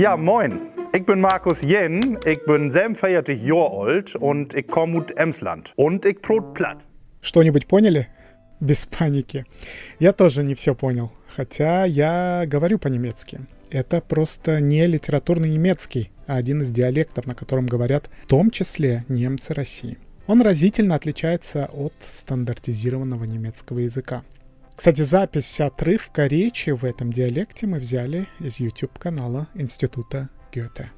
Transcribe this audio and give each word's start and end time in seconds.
Ja, 0.00 0.16
moin. 0.16 0.60
Ich 0.94 1.04
bin 1.04 1.20
Markus 1.20 1.62
Jen, 1.62 2.18
ich 2.24 2.44
bin 2.46 2.70
47 2.70 3.42
Jahre 3.42 3.78
alt 3.80 4.14
und 4.14 4.54
ich 4.54 4.68
komme 4.68 5.00
aus 5.00 5.10
Emsland. 5.16 5.72
Und 5.74 6.04
ich 6.04 6.22
brot 6.22 6.54
platt. 6.54 6.78
Что-нибудь 7.20 7.66
поняли? 7.66 8.06
Без 8.60 8.86
паники. 8.86 9.44
Я 9.98 10.12
тоже 10.12 10.44
не 10.44 10.54
все 10.54 10.76
понял, 10.76 11.10
хотя 11.34 11.84
я 11.84 12.44
говорю 12.46 12.78
по-немецки. 12.78 13.40
Это 13.70 14.00
просто 14.00 14.60
не 14.60 14.86
литературный 14.86 15.48
немецкий, 15.48 16.12
а 16.28 16.36
один 16.36 16.62
из 16.62 16.70
диалектов, 16.70 17.26
на 17.26 17.34
котором 17.34 17.66
говорят 17.66 18.08
в 18.22 18.28
том 18.28 18.52
числе 18.52 19.04
немцы 19.08 19.52
России. 19.52 19.98
Он 20.28 20.42
разительно 20.42 20.94
отличается 20.94 21.68
от 21.72 21.94
стандартизированного 22.06 23.24
немецкого 23.24 23.80
языка. 23.80 24.22
Кстати, 24.78 25.02
запись 25.02 25.58
отрывка 25.58 26.28
речи 26.28 26.70
в 26.70 26.84
этом 26.84 27.12
диалекте 27.12 27.66
мы 27.66 27.80
взяли 27.80 28.28
из 28.38 28.60
YouTube-канала 28.60 29.48
Института 29.54 30.28
Гёте. 30.52 30.92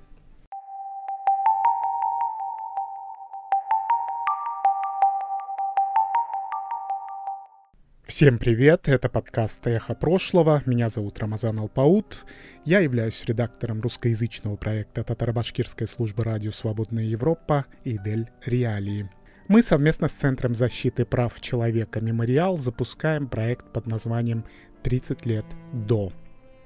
Всем 8.04 8.36
привет, 8.36 8.86
это 8.86 9.08
подкаст 9.08 9.66
«Эхо 9.66 9.94
прошлого», 9.94 10.62
меня 10.66 10.90
зовут 10.90 11.18
Рамазан 11.18 11.58
Алпаут, 11.58 12.26
я 12.66 12.80
являюсь 12.80 13.24
редактором 13.24 13.80
русскоязычного 13.80 14.56
проекта 14.56 15.04
татаро-башкирской 15.04 15.86
службы 15.86 16.22
радио 16.24 16.50
«Свободная 16.50 17.04
Европа» 17.04 17.64
и 17.84 17.96
«Дель 17.96 18.28
Реалии». 18.44 19.08
Мы 19.50 19.62
совместно 19.62 20.08
с 20.08 20.12
Центром 20.12 20.54
защиты 20.54 21.04
прав 21.04 21.38
человека 21.40 22.00
«Мемориал» 22.00 22.56
запускаем 22.56 23.26
проект 23.26 23.66
под 23.72 23.86
названием 23.86 24.44
«30 24.82 25.28
лет 25.28 25.44
до». 25.72 26.10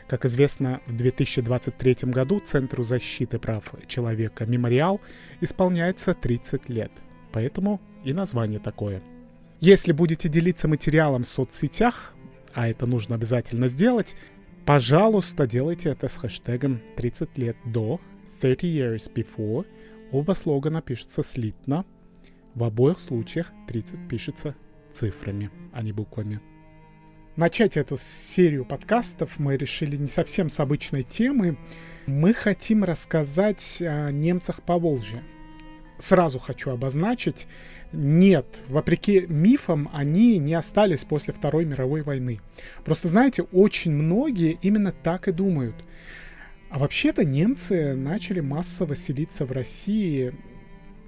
Как 0.06 0.24
известно, 0.26 0.80
в 0.86 0.94
2023 0.94 2.10
году 2.12 2.38
Центру 2.38 2.84
защиты 2.84 3.40
прав 3.40 3.74
человека 3.88 4.46
«Мемориал» 4.46 5.00
исполняется 5.40 6.14
30 6.14 6.68
лет, 6.68 6.92
поэтому 7.32 7.80
и 8.04 8.12
название 8.12 8.60
такое– 8.60 9.02
если 9.64 9.92
будете 9.92 10.28
делиться 10.28 10.68
материалом 10.68 11.22
в 11.22 11.26
соцсетях, 11.26 12.12
а 12.52 12.68
это 12.68 12.84
нужно 12.84 13.14
обязательно 13.14 13.68
сделать, 13.68 14.14
пожалуйста, 14.66 15.46
делайте 15.46 15.88
это 15.88 16.06
с 16.06 16.18
хэштегом 16.18 16.82
30 16.96 17.38
лет 17.38 17.56
до, 17.64 17.98
30 18.42 18.64
years 18.64 19.10
before. 19.10 19.64
Оба 20.12 20.34
слогана 20.34 20.82
пишутся 20.82 21.22
слитно. 21.22 21.86
В 22.54 22.62
обоих 22.62 23.00
случаях 23.00 23.52
30 23.66 24.08
пишется 24.08 24.54
цифрами, 24.92 25.50
а 25.72 25.82
не 25.82 25.92
буквами. 25.92 26.40
Начать 27.34 27.76
эту 27.76 27.96
серию 27.98 28.64
подкастов 28.64 29.40
мы 29.40 29.56
решили 29.56 29.96
не 29.96 30.06
совсем 30.06 30.48
с 30.48 30.60
обычной 30.60 31.02
темы. 31.02 31.58
Мы 32.06 32.32
хотим 32.32 32.84
рассказать 32.84 33.78
о 33.82 34.12
немцах 34.12 34.62
по 34.62 34.78
Волжье. 34.78 35.24
Сразу 35.98 36.38
хочу 36.38 36.70
обозначить, 36.70 37.48
нет, 37.92 38.62
вопреки 38.68 39.26
мифам, 39.28 39.88
они 39.92 40.38
не 40.38 40.54
остались 40.54 41.04
после 41.04 41.34
Второй 41.34 41.64
мировой 41.64 42.02
войны. 42.02 42.40
Просто, 42.84 43.08
знаете, 43.08 43.42
очень 43.42 43.92
многие 43.92 44.58
именно 44.62 44.92
так 44.92 45.26
и 45.26 45.32
думают. 45.32 45.74
А 46.70 46.78
вообще-то 46.78 47.24
немцы 47.24 47.94
начали 47.94 48.40
массово 48.40 48.94
селиться 48.94 49.44
в 49.44 49.52
России 49.52 50.34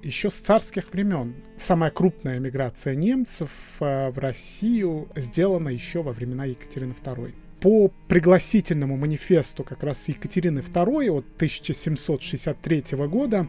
еще 0.07 0.31
с 0.31 0.35
царских 0.35 0.93
времен. 0.93 1.35
Самая 1.59 1.91
крупная 1.91 2.39
миграция 2.39 2.95
немцев 2.95 3.51
э, 3.81 4.11
в 4.11 4.19
Россию 4.19 5.09
сделана 5.17 5.69
еще 5.69 6.03
во 6.03 6.13
времена 6.13 6.45
Екатерины 6.45 6.95
II. 7.05 7.35
По 7.61 7.91
пригласительному 8.09 8.97
манифесту 8.97 9.65
как 9.65 9.83
раз 9.83 10.09
Екатерины 10.09 10.61
II 10.61 11.11
от 11.11 11.27
1763 11.37 12.85
года 13.09 13.49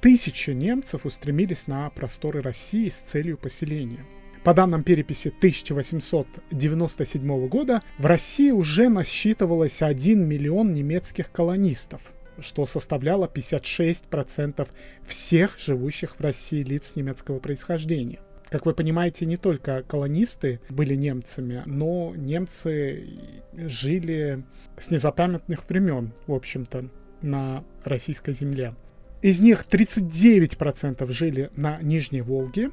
Тысячи 0.00 0.50
немцев 0.50 1.04
устремились 1.04 1.66
на 1.66 1.90
просторы 1.90 2.40
России 2.40 2.88
с 2.88 2.94
целью 2.94 3.36
поселения. 3.36 4.06
По 4.44 4.54
данным 4.54 4.82
переписи 4.82 5.28
1897 5.28 7.48
года, 7.48 7.82
в 7.98 8.06
России 8.06 8.50
уже 8.50 8.88
насчитывалось 8.88 9.82
1 9.82 10.26
миллион 10.26 10.72
немецких 10.72 11.30
колонистов, 11.30 12.00
что 12.40 12.66
составляло 12.66 13.30
56% 13.32 14.68
всех 15.06 15.58
живущих 15.58 16.16
в 16.16 16.20
России 16.20 16.62
лиц 16.62 16.92
немецкого 16.96 17.38
происхождения. 17.38 18.20
Как 18.50 18.66
вы 18.66 18.74
понимаете, 18.74 19.26
не 19.26 19.36
только 19.36 19.84
колонисты 19.84 20.60
были 20.68 20.96
немцами, 20.96 21.62
но 21.66 22.12
немцы 22.16 23.06
жили 23.52 24.44
с 24.76 24.90
незапамятных 24.90 25.68
времен, 25.68 26.12
в 26.26 26.34
общем-то, 26.34 26.90
на 27.22 27.64
российской 27.84 28.32
земле. 28.32 28.74
Из 29.22 29.40
них 29.40 29.66
39% 29.70 31.12
жили 31.12 31.50
на 31.54 31.80
Нижней 31.80 32.22
Волге, 32.22 32.70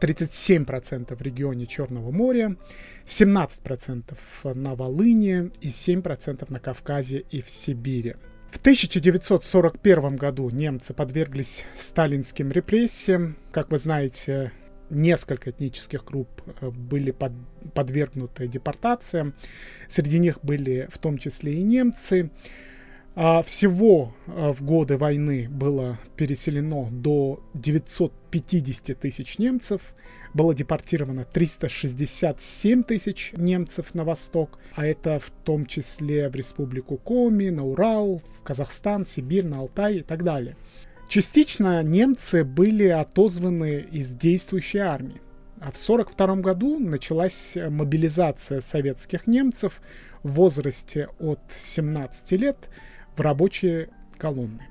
37% 0.00 1.14
в 1.14 1.20
регионе 1.20 1.66
Черного 1.66 2.10
моря, 2.10 2.56
17% 3.04 4.54
на 4.54 4.74
Волыне 4.74 5.50
и 5.60 5.68
7% 5.68 6.50
на 6.50 6.60
Кавказе 6.60 7.24
и 7.30 7.42
в 7.42 7.50
Сибири. 7.50 8.14
В 8.50 8.58
1941 8.58 10.16
году 10.16 10.50
немцы 10.50 10.92
подверглись 10.92 11.64
сталинским 11.78 12.50
репрессиям. 12.50 13.36
Как 13.52 13.70
вы 13.70 13.78
знаете, 13.78 14.52
несколько 14.90 15.50
этнических 15.50 16.04
групп 16.04 16.28
э, 16.60 16.70
были 16.70 17.12
под, 17.12 17.32
подвергнуты 17.74 18.48
депортациям. 18.48 19.34
Среди 19.88 20.18
них 20.18 20.40
были 20.42 20.88
в 20.90 20.98
том 20.98 21.16
числе 21.16 21.54
и 21.54 21.62
немцы. 21.62 22.30
А 23.16 23.42
всего 23.42 24.14
а, 24.26 24.52
в 24.52 24.62
годы 24.62 24.96
войны 24.96 25.48
было 25.50 25.98
переселено 26.16 26.88
до 26.90 27.42
950 27.54 28.98
тысяч 28.98 29.38
немцев, 29.38 29.80
было 30.34 30.54
депортировано 30.54 31.24
367 31.24 32.82
тысяч 32.82 33.32
немцев 33.36 33.94
на 33.94 34.04
восток, 34.04 34.58
а 34.74 34.86
это 34.86 35.18
в 35.18 35.30
том 35.44 35.66
числе 35.66 36.28
в 36.28 36.34
республику 36.34 36.96
Коми, 36.96 37.48
на 37.50 37.64
Урал, 37.64 38.18
в 38.18 38.42
Казахстан, 38.42 39.06
Сибирь, 39.06 39.46
на 39.46 39.58
Алтай 39.58 39.96
и 39.96 40.02
так 40.02 40.24
далее. 40.24 40.56
Частично 41.08 41.82
немцы 41.82 42.44
были 42.44 42.86
отозваны 42.86 43.86
из 43.90 44.10
действующей 44.10 44.80
армии. 44.80 45.20
А 45.56 45.72
в 45.72 45.76
1942 45.82 46.36
году 46.36 46.78
началась 46.78 47.56
мобилизация 47.56 48.60
советских 48.60 49.26
немцев 49.26 49.82
в 50.22 50.32
возрасте 50.32 51.08
от 51.18 51.40
17 51.50 52.32
лет– 52.32 52.70
в 53.16 53.20
рабочие 53.20 53.90
колонны. 54.16 54.69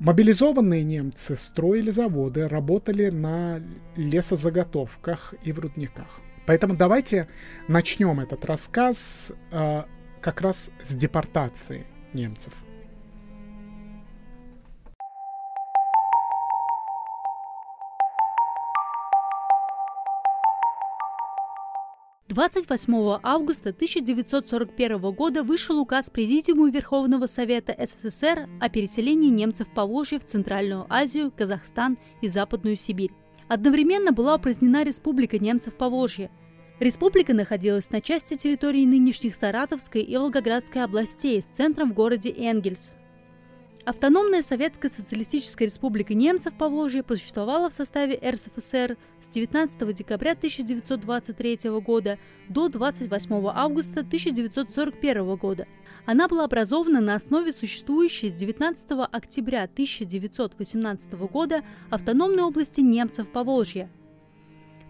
Мобилизованные 0.00 0.84
немцы 0.84 1.34
строили 1.34 1.90
заводы, 1.90 2.46
работали 2.46 3.10
на 3.10 3.60
лесозаготовках 3.96 5.34
и 5.42 5.50
в 5.50 5.58
рудниках. 5.58 6.20
Поэтому 6.46 6.76
давайте 6.76 7.28
начнем 7.66 8.20
этот 8.20 8.44
рассказ 8.44 9.32
э, 9.50 9.82
как 10.20 10.40
раз 10.40 10.70
с 10.84 10.94
депортации 10.94 11.84
немцев. 12.12 12.52
28 22.28 23.20
августа 23.22 23.70
1941 23.70 25.00
года 25.12 25.42
вышел 25.42 25.78
указ 25.80 26.10
Президиума 26.10 26.68
Верховного 26.70 27.24
Совета 27.24 27.74
СССР 27.78 28.46
о 28.60 28.68
переселении 28.68 29.30
немцев 29.30 29.66
по 29.68 29.86
Волжье 29.86 30.18
в 30.18 30.26
Центральную 30.26 30.84
Азию, 30.90 31.32
Казахстан 31.34 31.96
и 32.20 32.28
Западную 32.28 32.76
Сибирь. 32.76 33.12
Одновременно 33.48 34.12
была 34.12 34.34
упразднена 34.34 34.84
Республика 34.84 35.38
немцев 35.38 35.74
по 35.74 35.88
Волжье. 35.88 36.30
Республика 36.80 37.32
находилась 37.32 37.88
на 37.88 38.02
части 38.02 38.36
территории 38.36 38.84
нынешних 38.84 39.34
Саратовской 39.34 40.02
и 40.02 40.14
Волгоградской 40.14 40.84
областей 40.84 41.40
с 41.40 41.46
центром 41.46 41.92
в 41.92 41.94
городе 41.94 42.30
Энгельс. 42.30 42.98
Автономная 43.88 44.42
Советская 44.42 44.90
Социалистическая 44.90 45.64
Республика 45.64 46.12
Немцев 46.12 46.52
по 46.52 46.68
Волжье 46.68 47.02
просуществовала 47.02 47.70
в 47.70 47.72
составе 47.72 48.20
РСФСР 48.22 48.98
с 49.18 49.28
19 49.30 49.94
декабря 49.94 50.32
1923 50.32 51.70
года 51.80 52.18
до 52.50 52.68
28 52.68 53.46
августа 53.46 54.00
1941 54.00 55.36
года. 55.36 55.66
Она 56.04 56.28
была 56.28 56.44
образована 56.44 57.00
на 57.00 57.14
основе 57.14 57.50
существующей 57.50 58.28
с 58.28 58.34
19 58.34 59.08
октября 59.10 59.62
1918 59.62 61.12
года 61.14 61.62
автономной 61.88 62.42
области 62.42 62.82
немцев 62.82 63.30
по 63.30 63.42
Волжье. 63.42 63.88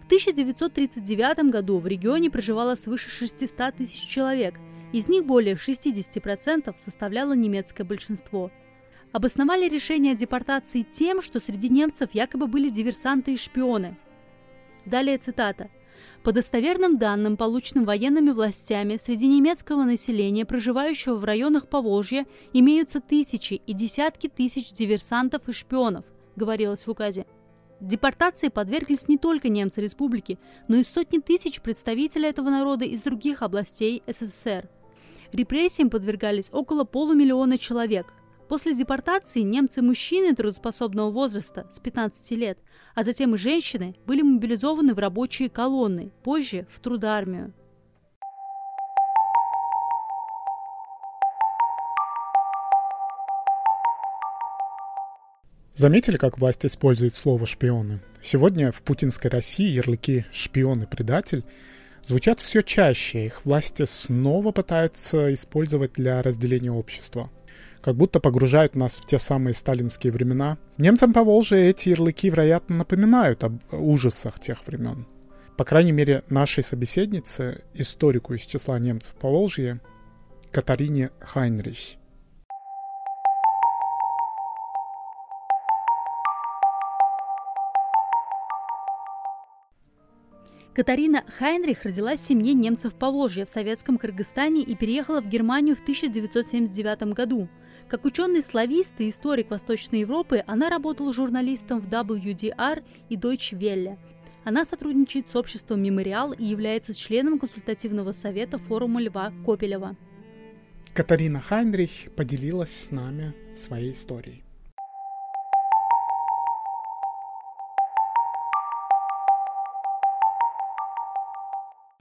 В 0.02 0.06
1939 0.06 1.52
году 1.52 1.78
в 1.78 1.86
регионе 1.86 2.32
проживало 2.32 2.74
свыше 2.74 3.10
600 3.10 3.76
тысяч 3.76 4.08
человек, 4.08 4.58
из 4.92 5.06
них 5.06 5.24
более 5.24 5.54
60% 5.54 6.74
составляло 6.76 7.34
немецкое 7.34 7.86
большинство– 7.86 8.50
обосновали 9.12 9.68
решение 9.68 10.12
о 10.12 10.16
депортации 10.16 10.82
тем, 10.82 11.22
что 11.22 11.40
среди 11.40 11.68
немцев 11.68 12.10
якобы 12.12 12.46
были 12.46 12.70
диверсанты 12.70 13.34
и 13.34 13.36
шпионы. 13.36 13.96
Далее 14.84 15.18
цитата. 15.18 15.70
По 16.22 16.32
достоверным 16.32 16.98
данным, 16.98 17.36
полученным 17.36 17.84
военными 17.84 18.30
властями, 18.30 18.96
среди 18.96 19.28
немецкого 19.28 19.84
населения, 19.84 20.44
проживающего 20.44 21.14
в 21.14 21.24
районах 21.24 21.68
Поволжья, 21.68 22.26
имеются 22.52 23.00
тысячи 23.00 23.54
и 23.54 23.72
десятки 23.72 24.28
тысяч 24.28 24.72
диверсантов 24.72 25.48
и 25.48 25.52
шпионов, 25.52 26.04
говорилось 26.36 26.86
в 26.86 26.90
указе. 26.90 27.26
Депортации 27.80 28.48
подверглись 28.48 29.06
не 29.06 29.18
только 29.18 29.48
немцы 29.48 29.80
республики, 29.80 30.38
но 30.66 30.76
и 30.76 30.84
сотни 30.84 31.18
тысяч 31.18 31.60
представителей 31.60 32.28
этого 32.28 32.50
народа 32.50 32.84
из 32.84 33.02
других 33.02 33.42
областей 33.42 34.02
СССР. 34.06 34.68
Репрессиям 35.32 35.88
подвергались 35.88 36.50
около 36.52 36.82
полумиллиона 36.84 37.56
человек. 37.56 38.12
После 38.48 38.74
депортации 38.74 39.40
немцы-мужчины 39.40 40.34
трудоспособного 40.34 41.10
возраста 41.10 41.66
с 41.70 41.80
15 41.80 42.30
лет, 42.32 42.58
а 42.94 43.04
затем 43.04 43.34
и 43.34 43.38
женщины 43.38 43.94
были 44.06 44.22
мобилизованы 44.22 44.94
в 44.94 44.98
рабочие 44.98 45.50
колонны, 45.50 46.12
позже 46.22 46.66
в 46.70 46.80
трудармию. 46.80 47.52
Заметили, 55.74 56.16
как 56.16 56.38
власть 56.38 56.64
использует 56.64 57.14
слово 57.14 57.46
«шпионы»? 57.46 58.00
Сегодня 58.20 58.72
в 58.72 58.82
путинской 58.82 59.30
России 59.30 59.68
ярлыки 59.68 60.24
«шпион» 60.32 60.82
и 60.82 60.86
«предатель» 60.86 61.44
звучат 62.02 62.40
все 62.40 62.62
чаще. 62.62 63.26
Их 63.26 63.44
власти 63.44 63.84
снова 63.84 64.50
пытаются 64.52 65.32
использовать 65.34 65.92
для 65.92 66.20
разделения 66.22 66.72
общества. 66.72 67.30
Как 67.80 67.94
будто 67.94 68.20
погружают 68.20 68.74
нас 68.74 69.00
в 69.00 69.06
те 69.06 69.18
самые 69.18 69.54
сталинские 69.54 70.12
времена. 70.12 70.58
Немцам 70.78 71.12
по 71.12 71.22
Волжье 71.22 71.68
эти 71.68 71.90
ярлыки, 71.90 72.28
вероятно, 72.28 72.76
напоминают 72.76 73.44
об 73.44 73.60
ужасах 73.72 74.40
тех 74.40 74.66
времен. 74.66 75.06
По 75.56 75.64
крайней 75.64 75.92
мере, 75.92 76.24
нашей 76.28 76.62
собеседнице, 76.62 77.62
историку 77.74 78.34
из 78.34 78.42
числа 78.42 78.78
немцев 78.78 79.14
по 79.14 79.28
Волжье, 79.28 79.80
Катарине 80.50 81.10
Хайнрих. 81.20 81.98
Катарина 90.78 91.24
Хайнрих 91.38 91.82
родилась 91.82 92.20
в 92.20 92.24
семье 92.24 92.54
немцев 92.54 92.94
Поволжья 92.94 93.44
в 93.44 93.50
советском 93.50 93.98
Кыргызстане 93.98 94.62
и 94.62 94.76
переехала 94.76 95.20
в 95.20 95.28
Германию 95.28 95.74
в 95.74 95.80
1979 95.80 97.14
году. 97.14 97.48
Как 97.88 98.04
ученый-славист 98.04 99.00
и 99.00 99.08
историк 99.08 99.50
Восточной 99.50 100.00
Европы, 100.00 100.44
она 100.46 100.68
работала 100.68 101.10
журналистом 101.10 101.80
в 101.80 101.88
WDR 101.88 102.84
и 103.08 103.16
Deutsche 103.16 103.58
Welle. 103.58 103.96
Она 104.44 104.66
сотрудничает 104.66 105.28
с 105.28 105.36
обществом 105.36 105.82
«Мемориал» 105.82 106.32
и 106.32 106.44
является 106.44 106.92
членом 106.92 107.38
консультативного 107.38 108.12
совета 108.12 108.58
форума 108.58 109.00
Льва 109.00 109.32
Копелева. 109.46 109.96
Катарина 110.94 111.40
Хайнрих 111.40 112.14
поделилась 112.14 112.84
с 112.84 112.90
нами 112.90 113.34
своей 113.56 113.92
историей. 113.92 114.44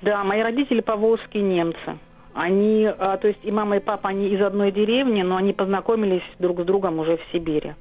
Да, 0.02 0.24
мои 0.26 0.42
родители 0.42 0.82
поволжские 0.82 1.44
немцы. 1.44 1.98
Они, 2.38 2.86
а, 2.86 3.18
то 3.18 3.28
есть 3.28 3.40
и 3.42 3.50
мама, 3.50 3.78
и 3.78 3.80
папа, 3.80 4.10
они 4.10 4.30
из 4.30 4.40
одной 4.40 4.72
деревни, 4.72 5.24
но 5.24 5.38
они 5.38 5.54
познакомились 5.54 6.22
друг 6.38 6.62
с 6.62 6.66
другом 6.66 7.00
уже 7.00 7.18
в 7.18 7.22
Сибири. 7.34 7.74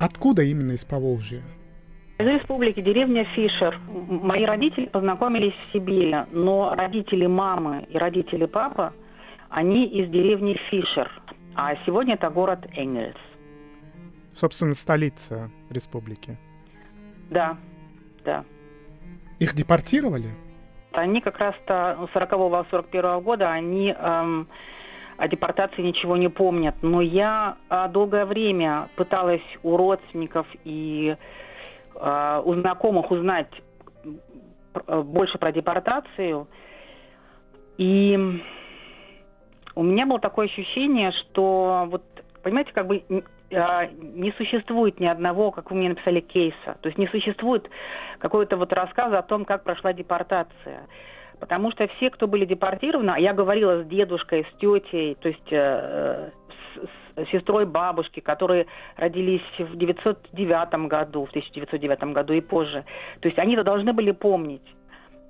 Откуда 0.00 0.42
именно 0.42 0.72
из 0.72 0.84
Поволжья? 0.84 1.42
Из 2.18 2.26
республики, 2.26 2.80
деревня 2.80 3.24
Фишер. 3.36 3.78
Мои 4.08 4.44
родители 4.44 4.86
познакомились 4.86 5.52
в 5.52 5.72
Сибири, 5.72 6.12
но 6.32 6.74
родители 6.74 7.26
мамы 7.26 7.86
и 7.88 7.96
родители 7.96 8.46
папы, 8.46 8.92
они 9.48 9.86
из 9.86 10.10
деревни 10.10 10.58
Фишер. 10.70 11.08
А 11.54 11.76
сегодня 11.86 12.14
это 12.14 12.30
город 12.30 12.66
Энгельс. 12.74 13.16
Собственно, 14.34 14.74
столица 14.74 15.52
республики. 15.70 16.36
Да, 17.30 17.56
да. 18.24 18.44
Их 19.38 19.54
депортировали? 19.54 20.30
Они 20.92 21.20
как 21.20 21.38
раз-то 21.38 22.08
40-го 22.14 22.64
41 22.70 23.20
года, 23.20 23.50
они 23.50 23.94
эм, 23.96 24.48
о 25.18 25.28
депортации 25.28 25.82
ничего 25.82 26.16
не 26.16 26.28
помнят. 26.28 26.76
Но 26.82 27.00
я 27.02 27.56
э, 27.68 27.88
долгое 27.90 28.24
время 28.24 28.88
пыталась 28.96 29.42
у 29.62 29.76
родственников 29.76 30.46
и 30.64 31.16
э, 31.94 32.42
у 32.44 32.54
знакомых 32.54 33.10
узнать 33.10 33.50
э, 34.86 35.02
больше 35.02 35.38
про 35.38 35.52
депортацию. 35.52 36.46
И 37.76 38.42
у 39.74 39.82
меня 39.82 40.06
было 40.06 40.20
такое 40.20 40.46
ощущение, 40.46 41.12
что 41.12 41.86
вот, 41.90 42.02
понимаете, 42.42 42.72
как 42.72 42.86
бы 42.86 43.02
не 43.50 44.32
существует 44.32 45.00
ни 45.00 45.06
одного, 45.06 45.50
как 45.50 45.70
вы 45.70 45.76
мне 45.76 45.88
написали, 45.88 46.20
кейса. 46.20 46.76
То 46.80 46.88
есть 46.88 46.98
не 46.98 47.06
существует 47.08 47.68
какого-то 48.18 48.56
вот 48.56 48.72
рассказа 48.72 49.18
о 49.18 49.22
том, 49.22 49.44
как 49.44 49.64
прошла 49.64 49.92
депортация. 49.92 50.86
Потому 51.40 51.70
что 51.70 51.86
все, 51.96 52.10
кто 52.10 52.26
были 52.26 52.44
депортированы, 52.44 53.10
а 53.10 53.18
я 53.18 53.32
говорила 53.32 53.82
с 53.82 53.86
дедушкой, 53.86 54.44
с 54.44 54.58
тетей, 54.58 55.16
то 55.20 55.28
есть 55.28 55.52
э, 55.52 56.30
с, 56.76 57.24
с 57.24 57.30
сестрой 57.30 57.64
бабушки, 57.64 58.20
которые 58.20 58.66
родились 58.96 59.42
в 59.58 59.76
909 59.76 60.88
году, 60.88 61.24
в 61.24 61.30
1909 61.30 62.12
году 62.12 62.32
и 62.34 62.40
позже. 62.40 62.84
То 63.20 63.28
есть 63.28 63.38
они 63.38 63.54
это 63.54 63.64
должны 63.64 63.92
были 63.92 64.10
помнить. 64.10 64.74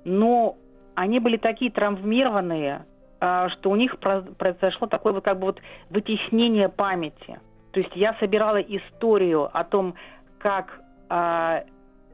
Но 0.03 0.57
они 0.95 1.19
были 1.19 1.37
такие 1.37 1.71
травмированные, 1.71 2.85
э, 3.21 3.47
что 3.53 3.69
у 3.69 3.75
них 3.75 3.97
произошло 3.99 4.87
такое 4.87 5.13
вот 5.13 5.23
как 5.23 5.39
бы 5.39 5.45
вот 5.45 5.61
вытеснение 5.89 6.67
памяти– 6.67 7.39
то 7.71 7.79
есть 7.79 7.95
я 7.95 8.15
собирала 8.15 8.57
историю 8.57 9.49
о 9.55 9.63
том, 9.63 9.95
как 10.39 10.81
э, 11.09 11.63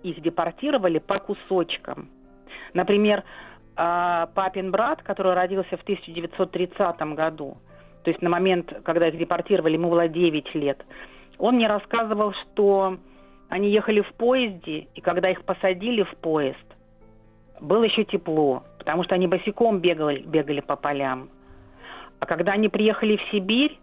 их 0.03 0.21
депортировали 0.21 0.99
по 0.99 1.19
кусочкам. 1.19 2.09
Например, 2.73 3.23
э, 3.77 4.27
папин 4.33 4.71
брат, 4.71 5.01
который 5.03 5.33
родился 5.33 5.77
в 5.77 5.83
1930 5.83 6.99
году, 7.15 7.57
то 8.03 8.11
есть 8.11 8.21
на 8.21 8.29
момент, 8.29 8.71
когда 8.83 9.07
их 9.07 9.17
депортировали, 9.17 9.73
ему 9.73 9.89
было 9.89 10.07
9 10.07 10.55
лет, 10.55 10.83
он 11.37 11.55
мне 11.55 11.67
рассказывал, 11.67 12.33
что 12.33 12.97
они 13.49 13.69
ехали 13.69 14.01
в 14.01 14.13
поезде, 14.13 14.87
и 14.93 15.01
когда 15.01 15.29
их 15.29 15.43
посадили 15.43 16.03
в 16.03 16.15
поезд, 16.17 16.57
было 17.61 17.83
еще 17.83 18.03
тепло, 18.03 18.63
потому 18.77 19.03
что 19.03 19.15
они 19.15 19.27
босиком 19.27 19.79
бегали, 19.79 20.19
бегали 20.19 20.59
по 20.59 20.75
полям. 20.75 21.29
А 22.19 22.25
когда 22.25 22.53
они 22.53 22.69
приехали 22.69 23.17
в 23.17 23.31
Сибирь, 23.31 23.77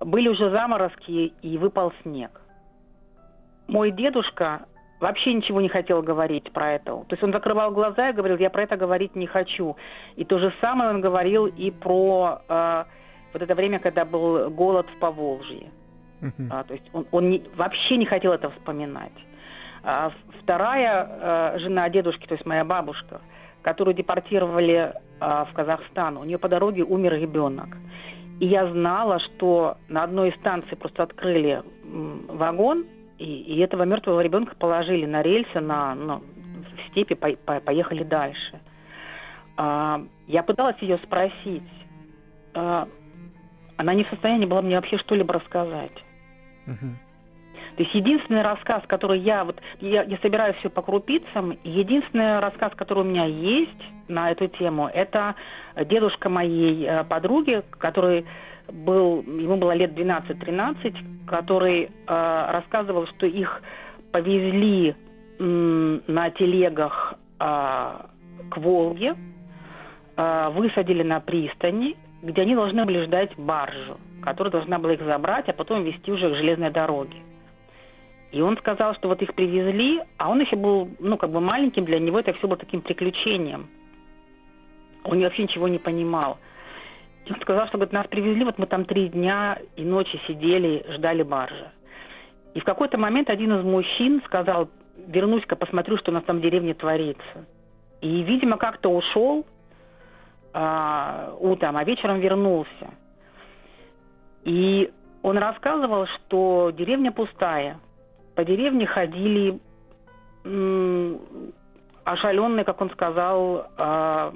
были 0.00 0.28
уже 0.28 0.50
заморозки 0.50 1.32
и 1.42 1.58
выпал 1.58 1.92
снег. 2.02 2.40
Мой 3.68 3.90
дедушка 3.90 4.66
вообще 4.98 5.32
ничего 5.34 5.60
не 5.60 5.68
хотел 5.68 6.02
говорить 6.02 6.52
про 6.52 6.72
это. 6.72 6.92
То 6.92 7.06
есть 7.10 7.22
он 7.22 7.32
закрывал 7.32 7.70
глаза 7.70 8.10
и 8.10 8.12
говорил, 8.12 8.36
я 8.38 8.50
про 8.50 8.62
это 8.62 8.76
говорить 8.76 9.14
не 9.16 9.26
хочу. 9.26 9.76
И 10.16 10.24
то 10.24 10.38
же 10.38 10.52
самое 10.60 10.90
он 10.90 11.00
говорил 11.00 11.46
и 11.46 11.70
про 11.70 12.42
э, 12.48 12.84
вот 13.32 13.42
это 13.42 13.54
время, 13.54 13.78
когда 13.78 14.04
был 14.04 14.50
голод 14.50 14.86
в 14.94 14.98
Поволжье. 14.98 15.70
Uh-huh. 16.20 16.48
А, 16.50 16.64
то 16.64 16.74
есть 16.74 16.84
он, 16.92 17.06
он 17.12 17.30
не, 17.30 17.42
вообще 17.56 17.96
не 17.96 18.06
хотел 18.06 18.32
это 18.32 18.50
вспоминать. 18.50 19.12
А 19.82 20.12
вторая 20.42 21.54
э, 21.54 21.58
жена 21.60 21.88
дедушки, 21.88 22.26
то 22.26 22.34
есть 22.34 22.44
моя 22.44 22.64
бабушка, 22.64 23.22
которую 23.62 23.94
депортировали 23.94 24.92
э, 25.20 25.44
в 25.50 25.52
Казахстан, 25.54 26.18
у 26.18 26.24
нее 26.24 26.38
по 26.38 26.48
дороге 26.48 26.84
умер 26.84 27.14
ребенок. 27.14 27.68
И 28.40 28.46
я 28.46 28.66
знала, 28.72 29.20
что 29.20 29.76
на 29.88 30.02
одной 30.02 30.30
из 30.30 30.36
станций 30.36 30.76
просто 30.76 31.02
открыли 31.02 31.62
вагон, 31.84 32.86
и, 33.18 33.24
и 33.24 33.58
этого 33.58 33.82
мертвого 33.82 34.20
ребенка 34.20 34.56
положили 34.56 35.04
на 35.04 35.20
рельсы, 35.20 35.60
на, 35.60 35.94
на, 35.94 36.16
в 36.16 36.90
степи 36.90 37.14
по, 37.14 37.30
по, 37.32 37.60
поехали 37.60 38.02
дальше. 38.02 38.60
А, 39.58 40.00
я 40.26 40.42
пыталась 40.42 40.78
ее 40.80 40.98
спросить. 41.04 41.62
А, 42.54 42.88
она 43.76 43.92
не 43.92 44.04
в 44.04 44.08
состоянии 44.08 44.46
была 44.46 44.62
мне 44.62 44.76
вообще 44.76 44.96
что-либо 44.96 45.34
рассказать. 45.34 45.92
Uh-huh. 46.66 46.94
То 47.80 47.84
есть 47.84 47.94
единственный 47.94 48.42
рассказ, 48.42 48.82
который 48.88 49.20
я 49.20 49.42
вот 49.42 49.58
я, 49.80 50.02
я 50.02 50.18
собираю 50.18 50.52
все 50.58 50.68
по 50.68 50.82
крупицам, 50.82 51.56
единственный 51.64 52.38
рассказ, 52.38 52.74
который 52.76 53.04
у 53.04 53.06
меня 53.06 53.24
есть 53.24 53.82
на 54.06 54.30
эту 54.30 54.48
тему, 54.48 54.90
это 54.92 55.34
дедушка 55.86 56.28
моей 56.28 56.84
э, 56.84 57.04
подруги, 57.04 57.62
который 57.78 58.26
был, 58.70 59.22
ему 59.22 59.56
было 59.56 59.72
лет 59.72 59.98
12-13, 59.98 61.26
который 61.26 61.84
э, 61.84 61.88
рассказывал, 62.06 63.06
что 63.06 63.24
их 63.24 63.62
повезли 64.12 64.94
э, 65.38 66.00
на 66.06 66.30
телегах 66.32 67.14
э, 67.38 67.44
к 68.50 68.56
Волге, 68.58 69.14
э, 70.18 70.50
высадили 70.50 71.02
на 71.02 71.20
пристани, 71.20 71.96
где 72.20 72.42
они 72.42 72.54
должны 72.54 72.84
были 72.84 73.06
ждать 73.06 73.34
баржу, 73.38 73.96
которая 74.20 74.52
должна 74.52 74.78
была 74.78 74.92
их 74.92 75.00
забрать, 75.00 75.48
а 75.48 75.54
потом 75.54 75.82
везти 75.84 76.12
уже 76.12 76.28
к 76.28 76.36
железной 76.36 76.72
дороге. 76.72 77.16
И 78.32 78.40
он 78.40 78.56
сказал, 78.58 78.94
что 78.94 79.08
вот 79.08 79.20
их 79.22 79.34
привезли, 79.34 80.00
а 80.16 80.30
он 80.30 80.40
еще 80.40 80.56
был, 80.56 80.88
ну, 81.00 81.16
как 81.16 81.30
бы 81.30 81.40
маленьким, 81.40 81.84
для 81.84 81.98
него 81.98 82.20
это 82.20 82.32
все 82.34 82.46
было 82.46 82.56
таким 82.56 82.80
приключением. 82.80 83.68
Он 85.04 85.20
вообще 85.20 85.42
ничего 85.42 85.66
не 85.66 85.78
понимал. 85.78 86.38
И 87.26 87.32
он 87.32 87.40
сказал, 87.40 87.66
что 87.66 87.78
говорит, 87.78 87.92
нас 87.92 88.06
привезли, 88.06 88.44
вот 88.44 88.58
мы 88.58 88.66
там 88.66 88.84
три 88.84 89.08
дня 89.08 89.58
и 89.76 89.84
ночи 89.84 90.20
сидели, 90.28 90.84
ждали 90.90 91.22
баржи. 91.22 91.70
И 92.54 92.60
в 92.60 92.64
какой-то 92.64 92.98
момент 92.98 93.30
один 93.30 93.52
из 93.58 93.64
мужчин 93.64 94.22
сказал, 94.26 94.68
вернусь-ка, 95.06 95.56
посмотрю, 95.56 95.96
что 95.98 96.10
у 96.10 96.14
нас 96.14 96.24
там 96.24 96.38
в 96.38 96.42
деревне 96.42 96.74
творится. 96.74 97.46
И, 98.00 98.22
видимо, 98.22 98.56
как-то 98.56 98.90
ушел 98.90 99.44
а, 100.52 101.34
утром, 101.38 101.76
а 101.76 101.84
вечером 101.84 102.20
вернулся. 102.20 102.94
И 104.44 104.90
он 105.22 105.36
рассказывал, 105.38 106.06
что 106.06 106.72
деревня 106.76 107.12
пустая. 107.12 107.78
По 108.40 108.44
деревне 108.46 108.86
ходили 108.86 109.60
ошаленные, 112.04 112.64
как 112.64 112.80
он 112.80 112.88
сказал, 112.88 113.66
а, 113.76 114.32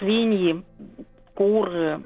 свиньи, 0.00 0.64
куры, 1.36 2.02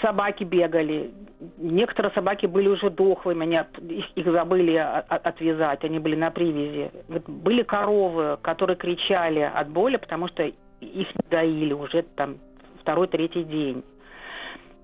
собаки 0.00 0.44
бегали. 0.44 1.10
Некоторые 1.58 2.12
собаки 2.12 2.46
были 2.46 2.68
уже 2.68 2.90
дохлыми, 2.90 3.42
они 3.42 3.58
их, 3.92 4.04
их 4.14 4.30
забыли 4.30 4.76
отвязать, 4.76 5.82
они 5.82 5.98
были 5.98 6.14
на 6.14 6.30
привязи. 6.30 6.92
Были 7.26 7.64
коровы, 7.64 8.38
которые 8.40 8.76
кричали 8.76 9.40
от 9.40 9.68
боли, 9.68 9.96
потому 9.96 10.28
что 10.28 10.44
их 10.80 11.08
доили 11.28 11.72
уже 11.72 12.02
там 12.02 12.36
второй, 12.82 13.08
третий 13.08 13.42
день. 13.42 13.82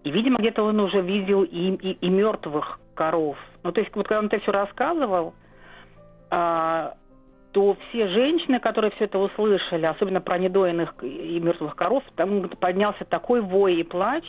И, 0.05 0.11
видимо, 0.11 0.39
где-то 0.39 0.63
он 0.65 0.81
уже 0.81 1.01
видел 1.01 1.43
и, 1.45 1.71
и, 1.75 1.93
и 1.93 2.09
мертвых 2.09 2.81
коров. 2.95 3.37
Ну, 3.63 3.73
то 3.73 3.81
есть, 3.81 3.95
вот 3.95 4.07
когда 4.09 4.19
он 4.19 4.27
это 4.27 4.41
все 4.41 4.53
рассказывал, 4.53 5.35
а, 6.31 6.95
то 7.53 7.77
все 7.89 8.09
женщины, 8.09 8.59
которые 8.59 8.91
все 8.93 9.05
это 9.05 9.19
услышали, 9.19 9.87
особенно 9.87 10.21
про 10.21 10.39
недоенных 10.39 10.95
и 11.03 11.39
мертвых 11.39 11.77
коров, 11.77 12.03
там 12.17 12.49
поднялся 12.49 13.05
такой 13.05 13.41
вой 13.41 13.77
и 13.77 13.83
плач, 13.83 14.25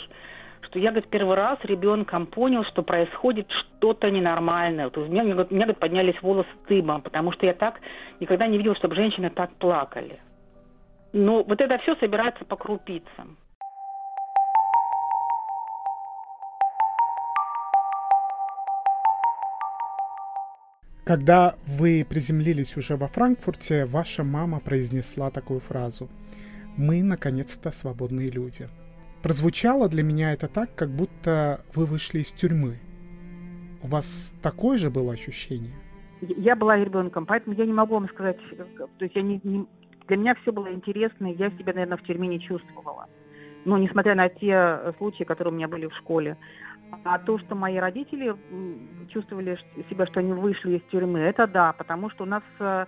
что 0.61 0.79
я, 0.79 0.91
говорит, 0.91 1.09
первый 1.09 1.35
раз 1.35 1.57
ребенком 1.63 2.27
понял, 2.27 2.63
что 2.65 2.83
происходит 2.83 3.49
что-то 3.51 4.09
ненормальное. 4.11 4.89
То 4.89 5.01
есть 5.01 5.11
у 5.11 5.13
меня, 5.13 5.23
у 5.23 5.27
меня 5.27 5.45
говорит, 5.65 5.79
поднялись 5.79 6.21
волосы 6.21 6.49
дыбом, 6.67 7.01
потому 7.01 7.31
что 7.31 7.45
я 7.45 7.53
так 7.53 7.79
никогда 8.19 8.47
не 8.47 8.57
видел, 8.57 8.75
чтобы 8.75 8.95
женщины 8.95 9.29
так 9.29 9.53
плакали. 9.55 10.19
Но 11.13 11.43
вот 11.43 11.61
это 11.61 11.77
все 11.79 11.95
собирается 11.95 12.43
по 12.45 12.55
крупицам. 12.55 13.37
Когда 21.03 21.55
вы 21.67 22.05
приземлились 22.09 22.77
уже 22.77 22.95
во 22.95 23.07
Франкфурте, 23.07 23.85
ваша 23.85 24.23
мама 24.23 24.61
произнесла 24.61 25.31
такую 25.31 25.59
фразу 25.59 26.07
«Мы, 26.77 27.03
наконец-то, 27.03 27.71
свободные 27.71 28.29
люди». 28.29 28.69
Прозвучало 29.21 29.89
для 29.89 30.01
меня 30.01 30.31
это 30.31 30.47
так, 30.47 30.73
как 30.75 30.89
будто 30.89 31.59
вы 31.75 31.85
вышли 31.85 32.19
из 32.19 32.31
тюрьмы. 32.31 32.79
У 33.81 33.87
вас 33.87 34.33
такое 34.41 34.77
же 34.77 34.89
было 34.89 35.11
ощущение? 35.11 35.73
Я 36.21 36.55
была 36.55 36.77
ребенком, 36.77 37.25
поэтому 37.25 37.53
я 37.57 37.65
не 37.65 37.73
могу 37.73 37.95
вам 37.95 38.07
сказать, 38.07 38.37
то 38.77 38.87
есть 39.03 39.13
я 39.13 39.21
не, 39.21 39.41
не, 39.43 39.65
для 40.07 40.15
меня 40.15 40.35
все 40.35 40.53
было 40.53 40.71
интересно, 40.73 41.27
я 41.27 41.51
себя, 41.51 41.73
наверное, 41.73 41.97
в 41.97 42.03
тюрьме 42.03 42.29
не 42.29 42.39
чувствовала. 42.39 43.09
Ну, 43.65 43.77
несмотря 43.77 44.15
на 44.15 44.29
те 44.29 44.93
случаи, 44.97 45.23
которые 45.23 45.53
у 45.53 45.55
меня 45.55 45.67
были 45.67 45.87
в 45.87 45.95
школе. 45.95 46.37
А 47.03 47.17
то, 47.17 47.39
что 47.39 47.55
мои 47.55 47.77
родители 47.77 48.35
чувствовали 49.09 49.57
себя, 49.89 50.05
что 50.07 50.19
они 50.19 50.33
вышли 50.33 50.77
из 50.77 50.81
тюрьмы, 50.91 51.19
это 51.19 51.47
да, 51.47 51.73
потому 51.73 52.09
что 52.09 52.23
у 52.23 52.27
нас 52.27 52.43
э, 52.59 52.85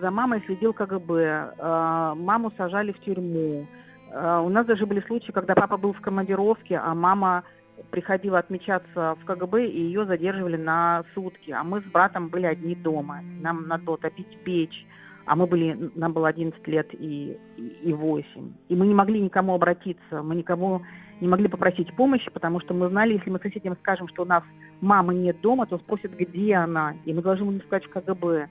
за 0.00 0.10
мамой 0.10 0.42
следил 0.44 0.74
КГБ, 0.74 1.14
э, 1.58 2.12
маму 2.16 2.52
сажали 2.56 2.92
в 2.92 3.00
тюрьму. 3.00 3.66
Э, 4.10 4.42
у 4.44 4.48
нас 4.50 4.66
даже 4.66 4.84
были 4.86 5.00
случаи, 5.00 5.32
когда 5.32 5.54
папа 5.54 5.76
был 5.78 5.94
в 5.94 6.00
командировке, 6.00 6.76
а 6.76 6.94
мама 6.94 7.44
приходила 7.90 8.38
отмечаться 8.38 9.16
в 9.20 9.24
КГБ, 9.24 9.66
и 9.66 9.80
ее 9.80 10.04
задерживали 10.04 10.56
на 10.56 11.04
сутки. 11.14 11.50
А 11.50 11.64
мы 11.64 11.80
с 11.80 11.84
братом 11.84 12.28
были 12.28 12.46
одни 12.46 12.74
дома. 12.74 13.20
Нам 13.40 13.66
надо 13.66 13.84
было 13.84 13.98
топить 13.98 14.38
печь 14.44 14.86
а 15.28 15.36
мы 15.36 15.46
были, 15.46 15.90
нам 15.94 16.14
было 16.14 16.28
11 16.28 16.66
лет 16.66 16.88
и, 16.94 17.38
и 17.82 17.92
8. 17.92 18.52
И 18.68 18.74
мы 18.74 18.86
не 18.86 18.94
могли 18.94 19.20
никому 19.20 19.54
обратиться, 19.54 20.22
мы 20.22 20.34
никому 20.34 20.80
не 21.20 21.28
могли 21.28 21.48
попросить 21.48 21.94
помощи, 21.94 22.30
потому 22.30 22.60
что 22.60 22.72
мы 22.72 22.88
знали, 22.88 23.14
если 23.14 23.28
мы 23.28 23.38
соседям 23.38 23.76
скажем, 23.80 24.08
что 24.08 24.22
у 24.22 24.24
нас 24.24 24.42
мамы 24.80 25.14
нет 25.14 25.38
дома, 25.42 25.66
то 25.66 25.76
спросят, 25.78 26.12
где 26.12 26.54
она, 26.54 26.94
и 27.04 27.12
мы 27.12 27.20
должны 27.20 27.44
будем 27.44 27.60
сказать 27.62 27.84
в 27.84 27.90
КГБ. 27.90 28.48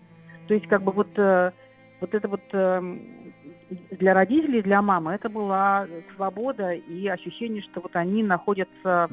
То 0.48 0.54
есть 0.54 0.68
как 0.68 0.84
бы 0.84 0.92
вот, 0.92 1.08
э, 1.18 1.52
вот 2.00 2.14
это 2.14 2.28
вот 2.28 2.44
э, 2.54 2.98
для 3.92 4.14
родителей, 4.14 4.62
для 4.62 4.84
мамы 4.84 5.14
это 5.14 5.30
была 5.30 5.88
свобода 6.16 6.74
и 6.74 7.08
ощущение, 7.08 7.64
что 7.64 7.82
вот 7.82 7.96
они 7.96 8.22
находятся 8.22 9.10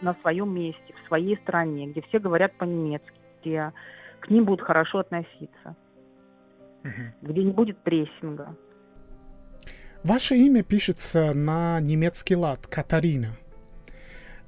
на 0.00 0.14
своем 0.22 0.54
месте, 0.54 0.94
в 0.94 1.08
своей 1.08 1.36
стране, 1.38 1.88
где 1.88 2.02
все 2.02 2.20
говорят 2.20 2.52
по-немецки, 2.52 3.18
где 3.40 3.72
к 4.20 4.30
ним 4.30 4.44
будут 4.44 4.60
хорошо 4.60 5.00
относиться 5.00 5.74
угу. 6.84 7.30
где 7.30 7.44
не 7.44 7.52
будет 7.52 7.78
прессинга. 7.78 8.56
Ваше 10.02 10.36
имя 10.36 10.62
пишется 10.62 11.34
на 11.34 11.78
немецкий 11.80 12.36
лад 12.36 12.66
Катарина. 12.66 13.36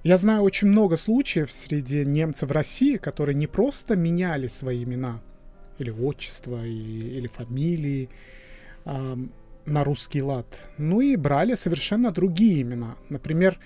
Я 0.02 0.16
знаю 0.16 0.42
очень 0.42 0.68
много 0.68 0.96
случаев 0.96 1.52
среди 1.52 2.04
немцев 2.04 2.48
в 2.48 2.52
России, 2.52 2.96
которые 2.96 3.36
не 3.36 3.46
просто 3.46 3.94
меняли 3.94 4.46
свои 4.46 4.82
имена 4.82 5.20
или 5.78 5.90
отчество, 5.90 6.64
и, 6.64 6.70
или 6.70 7.28
фамилии 7.28 8.08
э, 8.84 9.16
на 9.66 9.84
русский 9.84 10.22
лад, 10.22 10.70
ну 10.78 11.00
и 11.00 11.16
брали 11.16 11.54
совершенно 11.54 12.10
другие 12.10 12.62
имена. 12.62 12.96
Например, 13.10 13.58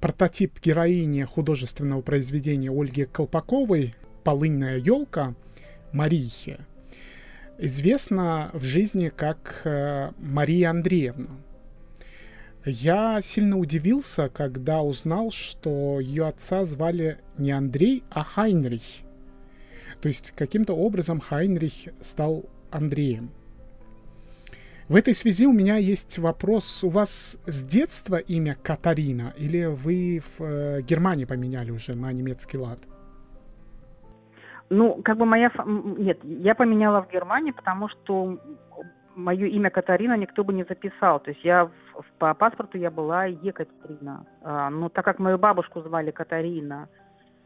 прототип 0.00 0.58
героини 0.60 1.22
художественного 1.22 2.02
произведения 2.02 2.70
Ольги 2.70 3.04
Колпаковой 3.04 3.94
«Полынная 4.24 4.78
елка» 4.78 5.34
Марихи– 5.92 6.58
известна 7.58 8.50
в 8.52 8.62
жизни 8.62 9.08
как 9.08 9.62
э, 9.64 10.10
Мария 10.18 10.70
Андреевна. 10.70 11.30
Я 12.64 13.20
сильно 13.22 13.58
удивился, 13.58 14.28
когда 14.28 14.82
узнал, 14.82 15.30
что 15.30 16.00
ее 16.00 16.26
отца 16.26 16.64
звали 16.64 17.18
не 17.38 17.52
Андрей, 17.52 18.02
а 18.10 18.24
Хайнрих. 18.24 19.04
То 20.00 20.08
есть 20.08 20.32
каким-то 20.36 20.74
образом 20.74 21.20
Хайнрих 21.20 21.92
стал 22.00 22.44
Андреем. 22.70 23.30
В 24.88 24.94
этой 24.94 25.14
связи 25.14 25.46
у 25.46 25.52
меня 25.52 25.76
есть 25.76 26.18
вопрос. 26.18 26.84
У 26.84 26.88
вас 26.88 27.38
с 27.46 27.62
детства 27.62 28.16
имя 28.16 28.56
Катарина 28.62 29.34
или 29.36 29.64
вы 29.64 30.22
в 30.38 30.42
э, 30.44 30.82
Германии 30.82 31.24
поменяли 31.24 31.70
уже 31.70 31.94
на 31.94 32.12
немецкий 32.12 32.58
лад? 32.58 32.78
Ну, 34.68 35.00
как 35.02 35.16
бы 35.16 35.26
моя... 35.26 35.50
Нет, 35.64 36.18
я 36.24 36.54
поменяла 36.54 37.02
в 37.02 37.10
Германии, 37.10 37.52
потому 37.52 37.88
что 37.88 38.38
мое 39.14 39.46
имя 39.46 39.70
Катарина 39.70 40.16
никто 40.16 40.44
бы 40.44 40.52
не 40.52 40.64
записал. 40.64 41.20
То 41.20 41.30
есть 41.30 41.44
я 41.44 41.66
в, 41.66 41.72
по 42.18 42.34
паспорту 42.34 42.78
я 42.78 42.90
была 42.90 43.24
Екатерина. 43.24 44.26
А, 44.42 44.70
но 44.70 44.88
так 44.88 45.04
как 45.04 45.18
мою 45.18 45.38
бабушку 45.38 45.80
звали 45.82 46.10
Катарина, 46.10 46.88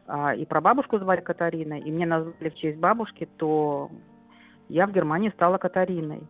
а, 0.07 0.35
и 0.35 0.45
прабабушку 0.45 0.99
звали 0.99 1.21
Катарина, 1.21 1.79
и 1.79 1.91
мне 1.91 2.05
назвали 2.05 2.49
в 2.49 2.55
честь 2.55 2.77
бабушки, 2.77 3.27
то 3.37 3.89
я 4.67 4.87
в 4.87 4.91
Германии 4.91 5.29
стала 5.29 5.57
Катариной. 5.57 6.23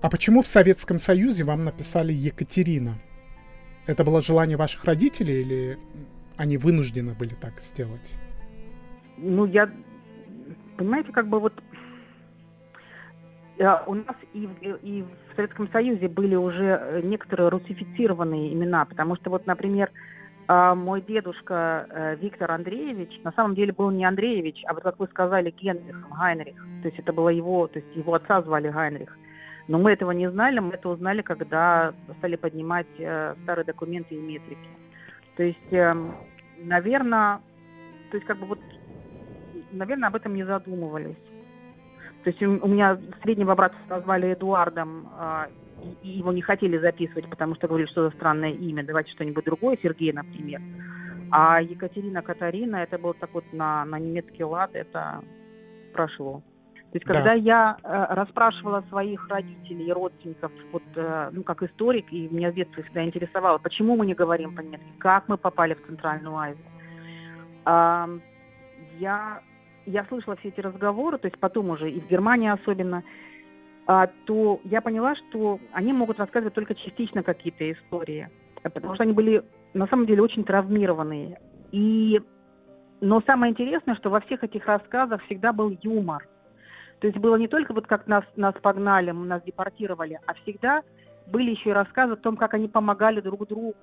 А 0.00 0.08
почему 0.08 0.42
в 0.42 0.46
Советском 0.46 0.98
Союзе 0.98 1.44
вам 1.44 1.64
написали 1.64 2.12
Екатерина? 2.12 2.94
Это 3.86 4.04
было 4.04 4.22
желание 4.22 4.56
ваших 4.56 4.84
родителей 4.84 5.40
или 5.40 5.78
они 6.36 6.56
вынуждены 6.56 7.14
были 7.14 7.34
так 7.34 7.58
сделать? 7.58 8.16
Ну, 9.16 9.44
я 9.46 9.68
понимаете, 10.78 11.12
как 11.12 11.26
бы 11.26 11.40
вот 11.40 11.52
э, 13.58 13.76
у 13.86 13.94
нас 13.94 14.16
и 14.32 14.46
в, 14.46 14.62
и 14.82 15.02
в 15.02 15.36
Советском 15.36 15.68
Союзе 15.70 16.08
были 16.08 16.36
уже 16.36 16.80
э, 16.80 17.00
некоторые 17.02 17.50
русифицированные 17.50 18.54
имена, 18.54 18.84
потому 18.84 19.16
что 19.16 19.28
вот, 19.30 19.46
например, 19.46 19.90
э, 20.48 20.74
мой 20.74 21.02
дедушка 21.02 22.16
Виктор 22.20 22.52
Андреевич 22.52 23.20
на 23.24 23.32
самом 23.32 23.54
деле 23.54 23.72
был 23.72 23.90
не 23.90 24.04
Андреевич, 24.04 24.62
а 24.66 24.72
вот 24.72 24.82
как 24.84 24.98
вы 24.98 25.06
сказали, 25.08 25.50
Генрих, 25.50 26.08
Гайнрих. 26.16 26.56
То 26.82 26.88
есть 26.88 26.98
это 26.98 27.12
было 27.12 27.28
его, 27.28 27.66
то 27.66 27.80
есть 27.80 27.96
его 27.96 28.14
отца 28.14 28.40
звали 28.42 28.70
Гайнрих. 28.70 29.16
Но 29.66 29.78
мы 29.78 29.92
этого 29.92 30.12
не 30.12 30.30
знали, 30.30 30.60
мы 30.60 30.72
это 30.74 30.88
узнали, 30.88 31.20
когда 31.20 31.92
стали 32.18 32.36
поднимать 32.36 32.86
старые 32.94 33.66
документы 33.66 34.14
и 34.14 34.18
метрики. 34.18 34.68
То 35.36 35.42
есть, 35.42 35.72
эм, 35.72 36.14
наверное, 36.56 37.40
то 38.10 38.16
есть 38.16 38.26
как 38.26 38.38
бы 38.38 38.46
вот 38.46 38.58
наверное, 39.72 40.08
об 40.08 40.16
этом 40.16 40.34
не 40.34 40.44
задумывались. 40.44 41.16
То 42.24 42.30
есть 42.30 42.42
у 42.42 42.66
меня 42.66 42.98
среднего 43.22 43.54
брата 43.54 43.76
назвали 43.88 44.32
Эдуардом, 44.32 45.08
а, 45.16 45.48
и 46.02 46.08
его 46.08 46.32
не 46.32 46.42
хотели 46.42 46.78
записывать, 46.78 47.28
потому 47.30 47.54
что 47.54 47.68
говорили, 47.68 47.88
что 47.88 48.06
это 48.06 48.16
странное 48.16 48.50
имя, 48.50 48.84
давайте 48.84 49.12
что-нибудь 49.12 49.44
другое, 49.44 49.78
Сергей, 49.80 50.12
например. 50.12 50.60
А 51.30 51.60
Екатерина 51.60 52.22
Катарина, 52.22 52.76
это 52.76 52.98
был 52.98 53.14
так 53.14 53.30
вот 53.32 53.44
на, 53.52 53.84
на 53.84 53.98
немецкий 53.98 54.44
лад, 54.44 54.70
это 54.72 55.22
прошло. 55.92 56.42
То 56.90 56.96
есть, 56.96 57.04
когда 57.04 57.22
да. 57.24 57.32
я 57.34 57.76
э, 57.82 58.14
расспрашивала 58.14 58.82
своих 58.88 59.28
родителей 59.28 59.88
и 59.88 59.92
родственников, 59.92 60.50
вот, 60.72 60.82
э, 60.96 61.28
ну, 61.32 61.42
как 61.42 61.62
историк, 61.62 62.10
и 62.10 62.28
меня 62.30 62.50
в 62.50 62.54
детстве 62.54 62.82
всегда 62.82 63.04
интересовало, 63.04 63.58
почему 63.58 63.94
мы 63.94 64.06
не 64.06 64.14
говорим 64.14 64.56
по-немецки, 64.56 64.86
как 64.98 65.28
мы 65.28 65.36
попали 65.36 65.74
в 65.74 65.86
Центральную 65.86 66.34
Азию, 66.34 66.64
э, 67.66 68.18
я, 68.98 69.42
я 69.88 70.04
слышала 70.04 70.36
все 70.36 70.48
эти 70.48 70.60
разговоры, 70.60 71.18
то 71.18 71.26
есть 71.26 71.38
потом 71.38 71.70
уже 71.70 71.90
и 71.90 72.00
в 72.00 72.08
Германии 72.08 72.50
особенно, 72.50 73.02
э, 73.86 74.06
то 74.24 74.60
я 74.64 74.80
поняла, 74.80 75.14
что 75.16 75.58
они 75.72 75.92
могут 75.92 76.18
рассказывать 76.18 76.54
только 76.54 76.74
частично 76.74 77.22
какие-то 77.22 77.70
истории, 77.70 78.28
потому 78.62 78.94
что 78.94 79.04
они 79.04 79.12
были 79.12 79.42
на 79.74 79.86
самом 79.86 80.06
деле 80.06 80.22
очень 80.22 80.44
травмированные. 80.44 81.40
И, 81.72 82.20
но 83.00 83.20
самое 83.26 83.52
интересное, 83.52 83.96
что 83.96 84.10
во 84.10 84.20
всех 84.20 84.44
этих 84.44 84.66
рассказах 84.66 85.22
всегда 85.24 85.52
был 85.52 85.76
юмор– 85.82 86.26
то 87.00 87.06
есть 87.06 87.18
было 87.18 87.36
не 87.36 87.48
только 87.48 87.72
вот 87.72 87.86
как 87.86 88.06
нас, 88.06 88.24
нас 88.36 88.54
погнали, 88.60 89.10
нас 89.10 89.42
депортировали, 89.42 90.18
а 90.26 90.34
всегда 90.34 90.82
были 91.26 91.50
еще 91.50 91.70
и 91.70 91.74
рассказы 91.74 92.14
о 92.14 92.16
том, 92.16 92.36
как 92.36 92.54
они 92.54 92.68
помогали 92.68 93.20
друг 93.20 93.46
другу. 93.46 93.74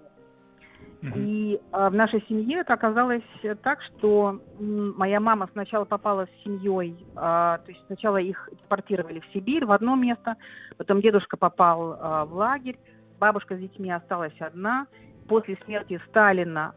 И 1.14 1.60
э, 1.60 1.90
в 1.90 1.94
нашей 1.94 2.24
семье 2.28 2.60
это 2.62 2.74
оказалось 2.74 3.24
так, 3.62 3.80
что 3.82 4.40
моя 4.60 5.20
мама 5.20 5.48
сначала 5.52 5.86
попала 5.86 6.26
с 6.26 6.44
семьей, 6.44 6.96
э, 7.12 7.16
то 7.16 7.64
есть 7.68 7.82
сначала 7.88 8.18
их 8.18 8.50
экспортировали 8.52 9.20
в 9.20 9.26
Сибирь 9.34 9.66
в 9.66 9.72
одно 9.72 9.96
место, 9.96 10.36
потом 10.78 11.02
дедушка 11.02 11.38
попал 11.38 11.94
э, 11.94 12.26
в 12.26 12.34
лагерь, 12.34 12.78
бабушка 13.20 13.56
с 13.56 13.60
детьми 13.60 13.92
осталась 13.92 14.36
одна. 14.40 14.88
После 15.28 15.58
смерти 15.66 16.00
Сталина 16.10 16.74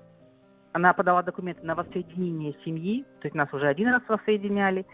она 0.73 0.93
подала 0.93 1.23
документы 1.23 1.65
на 1.65 1.75
воссоединение 1.75 2.55
семьи, 2.65 3.05
то 3.21 3.27
есть 3.27 3.35
нас 3.35 3.53
уже 3.53 3.67
один 3.67 3.89
раз 3.89 4.03
воссоединяли. 4.09 4.87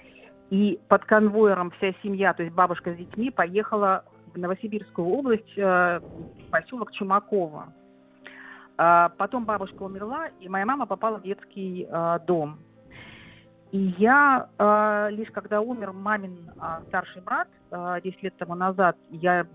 И 0.51 0.79
под 0.89 1.05
конвоером 1.05 1.71
вся 1.73 1.93
семья, 2.03 2.35
то 2.35 2.43
есть 2.43 2.55
бабушка 2.55 2.93
с 2.93 2.97
детьми, 2.97 3.31
поехала 3.31 4.05
в 4.35 4.39
Новосибирскую 4.39 5.09
область, 5.09 5.57
э, 5.57 6.01
поселок 6.51 6.93
Чумакова. 6.93 7.73
А 8.77 9.11
потом 9.11 9.45
бабушка 9.45 9.83
умерла, 9.83 10.29
и 10.41 10.49
моя 10.49 10.67
мама 10.67 10.87
попала 10.87 11.19
в 11.19 11.23
детский 11.23 11.87
э, 11.89 12.19
дом. 12.27 12.59
И 13.71 13.95
я 13.99 14.49
э, 14.59 15.09
лишь 15.11 15.31
когда 15.31 15.61
умер 15.61 15.93
мамин 15.93 16.51
старший 16.89 17.23
брат 17.23 17.49
10 17.71 18.23
лет 18.23 18.37
тому 18.37 18.55
назад, 18.55 18.97
я 19.11 19.47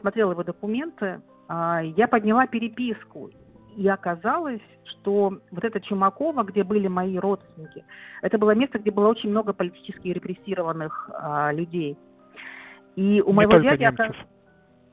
смотрела 0.00 0.32
его 0.32 0.44
документы, 0.44 1.20
я 1.48 2.06
подняла 2.08 2.46
переписку 2.46 3.30
и 3.76 3.88
оказалось, 3.88 4.60
что 4.84 5.38
вот 5.50 5.64
это 5.64 5.80
Чумакова, 5.80 6.42
где 6.44 6.64
были 6.64 6.88
мои 6.88 7.18
родственники, 7.18 7.84
это 8.22 8.38
было 8.38 8.54
место, 8.54 8.78
где 8.78 8.90
было 8.90 9.08
очень 9.08 9.30
много 9.30 9.52
политически 9.52 10.08
репрессированных 10.08 11.10
а, 11.12 11.52
людей. 11.52 11.96
И 12.96 13.20
у 13.20 13.28
не 13.28 13.32
моего 13.32 13.58
дяди 13.58 13.82
немцев. 13.82 14.16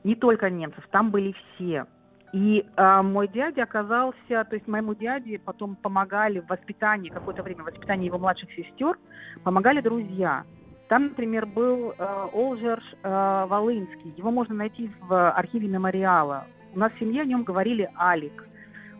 не 0.04 0.14
только 0.14 0.48
немцев, 0.50 0.86
там 0.90 1.10
были 1.10 1.34
все. 1.54 1.86
И 2.32 2.66
а, 2.76 3.02
мой 3.02 3.26
дядя 3.28 3.62
оказался, 3.62 4.44
то 4.44 4.54
есть 4.54 4.68
моему 4.68 4.94
дяде 4.94 5.38
потом 5.38 5.76
помогали 5.76 6.40
в 6.40 6.48
воспитании, 6.48 7.08
какое-то 7.08 7.42
время 7.42 7.62
в 7.62 7.66
воспитании 7.66 8.06
его 8.06 8.18
младших 8.18 8.52
сестер, 8.52 8.98
помогали 9.44 9.80
друзья. 9.80 10.44
Там, 10.88 11.08
например, 11.08 11.44
был 11.44 11.92
э, 11.92 12.28
Олжер 12.32 12.82
э, 13.02 13.46
Волынский. 13.46 14.14
Его 14.16 14.30
можно 14.30 14.54
найти 14.54 14.90
в 15.02 15.30
архиве 15.32 15.68
мемориала. 15.68 16.46
У 16.74 16.78
нас 16.78 16.92
в 16.92 16.98
семье 16.98 17.22
о 17.22 17.24
нем 17.26 17.44
говорили 17.44 17.90
Алик. 17.98 18.46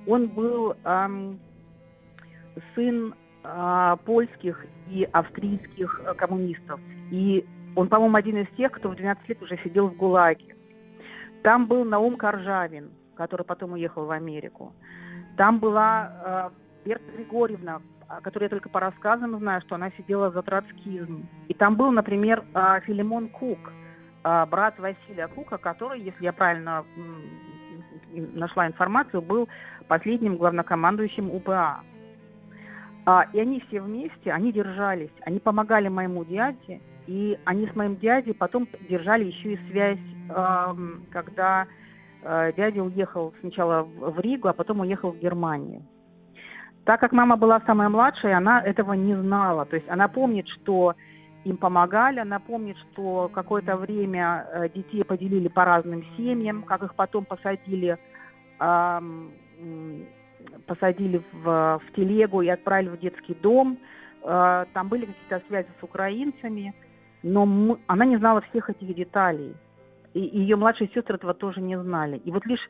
Он 0.07 0.27
был 0.29 0.75
эм, 0.85 1.41
сын 2.75 3.15
э, 3.43 3.97
польских 4.05 4.65
и 4.91 5.09
австрийских 5.13 6.01
э, 6.05 6.15
коммунистов. 6.15 6.79
И 7.11 7.47
он, 7.75 7.89
по-моему, 7.89 8.17
один 8.17 8.39
из 8.39 8.49
тех, 8.57 8.73
кто 8.73 8.91
в 8.91 8.97
12 8.97 9.29
лет 9.29 9.43
уже 9.43 9.59
сидел 9.65 9.89
в 9.89 9.97
ГУЛАГе. 9.97 10.57
Там 11.43 11.67
был 11.67 11.85
Наум 11.85 12.17
Коржавин, 12.17 12.91
который 13.19 13.45
потом 13.45 13.73
уехал 13.73 14.07
в 14.07 14.11
Америку. 14.13 14.73
Там 15.37 15.59
была 15.59 16.53
э, 16.85 16.87
Берта 16.87 17.11
Григорьевна, 17.17 17.83
о 18.07 18.21
которой 18.21 18.45
я 18.45 18.49
только 18.49 18.69
по 18.69 18.81
рассказам 18.81 19.37
знаю, 19.39 19.61
что 19.63 19.75
она 19.75 19.91
сидела 19.91 20.31
за 20.31 20.43
троцкизм. 20.43 21.29
И 21.49 21.55
там 21.55 21.77
был, 21.77 21.91
например, 21.91 22.45
э, 22.55 22.81
Филимон 22.87 23.29
Кук, 23.29 23.73
э, 24.25 24.47
брат 24.47 24.79
Василия 24.79 25.27
Кука, 25.29 25.59
который, 25.59 26.01
если 26.01 26.25
я 26.25 26.33
правильно 26.33 26.85
нашла 28.13 28.67
информацию, 28.67 29.21
был 29.21 29.49
последним 29.89 30.37
главнокомандующим 30.37 31.31
УПА. 31.31 31.81
А, 33.05 33.27
и 33.33 33.41
они 33.41 33.61
все 33.67 33.81
вместе, 33.81 34.33
они 34.33 34.53
держались, 34.53 35.11
они 35.23 35.41
помогали 35.41 35.89
моему 35.89 36.25
дяде, 36.25 36.81
и 37.07 37.39
они 37.45 37.67
с 37.67 37.75
моим 37.75 37.97
дядей 37.97 38.35
потом 38.35 38.69
держали 38.89 39.25
еще 39.25 39.55
и 39.55 39.71
связь, 39.71 39.99
э, 40.29 40.75
когда 41.11 41.65
э, 41.65 41.67
дядя 42.23 42.83
уехал 42.83 43.33
сначала 43.41 43.83
в 43.83 44.19
Ригу, 44.21 44.49
а 44.49 44.53
потом 44.53 44.81
уехал 44.81 45.13
в 45.13 45.19
Германию. 45.19 45.83
Так 46.85 47.01
как 47.01 47.13
мама 47.13 47.37
была 47.37 47.61
самая 47.67 47.89
младшая, 47.89 48.37
она 48.37 48.63
этого 48.63 48.95
не 48.95 49.15
знала. 49.15 49.67
То 49.67 49.77
есть 49.77 49.89
она 49.89 50.09
помнит, 50.09 50.49
что 50.49 50.95
им 51.45 51.57
помогали, 51.57 52.21
она 52.21 52.39
помнит, 52.39 52.77
что 52.79 53.31
какое-то 53.33 53.77
время 53.77 54.47
э, 54.51 54.69
детей 54.71 55.05
поделили 55.05 55.49
по 55.49 55.65
разным 55.65 56.05
семьям, 56.17 56.63
как 56.63 56.83
их 56.83 56.95
потом 56.95 57.25
посадили 57.25 57.99
посадили 60.67 61.23
в, 61.33 61.81
в 61.85 61.93
телегу 61.95 62.43
и 62.43 62.49
отправили 62.49 62.89
в 62.91 62.99
детский 62.99 63.35
дом. 63.35 63.79
Э, 64.25 64.65
там 64.73 64.89
были 64.89 65.07
какие-то 65.07 65.47
связи 65.47 65.69
с 65.79 65.83
украинцами, 65.83 66.75
но 67.23 67.47
мы, 67.47 67.79
она 67.87 68.05
не 68.05 68.17
знала 68.17 68.41
всех 68.51 68.71
этих 68.71 68.95
деталей. 68.95 69.55
И, 70.19 70.39
ее 70.39 70.57
младшие 70.57 70.91
сестры 70.95 71.17
этого 71.17 71.35
тоже 71.35 71.61
не 71.61 71.79
знали. 71.81 72.19
И 72.19 72.31
вот 72.31 72.45
лишь 72.47 72.61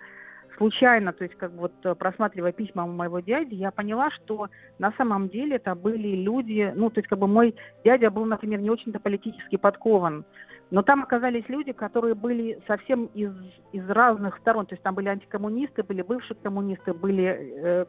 случайно, 0.58 1.12
то 1.12 1.24
есть 1.24 1.36
как 1.36 1.52
вот 1.52 1.72
э, 1.84 1.94
просматривая 1.94 2.52
письма 2.52 2.86
моего 2.86 3.20
дяди, 3.20 3.54
я 3.54 3.70
поняла, 3.70 4.10
что 4.10 4.48
на 4.78 4.92
самом 4.92 5.28
деле 5.28 5.56
это 5.56 5.74
были 5.74 6.16
люди, 6.16 6.72
ну 6.74 6.90
то 6.90 6.98
есть 6.98 7.08
как 7.08 7.18
бы 7.18 7.26
мой 7.26 7.54
дядя 7.84 8.10
был, 8.10 8.24
например, 8.24 8.60
не 8.60 8.70
очень-то 8.70 9.00
политически 9.00 9.56
подкован. 9.56 10.24
Но 10.70 10.82
там 10.82 11.02
оказались 11.02 11.48
люди, 11.48 11.72
которые 11.72 12.14
были 12.14 12.60
совсем 12.66 13.06
из, 13.14 13.32
из 13.72 13.88
разных 13.88 14.36
сторон. 14.38 14.66
То 14.66 14.74
есть 14.74 14.82
там 14.82 14.94
были 14.94 15.08
антикоммунисты, 15.08 15.82
были 15.82 16.02
бывшие 16.02 16.36
коммунисты, 16.36 16.92
были 16.92 17.24
э, 17.24 17.86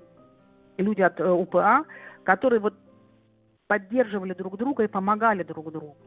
люди 0.77 1.01
от 1.01 1.19
э, 1.19 1.29
УПА, 1.29 1.83
которые 2.23 2.61
вот 2.61 2.75
поддерживали 3.67 4.33
друг 4.33 4.57
друга 4.57 4.83
и 4.83 4.87
помогали 4.87 5.43
друг 5.43 5.71
другу. 5.73 5.97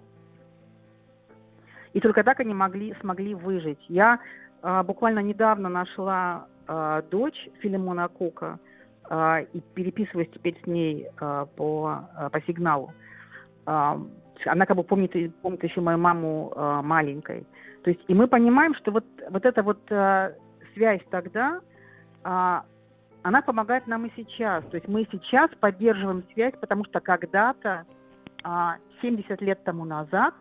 И 1.92 2.00
только 2.00 2.24
так 2.24 2.40
они 2.40 2.54
могли, 2.54 2.94
смогли 3.00 3.34
выжить. 3.34 3.84
Я 3.88 4.18
э, 4.62 4.82
буквально 4.82 5.20
недавно 5.20 5.68
нашла 5.68 6.46
э, 6.66 7.02
дочь 7.10 7.48
Филимона 7.60 8.08
Кука 8.08 8.58
э, 9.10 9.44
и 9.52 9.60
переписываюсь 9.74 10.30
теперь 10.32 10.58
с 10.62 10.66
ней 10.66 11.06
э, 11.20 11.46
по, 11.56 12.08
э, 12.18 12.30
по 12.30 12.40
сигналу. 12.42 12.92
Э, 13.66 13.98
она 14.46 14.66
как 14.66 14.76
бы 14.76 14.82
помнит, 14.82 15.12
помнит 15.42 15.62
еще 15.62 15.80
мою 15.80 15.98
маму 15.98 16.52
э, 16.54 16.80
маленькой. 16.82 17.46
То 17.82 17.90
есть, 17.90 18.02
и 18.08 18.14
мы 18.14 18.26
понимаем, 18.26 18.74
что 18.76 18.90
вот, 18.92 19.04
вот 19.30 19.44
эта 19.44 19.62
вот 19.62 19.80
э, 19.90 20.34
связь 20.74 21.02
тогда, 21.10 21.60
э, 22.24 22.60
она 23.24 23.42
помогает 23.42 23.86
нам 23.86 24.06
и 24.06 24.12
сейчас. 24.16 24.64
То 24.66 24.76
есть 24.76 24.88
мы 24.88 25.06
сейчас 25.10 25.50
поддерживаем 25.60 26.24
связь, 26.32 26.54
потому 26.60 26.84
что 26.86 27.00
когда-то, 27.00 27.84
э, 28.44 28.48
70 29.02 29.40
лет 29.42 29.62
тому 29.64 29.84
назад, 29.84 30.34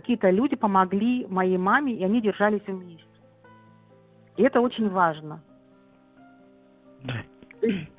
какие-то 0.00 0.28
люди 0.28 0.56
помогли 0.56 1.26
моей 1.26 1.56
маме, 1.56 1.94
и 1.94 2.04
они 2.04 2.20
держались 2.20 2.66
вместе. 2.66 3.04
И 4.36 4.42
это 4.42 4.60
очень 4.60 4.90
важно. 4.90 5.40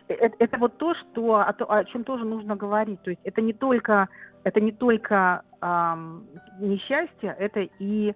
Это, 0.08 0.36
это 0.40 0.58
вот 0.58 0.78
то, 0.78 0.94
что 0.94 1.38
о, 1.38 1.50
о 1.50 1.84
чем 1.86 2.04
тоже 2.04 2.24
нужно 2.24 2.56
говорить. 2.56 3.02
То 3.02 3.10
есть 3.10 3.22
это 3.24 3.42
не 3.42 3.54
только 3.54 4.08
это 4.44 4.62
не 4.62 4.72
только 4.72 5.42
эм, 5.62 6.28
несчастье, 6.60 7.36
это 7.40 7.68
и 7.80 8.14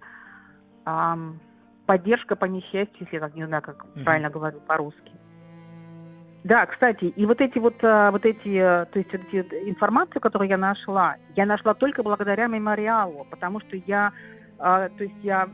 эм, 0.86 1.40
поддержка 1.86 2.36
по 2.36 2.46
несчастью, 2.46 2.96
если 3.00 3.16
я 3.16 3.20
как 3.20 3.34
не 3.34 3.46
знаю, 3.46 3.62
как 3.62 3.84
правильно 4.04 4.30
говорю 4.30 4.60
по-русски. 4.60 5.12
Да, 6.44 6.66
кстати, 6.66 7.04
и 7.04 7.26
вот 7.26 7.40
эти 7.40 7.58
вот, 7.58 7.76
а, 7.82 8.10
вот 8.10 8.24
эти, 8.24 8.58
то 8.58 8.98
есть 8.98 9.14
эти 9.14 9.70
информацию, 9.70 10.20
которую 10.20 10.48
я 10.48 10.58
нашла, 10.58 11.16
я 11.36 11.46
нашла 11.46 11.74
только 11.74 12.02
благодаря 12.02 12.48
мемориалу, 12.48 13.26
потому 13.30 13.60
что 13.60 13.76
я, 13.86 14.12
то 14.58 14.90
есть 14.98 15.14
я 15.22 15.48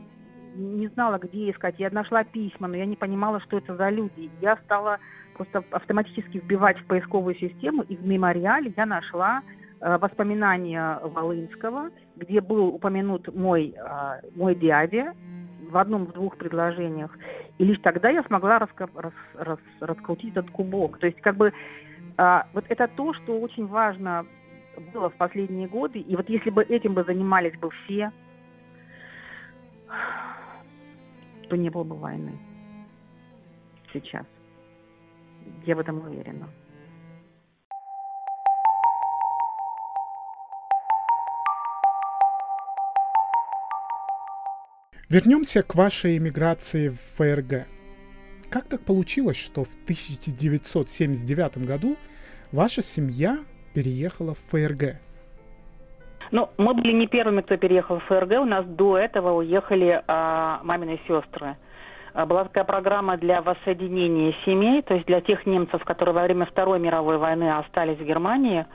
не 0.55 0.87
знала, 0.87 1.19
где 1.19 1.51
искать. 1.51 1.75
Я 1.77 1.91
нашла 1.91 2.23
письма, 2.23 2.67
но 2.67 2.75
я 2.75 2.87
не 2.87 2.95
понимала, 2.95 3.39
что 3.39 3.59
это 3.59 3.75
за 3.75 3.89
люди. 3.89 4.31
Я 4.41 4.57
стала 4.65 4.97
просто 5.35 5.63
автоматически 5.69 6.39
вбивать 6.39 6.79
в 6.79 6.85
поисковую 6.85 7.35
систему, 7.35 7.83
и 7.83 7.95
в 7.95 8.05
мемориале 8.05 8.73
я 8.75 8.87
нашла 8.87 9.43
Э, 9.81 9.97
воспоминания 9.97 10.99
Волынского, 11.03 11.89
где 12.17 12.41
был 12.41 12.67
упомянут 12.67 13.33
мой, 13.33 13.73
э, 13.77 14.21
мой 14.35 14.53
дядя 14.53 15.13
в 15.69 15.77
одном-двух 15.77 16.35
предложениях. 16.35 17.17
И 17.59 17.65
лишь 17.65 17.79
тогда 17.79 18.09
я 18.09 18.23
смогла 18.23 18.57
раска- 18.57 18.89
рас, 18.95 19.13
рас, 19.33 19.59
раскрутить 19.81 20.31
этот 20.31 20.49
кубок. 20.49 20.97
То 20.97 21.07
есть 21.07 21.19
как 21.21 21.35
бы 21.35 21.53
а, 22.17 22.47
вот 22.53 22.65
это 22.69 22.87
то, 22.87 23.13
что 23.13 23.37
очень 23.37 23.67
важно 23.67 24.25
было 24.93 25.09
в 25.09 25.15
последние 25.15 25.67
годы. 25.67 25.99
И 25.99 26.15
вот 26.15 26.29
если 26.29 26.49
бы 26.49 26.63
этим 26.63 26.93
бы 26.93 27.03
занимались 27.03 27.57
бы 27.59 27.69
все, 27.69 28.11
то 31.49 31.57
не 31.57 31.69
было 31.69 31.83
бы 31.83 31.97
войны 31.97 32.31
сейчас. 33.91 34.25
Я 35.65 35.75
в 35.75 35.79
этом 35.79 35.99
уверена. 35.99 36.47
Вернемся 45.09 45.63
к 45.63 45.73
вашей 45.73 46.19
эмиграции 46.19 46.89
в 46.89 46.99
ФРГ. 47.17 47.65
Как 48.51 48.65
так 48.69 48.81
получилось, 48.81 49.37
что 49.37 49.63
в 49.63 49.73
1979 49.85 51.65
году 51.65 51.97
ваша 52.51 52.83
семья 52.83 53.39
переехала 53.73 54.35
в 54.35 54.39
ФРГ? 54.51 54.97
Ну, 56.29 56.49
мы 56.59 56.75
были 56.75 56.91
не 56.91 57.07
первыми, 57.07 57.41
кто 57.41 57.57
переехал 57.57 57.97
в 57.97 58.03
ФРГ. 58.03 58.41
У 58.41 58.45
нас 58.45 58.63
до 58.67 58.99
этого 58.99 59.39
уехали 59.39 59.99
а, 60.05 60.59
мамины 60.63 60.99
сестры. 61.07 61.57
А, 62.13 62.27
была 62.27 62.43
такая 62.43 62.65
программа 62.65 63.17
для 63.17 63.41
воссоединения 63.41 64.35
семей, 64.45 64.83
то 64.83 64.93
есть 64.93 65.07
для 65.07 65.21
тех 65.21 65.47
немцев, 65.47 65.83
которые 65.85 66.13
во 66.13 66.21
время 66.21 66.45
Второй 66.45 66.79
мировой 66.79 67.17
войны 67.17 67.57
остались 67.57 67.97
в 67.97 68.05
Германии, 68.05 68.67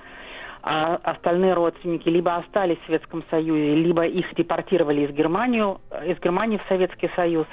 а 0.67 0.99
остальные 1.03 1.53
родственники 1.53 2.09
либо 2.09 2.37
остались 2.37 2.79
в 2.79 2.87
Советском 2.87 3.23
Союзе, 3.29 3.75
либо 3.75 4.07
их 4.07 4.35
депортировали 4.35 5.03
из 5.03 5.11
Германии, 5.11 5.63
из 6.07 6.19
Германии 6.21 6.57
в 6.57 6.67
Советский 6.69 7.11
Союз. 7.15 7.47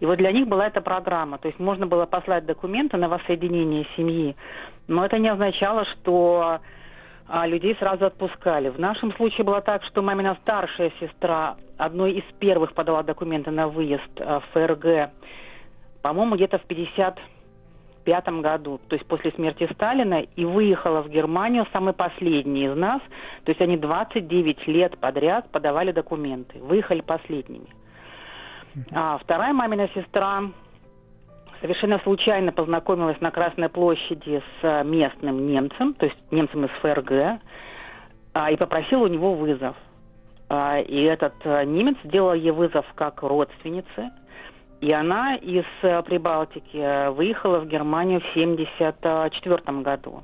И 0.00 0.06
вот 0.06 0.16
для 0.16 0.32
них 0.32 0.48
была 0.48 0.66
эта 0.66 0.80
программа. 0.80 1.38
То 1.38 1.46
есть 1.46 1.60
можно 1.60 1.86
было 1.86 2.06
послать 2.06 2.44
документы 2.44 2.96
на 2.96 3.08
воссоединение 3.08 3.86
семьи, 3.96 4.34
но 4.88 5.04
это 5.04 5.16
не 5.16 5.28
означало, 5.28 5.84
что 5.84 6.58
а, 7.28 7.46
людей 7.46 7.76
сразу 7.78 8.06
отпускали. 8.06 8.68
В 8.68 8.80
нашем 8.80 9.12
случае 9.12 9.44
было 9.44 9.60
так, 9.60 9.84
что 9.84 10.02
мамина 10.02 10.36
старшая 10.42 10.90
сестра 10.98 11.54
одной 11.78 12.14
из 12.14 12.24
первых 12.40 12.74
подала 12.74 13.04
документы 13.04 13.52
на 13.52 13.68
выезд 13.68 14.10
а, 14.18 14.40
в 14.40 14.44
ФРГ, 14.52 15.10
по-моему, 16.02 16.34
где-то 16.34 16.58
в 16.58 16.62
50 16.62 17.16
1945 18.06 18.42
году, 18.42 18.80
то 18.88 18.96
есть 18.96 19.06
после 19.06 19.32
смерти 19.32 19.68
Сталина, 19.74 20.20
и 20.20 20.44
выехала 20.44 21.02
в 21.02 21.08
Германию 21.08 21.66
самый 21.72 21.92
последний 21.92 22.66
из 22.66 22.76
нас. 22.76 23.00
То 23.44 23.50
есть 23.50 23.60
они 23.60 23.76
29 23.76 24.66
лет 24.68 24.98
подряд 24.98 25.50
подавали 25.50 25.92
документы, 25.92 26.58
выехали 26.60 27.00
последними. 27.00 27.66
А 28.92 29.18
вторая 29.18 29.52
мамина 29.52 29.88
сестра 29.94 30.42
совершенно 31.60 31.98
случайно 32.00 32.52
познакомилась 32.52 33.20
на 33.20 33.30
Красной 33.30 33.68
площади 33.68 34.42
с 34.60 34.84
местным 34.84 35.46
немцем, 35.46 35.94
то 35.94 36.06
есть 36.06 36.16
немцем 36.30 36.66
из 36.66 36.70
ФРГ, 36.82 37.40
а, 38.34 38.50
и 38.50 38.56
попросила 38.56 39.04
у 39.04 39.06
него 39.06 39.34
вызов. 39.34 39.74
А, 40.48 40.78
и 40.78 41.02
этот 41.02 41.34
а, 41.44 41.64
немец 41.64 41.96
сделал 42.04 42.34
ей 42.34 42.50
вызов 42.50 42.86
как 42.94 43.22
родственнице– 43.22 44.10
и 44.80 44.92
она 44.92 45.36
из 45.36 45.64
э, 45.82 46.02
Прибалтики 46.02 46.76
э, 46.76 47.10
выехала 47.10 47.60
в 47.60 47.66
Германию 47.66 48.20
в 48.20 48.30
1974 48.36 49.80
году. 49.80 50.22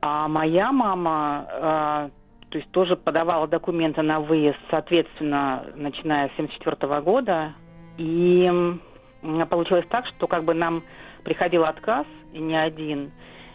А 0.00 0.26
моя 0.28 0.72
мама, 0.72 1.46
э, 1.48 2.10
то 2.48 2.58
есть 2.58 2.70
тоже 2.70 2.96
подавала 2.96 3.46
документы 3.46 4.00
на 4.02 4.20
выезд, 4.20 4.58
соответственно, 4.70 5.66
начиная 5.74 6.28
с 6.28 6.32
1974 6.32 7.00
года. 7.02 7.52
И 7.98 8.50
получилось 9.50 9.86
так, 9.90 10.06
что 10.06 10.26
как 10.26 10.44
бы 10.44 10.54
нам 10.54 10.82
приходил 11.24 11.64
отказ, 11.64 12.06
и 12.32 12.38
не 12.38 12.56
один. 12.56 13.12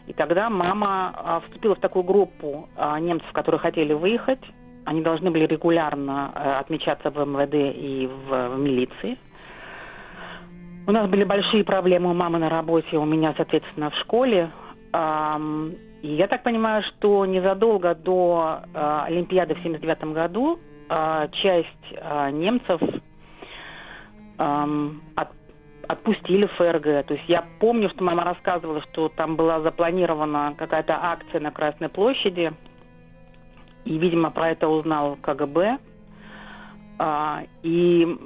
И 0.08 0.14
тогда 0.14 0.50
мама 0.50 1.42
вступила 1.46 1.76
в 1.76 1.80
такую 1.80 2.04
группу 2.04 2.70
немцев, 3.00 3.30
которые 3.34 3.60
хотели 3.60 3.94
выехать. 3.94 4.40
Они 4.86 5.02
должны 5.02 5.30
были 5.30 5.46
регулярно 5.46 6.60
отмечаться 6.60 7.12
в 7.12 7.18
МВД 7.18 7.54
и 7.54 8.08
в, 8.08 8.56
в 8.56 8.58
милиции. 8.58 9.18
У 10.90 10.92
нас 10.92 11.08
были 11.08 11.24
большие 11.24 11.64
проблемы 11.64 12.10
у 12.10 12.14
мамы 12.16 12.40
на 12.40 12.50
работе, 12.50 12.98
у 12.98 13.06
меня, 13.06 13.36
соответственно, 13.38 13.92
в 13.92 13.96
школе. 13.98 14.50
И 14.92 16.08
я 16.16 16.28
так 16.28 16.42
понимаю, 16.42 16.82
что 16.82 17.28
незадолго 17.28 17.94
до 17.94 18.62
а, 18.74 19.04
Олимпиады 19.06 19.54
в 19.54 19.62
79 19.62 20.04
году 20.06 20.60
а, 20.90 21.28
часть 21.28 21.94
а, 22.02 22.32
немцев 22.32 22.82
от, 24.40 25.30
отпустили 25.88 26.48
ФРГ. 26.48 27.06
То 27.06 27.14
есть 27.14 27.30
я 27.30 27.46
помню, 27.60 27.92
что 27.92 28.04
мама 28.04 28.24
рассказывала, 28.24 28.82
что 28.90 29.10
там 29.10 29.36
была 29.36 29.62
запланирована 29.62 30.56
какая-то 30.58 30.98
акция 31.00 31.40
на 31.40 31.52
Красной 31.52 31.90
площади, 31.90 32.52
и, 33.86 33.96
видимо, 33.96 34.32
про 34.32 34.50
это 34.50 34.68
узнал 34.68 35.20
КГБ. 35.22 35.78
И 37.62 38.18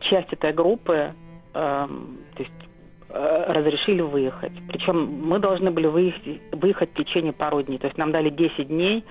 часть 0.00 0.32
этой 0.32 0.52
группы 0.52 1.14
Эм, 1.52 2.18
то 2.36 2.42
есть 2.44 2.68
э, 3.08 3.52
разрешили 3.52 4.02
выехать. 4.02 4.52
Причем 4.68 5.26
мы 5.26 5.40
должны 5.40 5.72
были 5.72 5.86
выехать, 5.86 6.40
выехать 6.52 6.90
в 6.90 6.94
течение 6.94 7.32
пару 7.32 7.60
дней. 7.62 7.78
То 7.78 7.86
есть 7.88 7.98
нам 7.98 8.12
дали 8.12 8.30
10 8.30 8.68
дней 8.68 9.04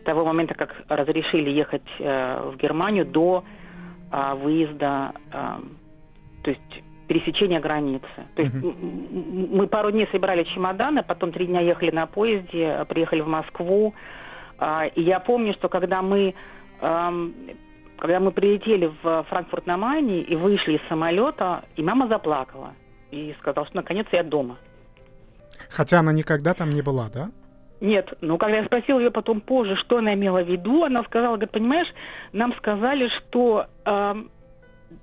с 0.00 0.04
того 0.04 0.24
момента, 0.24 0.54
как 0.54 0.74
разрешили 0.88 1.50
ехать 1.50 1.82
э, 1.98 2.50
в 2.52 2.56
Германию 2.56 3.04
до 3.04 3.44
э, 4.10 4.34
выезда, 4.36 5.12
э, 5.30 5.56
то 6.42 6.50
есть 6.50 6.82
пересечения 7.06 7.60
границы. 7.60 8.06
То 8.34 8.42
есть 8.42 8.54
mm-hmm. 8.54 9.56
мы 9.56 9.66
пару 9.66 9.90
дней 9.90 10.08
собирали 10.10 10.44
чемоданы, 10.44 11.02
потом 11.02 11.32
три 11.32 11.46
дня 11.46 11.60
ехали 11.60 11.90
на 11.90 12.06
поезде, 12.06 12.86
приехали 12.88 13.20
в 13.20 13.28
Москву. 13.28 13.94
Э, 14.58 14.88
и 14.94 15.02
я 15.02 15.20
помню, 15.20 15.52
что 15.52 15.68
когда 15.68 16.00
мы 16.00 16.34
э, 16.80 17.30
когда 17.98 18.20
мы 18.20 18.32
прилетели 18.32 18.90
в 19.02 19.24
Франкфурт 19.28 19.66
на 19.66 19.76
Майне 19.76 20.22
и 20.22 20.36
вышли 20.36 20.74
из 20.74 20.88
самолета, 20.88 21.64
и 21.76 21.82
мама 21.82 22.08
заплакала 22.08 22.74
и 23.10 23.34
сказала, 23.40 23.66
что 23.66 23.76
наконец 23.76 24.06
я 24.12 24.22
дома. 24.22 24.58
Хотя 25.70 26.00
она 26.00 26.12
никогда 26.12 26.54
там 26.54 26.70
не 26.70 26.82
была, 26.82 27.08
да? 27.12 27.30
Нет, 27.80 28.12
но 28.20 28.38
когда 28.38 28.58
я 28.58 28.64
спросила 28.64 28.98
ее 28.98 29.10
потом 29.10 29.40
позже, 29.40 29.76
что 29.76 29.98
она 29.98 30.14
имела 30.14 30.42
в 30.42 30.48
виду, 30.48 30.84
она 30.84 31.02
сказала, 31.04 31.34
говорит, 31.34 31.50
понимаешь, 31.50 31.88
нам 32.32 32.54
сказали, 32.56 33.08
что 33.08 33.66
э, 33.84 34.14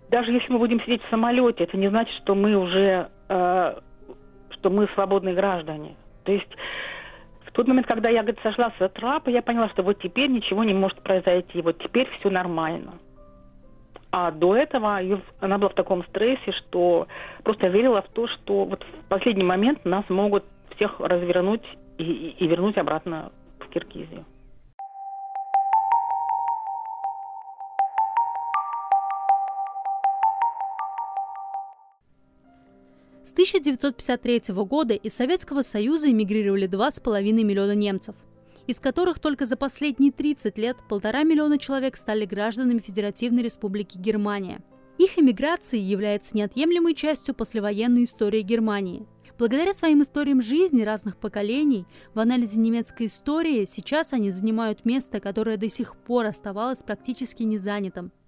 даже 0.09 0.31
если 0.31 0.51
мы 0.51 0.59
будем 0.59 0.81
сидеть 0.81 1.03
в 1.03 1.09
самолете, 1.09 1.63
это 1.65 1.77
не 1.77 1.89
значит, 1.89 2.13
что 2.23 2.33
мы 2.33 2.55
уже, 2.55 3.09
э, 3.29 3.75
что 4.49 4.69
мы 4.69 4.87
свободные 4.95 5.35
граждане. 5.35 5.95
То 6.23 6.31
есть 6.31 6.49
тот 7.61 7.67
момент, 7.67 7.85
когда 7.85 8.09
я, 8.09 8.23
говорит, 8.23 8.39
сошла 8.41 8.73
с 8.79 8.89
трапа, 8.89 9.29
я 9.29 9.43
поняла, 9.43 9.69
что 9.69 9.83
вот 9.83 9.99
теперь 9.99 10.31
ничего 10.31 10.63
не 10.63 10.73
может 10.73 10.99
произойти, 11.01 11.61
вот 11.61 11.77
теперь 11.77 12.09
все 12.19 12.31
нормально. 12.31 12.93
А 14.11 14.31
до 14.31 14.55
этого 14.55 14.99
она 15.39 15.59
была 15.59 15.69
в 15.69 15.75
таком 15.75 16.03
стрессе, 16.05 16.51
что 16.53 17.07
просто 17.43 17.67
верила 17.67 18.01
в 18.01 18.07
то, 18.07 18.27
что 18.27 18.65
вот 18.65 18.83
в 18.83 19.07
последний 19.09 19.43
момент 19.43 19.85
нас 19.85 20.03
могут 20.09 20.43
всех 20.75 20.99
развернуть 20.99 21.61
и, 21.99 22.35
и 22.39 22.47
вернуть 22.47 22.79
обратно 22.79 23.31
в 23.59 23.69
Киргизию. 23.69 24.25
С 33.31 33.33
1953 33.33 34.53
года 34.65 34.93
из 34.93 35.13
Советского 35.13 35.61
Союза 35.61 36.11
эмигрировали 36.11 36.67
2,5 36.67 37.31
миллиона 37.31 37.73
немцев, 37.73 38.13
из 38.67 38.81
которых 38.81 39.19
только 39.19 39.45
за 39.45 39.55
последние 39.55 40.11
30 40.11 40.57
лет 40.57 40.75
полтора 40.89 41.23
миллиона 41.23 41.57
человек 41.57 41.95
стали 41.95 42.25
гражданами 42.25 42.79
Федеративной 42.79 43.41
Республики 43.41 43.97
Германия. 43.97 44.61
Их 44.97 45.17
эмиграция 45.17 45.79
является 45.79 46.35
неотъемлемой 46.35 46.93
частью 46.93 47.33
послевоенной 47.33 48.03
истории 48.03 48.41
Германии. 48.41 49.07
Благодаря 49.39 49.71
своим 49.71 50.03
историям 50.03 50.41
жизни 50.41 50.81
разных 50.81 51.15
поколений 51.15 51.85
в 52.13 52.19
анализе 52.19 52.59
немецкой 52.59 53.05
истории 53.05 53.63
сейчас 53.63 54.11
они 54.11 54.29
занимают 54.29 54.83
место, 54.83 55.21
которое 55.21 55.55
до 55.55 55.69
сих 55.69 55.95
пор 55.95 56.25
оставалось 56.25 56.83
практически 56.83 57.43
незанятым– 57.43 58.11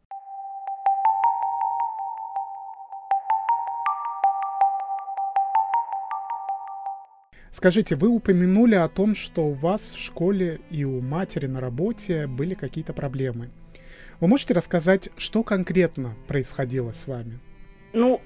Скажите, 7.54 7.96
вы 7.96 8.08
упомянули 8.08 8.74
о 8.74 8.88
том, 8.88 9.14
что 9.14 9.42
у 9.42 9.52
вас 9.52 9.94
в 9.94 10.00
школе 10.04 10.60
и 10.72 10.84
у 10.86 11.02
матери 11.02 11.46
на 11.46 11.62
работе 11.62 12.26
были 12.26 12.56
какие-то 12.56 12.94
проблемы. 12.94 13.52
Вы 14.20 14.28
можете 14.28 14.56
рассказать, 14.56 15.10
что 15.18 15.44
конкретно 15.44 16.16
происходило 16.28 16.92
с 16.92 17.08
вами? 17.08 17.40
Ну, 17.94 18.20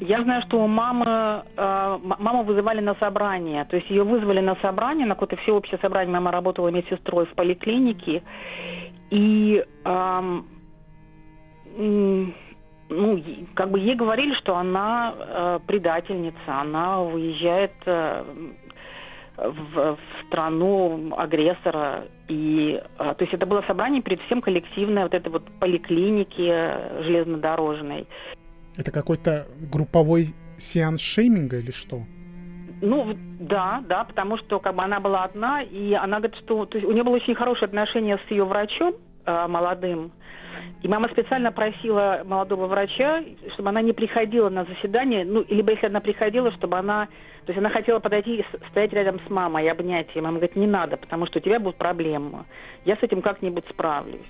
я 0.00 0.24
знаю, 0.24 0.42
что 0.48 0.64
у 0.64 0.66
мамы, 0.66 1.44
э, 1.56 1.98
маму 2.02 2.42
вызывали 2.42 2.80
на 2.80 2.96
собрание. 2.96 3.64
То 3.66 3.76
есть 3.76 3.88
ее 3.88 4.02
вызвали 4.02 4.40
на 4.40 4.56
собрание, 4.56 5.06
на 5.06 5.14
какое-то 5.14 5.36
всеобщее 5.36 5.78
собрание. 5.80 6.12
Мама 6.12 6.32
работала 6.32 6.68
медсестрой 6.70 7.26
в 7.26 7.34
поликлинике. 7.36 8.24
И 9.10 9.64
ну, 12.88 13.22
как 13.54 13.70
бы 13.70 13.78
ей 13.78 13.96
говорили, 13.96 14.34
что 14.34 14.56
она 14.56 15.14
э, 15.16 15.58
предательница, 15.66 16.60
она 16.60 17.02
уезжает 17.02 17.72
э, 17.86 18.24
в, 19.36 19.96
в 19.96 19.98
страну 20.26 21.14
агрессора. 21.16 22.04
И, 22.28 22.80
э, 22.98 22.98
то 22.98 23.16
есть 23.20 23.32
это 23.32 23.46
было 23.46 23.62
собрание 23.66 24.02
перед 24.02 24.20
всем 24.22 24.40
коллективное, 24.40 25.04
вот 25.04 25.14
это 25.14 25.30
вот 25.30 25.44
поликлиники 25.60 27.02
железнодорожной. 27.04 28.06
Это 28.76 28.90
какой-то 28.90 29.46
групповой 29.72 30.34
сеанс 30.58 31.00
шейминга 31.00 31.58
или 31.58 31.70
что? 31.70 32.02
Ну, 32.80 33.14
да, 33.40 33.82
да, 33.88 34.04
потому 34.04 34.36
что 34.38 34.60
как 34.60 34.74
бы 34.74 34.82
она 34.82 35.00
была 35.00 35.24
одна, 35.24 35.62
и 35.62 35.94
она 35.94 36.18
говорит, 36.18 36.36
что 36.44 36.66
то 36.66 36.76
есть, 36.76 36.88
у 36.88 36.92
нее 36.92 37.02
было 37.02 37.14
очень 37.14 37.34
хорошее 37.34 37.66
отношение 37.66 38.18
с 38.26 38.30
ее 38.30 38.44
врачом 38.44 38.94
э, 39.24 39.46
молодым, 39.46 40.12
и 40.84 40.88
мама 40.88 41.08
специально 41.08 41.50
просила 41.50 42.22
молодого 42.26 42.66
врача, 42.66 43.24
чтобы 43.54 43.70
она 43.70 43.80
не 43.80 43.94
приходила 43.94 44.50
на 44.50 44.64
заседание, 44.64 45.24
ну, 45.24 45.42
либо 45.48 45.72
если 45.72 45.86
она 45.86 46.00
приходила, 46.00 46.52
чтобы 46.52 46.76
она... 46.76 47.06
То 47.46 47.52
есть 47.52 47.58
она 47.58 47.70
хотела 47.70 48.00
подойти 48.00 48.36
и 48.36 48.44
стоять 48.70 48.92
рядом 48.92 49.18
с 49.26 49.30
мамой 49.30 49.64
и 49.64 49.68
обнять 49.68 50.14
ее. 50.14 50.20
Мама 50.20 50.36
говорит, 50.36 50.56
не 50.56 50.66
надо, 50.66 50.98
потому 50.98 51.26
что 51.26 51.38
у 51.38 51.42
тебя 51.42 51.58
будут 51.58 51.76
проблемы. 51.76 52.44
Я 52.84 52.96
с 52.96 53.02
этим 53.02 53.22
как-нибудь 53.22 53.64
справлюсь. 53.70 54.20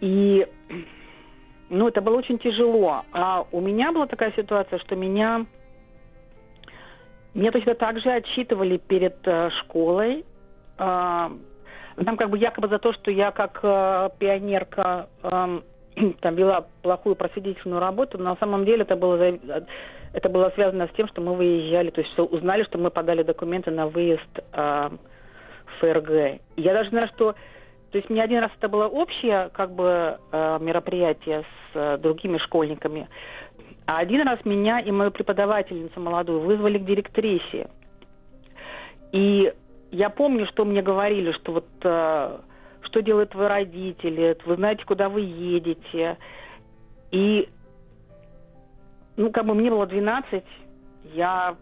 И, 0.00 0.44
ну, 1.68 1.86
это 1.86 2.00
было 2.00 2.16
очень 2.16 2.38
тяжело. 2.38 3.04
А 3.12 3.46
у 3.52 3.60
меня 3.60 3.92
была 3.92 4.06
такая 4.06 4.32
ситуация, 4.32 4.78
что 4.80 4.96
меня... 4.96 5.46
Меня 7.32 7.52
точно 7.52 7.76
так 7.76 8.00
же 8.00 8.10
отчитывали 8.10 8.76
перед 8.76 9.18
э, 9.24 9.50
школой. 9.60 10.24
Э, 12.00 12.04
там 12.04 12.16
как 12.16 12.30
бы 12.30 12.38
якобы 12.38 12.68
за 12.68 12.78
то, 12.78 12.92
что 12.92 13.10
я 13.10 13.30
как 13.30 13.60
э, 13.62 14.10
пионерка 14.18 15.08
э, 15.22 15.60
там 16.20 16.34
вела 16.34 16.66
плохую 16.82 17.16
просветительную 17.16 17.80
работу, 17.80 18.18
но 18.18 18.30
на 18.30 18.36
самом 18.36 18.64
деле 18.64 18.82
это 18.82 18.96
было, 18.96 19.38
это 20.12 20.28
было 20.28 20.50
связано 20.54 20.86
с 20.88 20.96
тем, 20.96 21.08
что 21.08 21.20
мы 21.20 21.34
выезжали, 21.34 21.90
то 21.90 22.00
есть 22.00 22.12
что 22.12 22.24
узнали, 22.24 22.64
что 22.64 22.78
мы 22.78 22.90
подали 22.90 23.22
документы 23.22 23.70
на 23.70 23.86
выезд 23.86 24.38
э, 24.52 24.90
в 25.66 25.80
ФРГ. 25.80 26.40
я 26.56 26.74
даже 26.74 26.90
знаю, 26.90 27.08
что 27.14 27.34
то 27.92 27.98
есть 27.98 28.08
мне 28.08 28.22
один 28.22 28.38
раз 28.38 28.52
это 28.56 28.68
было 28.68 28.86
общее 28.86 29.50
как 29.52 29.72
бы 29.72 30.18
э, 30.30 30.58
мероприятие 30.60 31.42
с 31.42 31.76
э, 31.76 31.98
другими 31.98 32.38
школьниками, 32.38 33.08
а 33.86 33.98
один 33.98 34.22
раз 34.22 34.38
меня 34.44 34.78
и 34.78 34.92
мою 34.92 35.10
преподавательницу 35.10 35.98
молодую 35.98 36.40
вызвали 36.40 36.78
к 36.78 36.84
директрисе. 36.84 37.68
И 39.10 39.52
я 39.90 40.10
помню, 40.10 40.46
что 40.46 40.64
мне 40.64 40.82
говорили, 40.82 41.32
что 41.32 41.52
вот 41.52 41.68
э, 41.82 42.38
что 42.82 43.02
делают 43.02 43.30
твои 43.30 43.48
родители, 43.48 44.36
вы 44.44 44.56
знаете, 44.56 44.84
куда 44.84 45.08
вы 45.08 45.20
едете. 45.22 46.16
И, 47.10 47.48
ну, 49.16 49.30
как 49.30 49.46
бы 49.46 49.54
мне 49.54 49.70
было 49.70 49.86
12, 49.86 50.44
я 51.14 51.56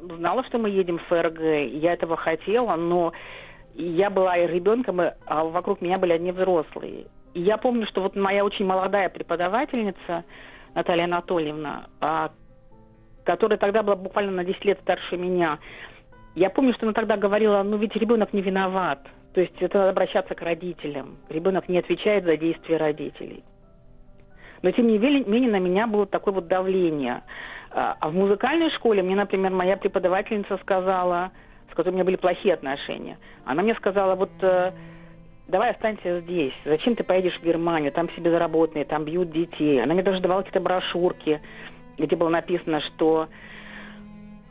знала, 0.00 0.44
что 0.44 0.58
мы 0.58 0.70
едем 0.70 0.98
в 0.98 1.02
ФРГ, 1.02 1.40
я 1.40 1.92
этого 1.92 2.16
хотела, 2.16 2.76
но 2.76 3.12
я 3.74 4.10
была 4.10 4.36
и 4.36 4.46
ребенком, 4.46 5.00
а 5.00 5.44
вокруг 5.44 5.80
меня 5.80 5.98
были 5.98 6.12
одни 6.12 6.32
взрослые. 6.32 7.06
И 7.34 7.40
я 7.40 7.56
помню, 7.56 7.86
что 7.86 8.02
вот 8.02 8.14
моя 8.16 8.44
очень 8.44 8.66
молодая 8.66 9.08
преподавательница, 9.08 10.24
Наталья 10.74 11.04
Анатольевна, 11.04 11.86
а, 12.00 12.30
которая 13.24 13.58
тогда 13.58 13.82
была 13.82 13.96
буквально 13.96 14.32
на 14.32 14.44
10 14.44 14.64
лет 14.64 14.80
старше 14.82 15.16
меня, 15.16 15.58
я 16.34 16.50
помню, 16.50 16.72
что 16.74 16.86
она 16.86 16.92
тогда 16.92 17.16
говорила, 17.16 17.62
ну 17.62 17.76
ведь 17.76 17.94
ребенок 17.96 18.32
не 18.32 18.42
виноват. 18.42 19.00
То 19.34 19.40
есть 19.40 19.54
это 19.60 19.78
надо 19.78 19.90
обращаться 19.90 20.34
к 20.34 20.42
родителям. 20.42 21.16
Ребенок 21.28 21.68
не 21.68 21.78
отвечает 21.78 22.24
за 22.24 22.36
действия 22.36 22.76
родителей. 22.76 23.44
Но 24.62 24.70
тем 24.70 24.86
не 24.86 24.98
менее 24.98 25.50
на 25.50 25.58
меня 25.58 25.86
было 25.86 26.06
такое 26.06 26.34
вот 26.34 26.46
давление. 26.46 27.22
А, 27.70 27.96
а 27.98 28.08
в 28.08 28.14
музыкальной 28.14 28.70
школе 28.70 29.02
мне, 29.02 29.16
например, 29.16 29.50
моя 29.50 29.76
преподавательница 29.76 30.58
сказала, 30.58 31.32
с 31.70 31.74
которой 31.74 31.90
у 31.90 31.94
меня 31.94 32.04
были 32.04 32.16
плохие 32.16 32.54
отношения, 32.54 33.18
она 33.44 33.62
мне 33.62 33.74
сказала, 33.74 34.14
вот 34.14 34.30
э, 34.42 34.72
давай 35.48 35.70
останься 35.70 36.20
здесь, 36.20 36.52
зачем 36.64 36.96
ты 36.96 37.02
поедешь 37.02 37.38
в 37.38 37.44
Германию, 37.44 37.92
там 37.92 38.08
все 38.08 38.20
безработные, 38.20 38.84
там 38.84 39.04
бьют 39.04 39.32
детей. 39.32 39.82
Она 39.82 39.94
мне 39.94 40.02
даже 40.02 40.20
давала 40.20 40.42
какие-то 40.42 40.60
брошюрки, 40.60 41.40
где 41.96 42.14
было 42.14 42.28
написано, 42.28 42.80
что 42.82 43.28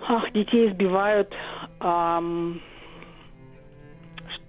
ах, 0.07 0.31
детей 0.31 0.69
избивают, 0.69 1.33
эм, 1.79 2.61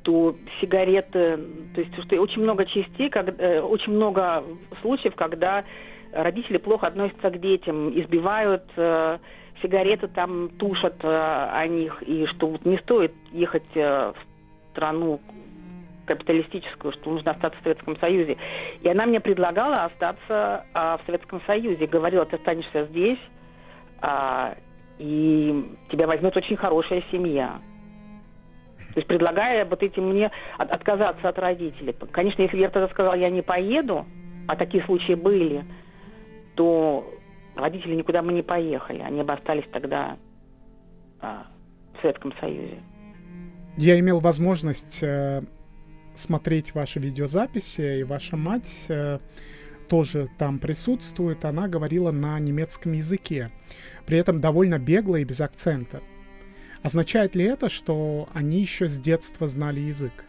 что 0.02 0.36
сигареты, 0.60 1.38
то 1.74 1.80
есть 1.80 1.94
что 2.04 2.20
очень 2.20 2.42
много 2.42 2.64
частей, 2.66 3.08
как, 3.10 3.40
э, 3.40 3.60
очень 3.60 3.92
много 3.92 4.44
случаев, 4.80 5.14
когда 5.14 5.64
родители 6.12 6.58
плохо 6.58 6.86
относятся 6.86 7.30
к 7.30 7.40
детям, 7.40 7.90
избивают, 7.98 8.64
э, 8.76 9.18
сигареты 9.62 10.08
там 10.08 10.50
тушат 10.58 10.96
э, 11.02 11.48
о 11.52 11.66
них, 11.66 12.02
и 12.02 12.26
что 12.26 12.48
вот 12.48 12.64
не 12.64 12.78
стоит 12.78 13.12
ехать 13.32 13.62
э, 13.74 14.12
в 14.12 14.72
страну 14.72 15.20
капиталистическую, 16.06 16.92
что 16.92 17.10
нужно 17.10 17.30
остаться 17.32 17.58
в 17.60 17.62
Советском 17.62 17.96
Союзе. 17.98 18.36
И 18.82 18.88
она 18.88 19.06
мне 19.06 19.20
предлагала 19.20 19.84
остаться 19.84 20.66
э, 20.74 20.96
в 21.02 21.06
Советском 21.06 21.40
Союзе. 21.46 21.86
Говорила, 21.86 22.24
ты 22.26 22.36
останешься 22.36 22.86
здесь, 22.86 23.20
э, 24.02 24.54
и 25.02 25.76
тебя 25.90 26.06
возьмет 26.06 26.36
очень 26.36 26.56
хорошая 26.56 27.02
семья. 27.10 27.60
То 28.94 29.00
есть 29.00 29.08
предлагая 29.08 29.64
вот 29.64 29.82
этим 29.82 30.10
мне 30.10 30.30
от, 30.58 30.70
отказаться 30.70 31.28
от 31.28 31.38
родителей. 31.38 31.92
Конечно, 32.12 32.42
если 32.42 32.58
я 32.58 32.68
тогда 32.68 32.88
сказала, 32.88 33.14
я 33.14 33.28
не 33.28 33.42
поеду, 33.42 34.06
а 34.46 34.54
такие 34.54 34.84
случаи 34.84 35.14
были, 35.14 35.64
то 36.54 37.04
родители 37.56 37.96
никуда 37.96 38.22
бы 38.22 38.32
не 38.32 38.42
поехали. 38.42 39.00
Они 39.00 39.22
бы 39.22 39.32
остались 39.32 39.64
тогда 39.72 40.18
а, 41.20 41.46
в 41.98 42.02
Советском 42.02 42.32
Союзе. 42.38 42.78
Я 43.76 43.98
имел 43.98 44.20
возможность 44.20 45.02
э, 45.02 45.42
смотреть 46.14 46.74
ваши 46.74 47.00
видеозаписи, 47.00 48.00
и 48.00 48.04
ваша 48.04 48.36
мать 48.36 48.86
э, 48.88 49.18
тоже 49.88 50.28
там 50.38 50.58
присутствует. 50.58 51.44
Она 51.44 51.68
говорила 51.68 52.10
на 52.10 52.38
немецком 52.38 52.92
языке, 52.92 53.50
при 54.06 54.18
этом 54.18 54.38
довольно 54.38 54.78
бегло 54.78 55.16
и 55.16 55.24
без 55.24 55.40
акцента. 55.40 56.00
Означает 56.82 57.34
ли 57.36 57.44
это, 57.44 57.68
что 57.68 58.28
они 58.34 58.60
еще 58.60 58.86
с 58.86 58.98
детства 58.98 59.46
знали 59.46 59.80
язык? 59.80 60.24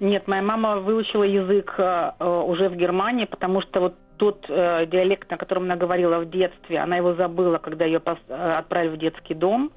Нет, 0.00 0.28
моя 0.28 0.42
мама 0.42 0.76
выучила 0.76 1.24
язык 1.24 1.74
э, 1.76 2.12
уже 2.24 2.68
в 2.68 2.76
Германии, 2.76 3.24
потому 3.24 3.60
что 3.62 3.80
вот 3.80 3.94
тот 4.16 4.44
э, 4.48 4.86
диалект, 4.86 5.28
на 5.30 5.36
котором 5.36 5.64
она 5.64 5.76
говорила 5.76 6.20
в 6.20 6.30
детстве, 6.30 6.78
она 6.78 6.96
его 6.96 7.14
забыла, 7.14 7.58
когда 7.58 7.84
ее 7.84 7.98
пос- 7.98 8.18
э, 8.28 8.58
отправили 8.58 8.94
в 8.94 8.98
детский 8.98 9.34
дом. 9.34 9.72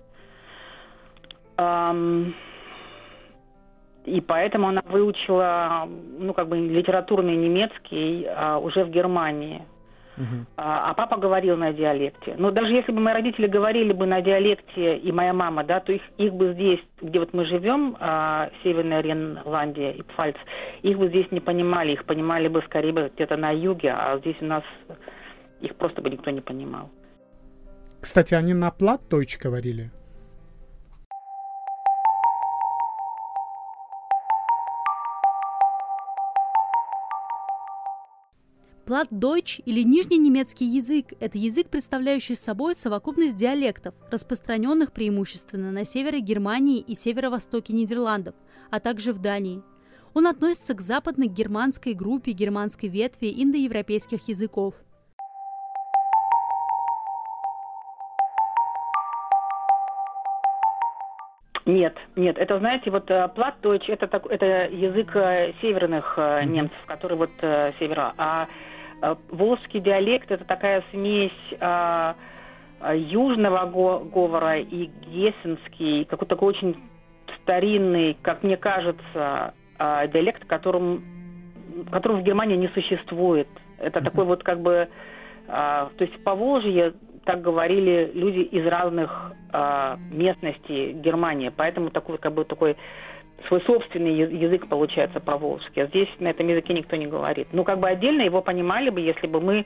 Эм, 1.58 2.36
и 4.06 4.22
поэтому 4.22 4.68
она 4.68 4.82
выучила, 4.90 5.88
ну, 6.20 6.34
как 6.34 6.48
бы 6.48 6.58
литературный 6.58 7.36
немецкий 7.36 8.26
э, 8.26 8.58
уже 8.58 8.84
в 8.84 8.90
Германии. 8.90 9.62
Uh-huh. 10.18 10.46
А, 10.58 10.94
папа 10.94 11.18
говорил 11.18 11.56
на 11.56 11.72
диалекте. 11.72 12.36
Но 12.38 12.52
даже 12.52 12.74
если 12.74 12.92
бы 12.92 13.00
мои 13.00 13.14
родители 13.14 13.48
говорили 13.48 13.94
бы 13.94 14.06
на 14.06 14.22
диалекте, 14.22 14.98
и 14.98 15.12
моя 15.12 15.34
мама, 15.34 15.64
да, 15.64 15.80
то 15.80 15.94
их, 15.94 16.02
их 16.18 16.34
бы 16.34 16.54
здесь, 16.54 16.80
где 17.02 17.20
вот 17.20 17.34
мы 17.34 17.46
живем, 17.46 17.96
а, 18.00 18.50
Северная 18.62 19.02
Ренландия 19.02 19.92
и 19.92 20.02
Пфальц, 20.04 20.36
их 20.82 20.98
бы 20.98 21.08
здесь 21.08 21.32
не 21.32 21.40
понимали, 21.40 21.94
их 21.94 22.06
понимали 22.06 22.50
бы 22.50 22.62
скорее 22.64 22.92
бы 22.92 23.12
где-то 23.16 23.38
на 23.38 23.52
юге, 23.52 23.94
а 23.94 24.18
здесь 24.20 24.36
у 24.42 24.46
нас 24.46 24.64
их 25.62 25.76
просто 25.76 26.02
бы 26.02 26.10
никто 26.10 26.30
не 26.30 26.42
понимал. 26.42 26.90
Кстати, 28.02 28.34
они 28.34 28.54
на 28.54 28.70
плат-дойч 28.70 29.40
говорили? 29.42 29.92
Платдойч 38.92 39.62
или 39.66 39.84
нижний 39.84 40.18
немецкий 40.18 40.66
язык– 40.66 41.14
это 41.22 41.38
язык, 41.38 41.70
представляющий 41.70 42.36
собой 42.36 42.76
совокупность 42.76 43.38
диалектов, 43.38 43.96
распространенных 44.12 44.92
преимущественно 44.92 45.72
на 45.72 45.86
севере 45.86 46.20
Германии 46.20 46.82
и 46.82 46.94
северо-востоке 46.96 47.72
Нидерландов, 47.72 48.36
а 48.70 48.82
также 48.82 49.14
в 49.14 49.20
Дании. 49.20 49.62
Он 50.14 50.28
относится 50.28 50.74
к 50.74 50.82
западной 50.82 51.28
германской 51.28 51.94
группе 51.94 52.34
германской 52.34 52.90
ветви 52.90 53.34
индоевропейских 53.34 54.28
языков. 54.28 54.74
Нет, 61.66 61.96
нет, 62.18 62.38
это, 62.38 62.60
знаете, 62.60 62.92
вот 62.92 63.10
э, 63.10 63.30
плат-дойч 63.30 63.88
это, 63.88 64.22
это 64.30 64.46
язык 64.68 65.16
э, 65.16 65.54
северных 65.62 66.16
э, 66.18 66.44
немцев, 66.44 66.78
который 66.88 67.16
вот 67.16 67.32
севера, 67.40 68.14
а 68.18 68.50
волжский 69.30 69.80
диалект– 69.80 70.30
это 70.32 70.46
такая 70.46 70.84
смесь 70.92 71.32
а, 71.60 72.16
а, 72.80 72.96
южного 72.96 73.66
говора 73.66 74.60
и 74.60 74.90
гессенский, 75.08 76.06
какой-то 76.06 76.36
такой 76.36 76.50
очень 76.50 76.76
старинный, 77.42 78.18
как 78.22 78.44
мне 78.44 78.58
кажется, 78.58 79.54
диалект, 79.80 80.46
которым, 80.46 81.04
которого 81.92 82.18
в 82.18 82.24
Германии 82.24 82.56
не 82.56 82.68
существует– 82.70 83.48
Это 83.80 84.02
такой 84.02 84.26
вот 84.26 84.44
как 84.44 84.62
бы, 84.62 84.88
то 85.48 85.90
есть 85.98 86.14
в 86.14 86.24
Поволжье 86.24 86.94
так 87.26 87.42
говорили 87.42 88.12
люди 88.14 88.42
из 88.42 88.66
разных 88.68 89.34
местностей 90.12 90.94
Германии, 90.94 91.52
поэтому 91.56 91.90
такой 91.90 92.20
как 92.20 92.34
бы 92.34 92.46
такой 92.46 92.78
свой 93.48 93.62
собственный 93.62 94.16
язык 94.16 94.68
получается 94.68 95.20
по-волжски. 95.20 95.80
А 95.80 95.88
здесь 95.88 96.10
на 96.20 96.30
этом 96.30 96.48
языке 96.48 96.74
никто 96.74 96.96
не 96.96 97.08
говорит. 97.08 97.48
Ну, 97.52 97.64
как 97.64 97.80
бы 97.80 97.88
отдельно 97.90 98.22
его 98.22 98.42
понимали 98.42 98.90
бы, 98.90 99.02
если 99.02 99.28
бы 99.28 99.40
мы 99.42 99.66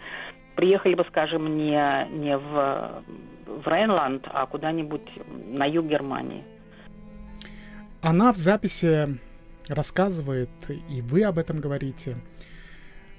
приехали 0.55 0.95
бы, 0.95 1.05
скажем, 1.09 1.57
не, 1.57 2.07
не 2.11 2.37
в, 2.37 3.03
в 3.45 3.67
Рейнланд, 3.67 4.27
а 4.31 4.45
куда-нибудь 4.45 5.09
на 5.47 5.65
юг 5.65 5.87
Германии. 5.87 6.43
Она 8.01 8.31
в 8.31 8.35
записи 8.35 9.17
рассказывает, 9.67 10.49
и 10.69 11.01
вы 11.01 11.23
об 11.23 11.37
этом 11.37 11.57
говорите, 11.57 12.17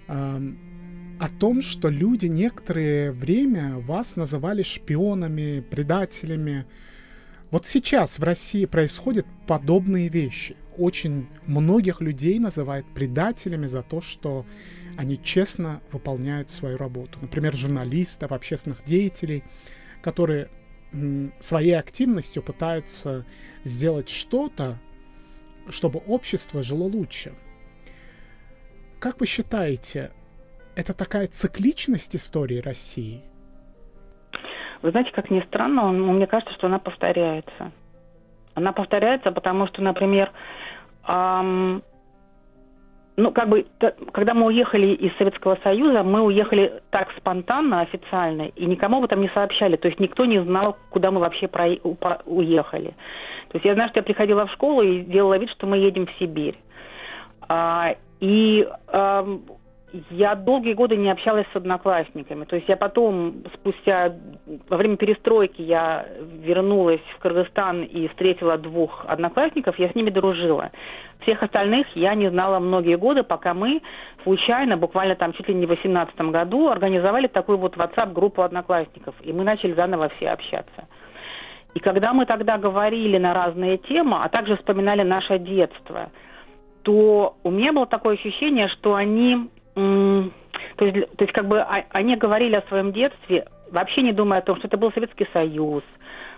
э, 0.08 0.38
о 1.18 1.28
том, 1.28 1.60
что 1.60 1.88
люди 1.88 2.26
некоторое 2.26 3.10
время 3.10 3.78
вас 3.78 4.16
называли 4.16 4.62
шпионами, 4.62 5.60
предателями, 5.60 6.66
вот 7.50 7.66
сейчас 7.66 8.18
в 8.18 8.24
России 8.24 8.64
происходят 8.64 9.26
подобные 9.46 10.08
вещи. 10.08 10.56
Очень 10.76 11.28
многих 11.46 12.00
людей 12.00 12.38
называют 12.38 12.86
предателями 12.92 13.66
за 13.66 13.82
то, 13.82 14.00
что 14.00 14.44
они 14.96 15.20
честно 15.22 15.80
выполняют 15.92 16.50
свою 16.50 16.76
работу. 16.76 17.18
Например, 17.22 17.56
журналистов, 17.56 18.32
общественных 18.32 18.84
деятелей, 18.84 19.44
которые 20.02 20.50
своей 21.40 21.78
активностью 21.78 22.42
пытаются 22.42 23.24
сделать 23.64 24.08
что-то, 24.08 24.78
чтобы 25.68 26.00
общество 26.00 26.62
жило 26.62 26.84
лучше. 26.84 27.34
Как 28.98 29.20
вы 29.20 29.26
считаете, 29.26 30.10
это 30.74 30.94
такая 30.94 31.28
цикличность 31.28 32.16
истории 32.16 32.58
России– 32.58 33.22
вы 34.82 34.90
знаете, 34.90 35.12
как 35.12 35.30
ни 35.30 35.40
странно, 35.40 35.86
он, 35.86 36.00
мне 36.00 36.26
кажется, 36.26 36.54
что 36.54 36.66
она 36.66 36.78
повторяется. 36.78 37.72
Она 38.54 38.72
повторяется, 38.72 39.32
потому 39.32 39.66
что, 39.66 39.82
например, 39.82 40.30
эм, 41.06 41.82
ну, 43.16 43.30
как 43.32 43.48
бы, 43.48 43.66
когда 44.12 44.34
мы 44.34 44.46
уехали 44.46 44.88
из 44.88 45.16
Советского 45.16 45.58
Союза, 45.62 46.02
мы 46.02 46.20
уехали 46.20 46.82
так 46.90 47.08
спонтанно, 47.16 47.80
официально, 47.80 48.42
и 48.42 48.66
никому 48.66 48.98
об 48.98 49.04
этом 49.04 49.22
не 49.22 49.28
сообщали. 49.30 49.76
То 49.76 49.88
есть 49.88 49.98
никто 50.00 50.26
не 50.26 50.42
знал, 50.42 50.76
куда 50.90 51.10
мы 51.10 51.20
вообще 51.20 51.48
про, 51.48 51.76
про, 51.98 52.20
уехали. 52.26 52.94
То 53.48 53.54
есть 53.54 53.64
я 53.64 53.74
знаю, 53.74 53.88
что 53.90 54.00
я 54.00 54.04
приходила 54.04 54.46
в 54.46 54.52
школу 54.52 54.82
и 54.82 55.00
делала 55.00 55.38
вид, 55.38 55.50
что 55.50 55.66
мы 55.66 55.78
едем 55.78 56.06
в 56.06 56.12
Сибирь. 56.18 56.58
А, 57.48 57.94
и 58.20 58.68
я 60.10 60.34
долгие 60.34 60.74
годы 60.74 60.96
не 60.96 61.10
общалась 61.10 61.46
с 61.52 61.56
одноклассниками. 61.56 62.44
То 62.44 62.56
есть 62.56 62.68
я 62.68 62.76
потом, 62.76 63.44
спустя, 63.54 64.14
во 64.68 64.76
время 64.76 64.96
перестройки, 64.96 65.62
я 65.62 66.06
вернулась 66.42 67.00
в 67.16 67.20
Кыргызстан 67.20 67.82
и 67.82 68.08
встретила 68.08 68.58
двух 68.58 69.04
одноклассников, 69.06 69.78
я 69.78 69.90
с 69.90 69.94
ними 69.94 70.10
дружила. 70.10 70.70
Всех 71.20 71.42
остальных 71.42 71.86
я 71.94 72.14
не 72.14 72.30
знала 72.30 72.58
многие 72.58 72.96
годы, 72.96 73.22
пока 73.22 73.54
мы 73.54 73.80
случайно, 74.22 74.76
буквально 74.76 75.16
там 75.16 75.32
чуть 75.32 75.48
ли 75.48 75.54
не 75.54 75.66
в 75.66 75.68
2018 75.68 76.20
году, 76.32 76.68
организовали 76.68 77.26
такую 77.26 77.58
вот 77.58 77.76
WhatsApp-группу 77.76 78.42
одноклассников, 78.42 79.14
и 79.22 79.32
мы 79.32 79.44
начали 79.44 79.72
заново 79.72 80.10
все 80.16 80.30
общаться. 80.30 80.88
И 81.74 81.80
когда 81.80 82.12
мы 82.12 82.24
тогда 82.26 82.56
говорили 82.56 83.18
на 83.18 83.34
разные 83.34 83.76
темы, 83.76 84.18
а 84.22 84.28
также 84.28 84.56
вспоминали 84.56 85.02
наше 85.02 85.38
детство, 85.38 86.10
то 86.82 87.36
у 87.42 87.50
меня 87.50 87.72
было 87.72 87.86
такое 87.86 88.14
ощущение, 88.14 88.68
что 88.68 88.94
они 88.94 89.50
то 89.76 90.84
есть, 90.84 91.16
то 91.16 91.24
есть 91.24 91.32
как 91.32 91.46
бы 91.46 91.60
они 91.60 92.16
говорили 92.16 92.56
о 92.56 92.62
своем 92.62 92.92
детстве, 92.92 93.46
вообще 93.70 94.02
не 94.02 94.12
думая 94.12 94.38
о 94.40 94.42
том, 94.42 94.56
что 94.56 94.68
это 94.68 94.78
был 94.78 94.90
Советский 94.92 95.26
Союз, 95.32 95.82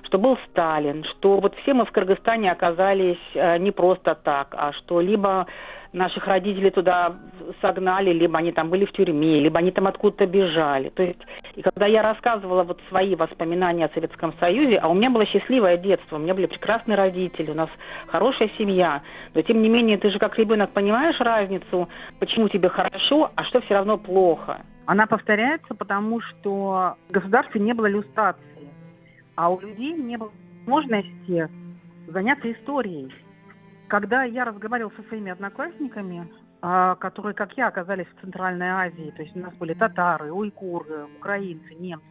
что 0.04 0.18
был 0.18 0.38
Сталин, 0.50 1.04
что 1.04 1.40
вот 1.40 1.54
все 1.62 1.74
мы 1.74 1.84
в 1.84 1.92
Кыргызстане 1.92 2.50
оказались 2.50 3.18
э, 3.34 3.58
не 3.58 3.70
просто 3.70 4.14
так, 4.14 4.54
а 4.56 4.72
что 4.72 5.00
либо 5.00 5.46
наших 5.92 6.26
родителей 6.26 6.70
туда 6.70 7.16
согнали, 7.60 8.12
либо 8.12 8.38
они 8.38 8.52
там 8.52 8.68
были 8.68 8.84
в 8.84 8.92
тюрьме, 8.92 9.40
либо 9.40 9.58
они 9.58 9.70
там 9.70 9.86
откуда-то 9.86 10.26
бежали. 10.26 10.90
То 10.90 11.02
есть, 11.02 11.20
и 11.54 11.62
когда 11.62 11.86
я 11.86 12.02
рассказывала 12.02 12.62
вот 12.62 12.80
свои 12.88 13.14
воспоминания 13.14 13.86
о 13.86 13.94
Советском 13.94 14.34
Союзе, 14.38 14.76
а 14.76 14.88
у 14.88 14.94
меня 14.94 15.10
было 15.10 15.24
счастливое 15.26 15.76
детство, 15.76 16.16
у 16.16 16.18
меня 16.18 16.34
были 16.34 16.46
прекрасные 16.46 16.96
родители, 16.96 17.50
у 17.50 17.54
нас 17.54 17.70
хорошая 18.08 18.50
семья, 18.58 19.02
но 19.34 19.42
тем 19.42 19.62
не 19.62 19.68
менее 19.68 19.98
ты 19.98 20.10
же 20.10 20.18
как 20.18 20.38
ребенок 20.38 20.70
понимаешь 20.70 21.18
разницу, 21.20 21.88
почему 22.18 22.48
тебе 22.48 22.68
хорошо, 22.68 23.30
а 23.34 23.44
что 23.44 23.60
все 23.62 23.74
равно 23.74 23.96
плохо. 23.98 24.60
Она 24.86 25.06
повторяется, 25.06 25.74
потому 25.74 26.20
что 26.20 26.94
в 27.08 27.12
государстве 27.12 27.60
не 27.60 27.74
было 27.74 27.88
иллюстрации, 27.88 28.40
а 29.38 29.50
у 29.50 29.60
людей 29.60 29.92
не 29.92 30.16
было 30.16 30.32
возможности 30.66 31.48
заняться 32.08 32.50
историей. 32.50 33.14
Когда 33.86 34.24
я 34.24 34.44
разговаривала 34.44 34.92
со 34.96 35.02
своими 35.04 35.30
одноклассниками, 35.30 36.28
а, 36.60 36.96
которые, 36.96 37.34
как 37.34 37.56
я, 37.56 37.68
оказались 37.68 38.08
в 38.08 38.20
Центральной 38.20 38.68
Азии, 38.68 39.12
то 39.16 39.22
есть 39.22 39.36
у 39.36 39.38
нас 39.38 39.54
были 39.54 39.74
татары, 39.74 40.32
уйгуры, 40.32 41.06
украинцы, 41.20 41.72
немцы, 41.74 42.04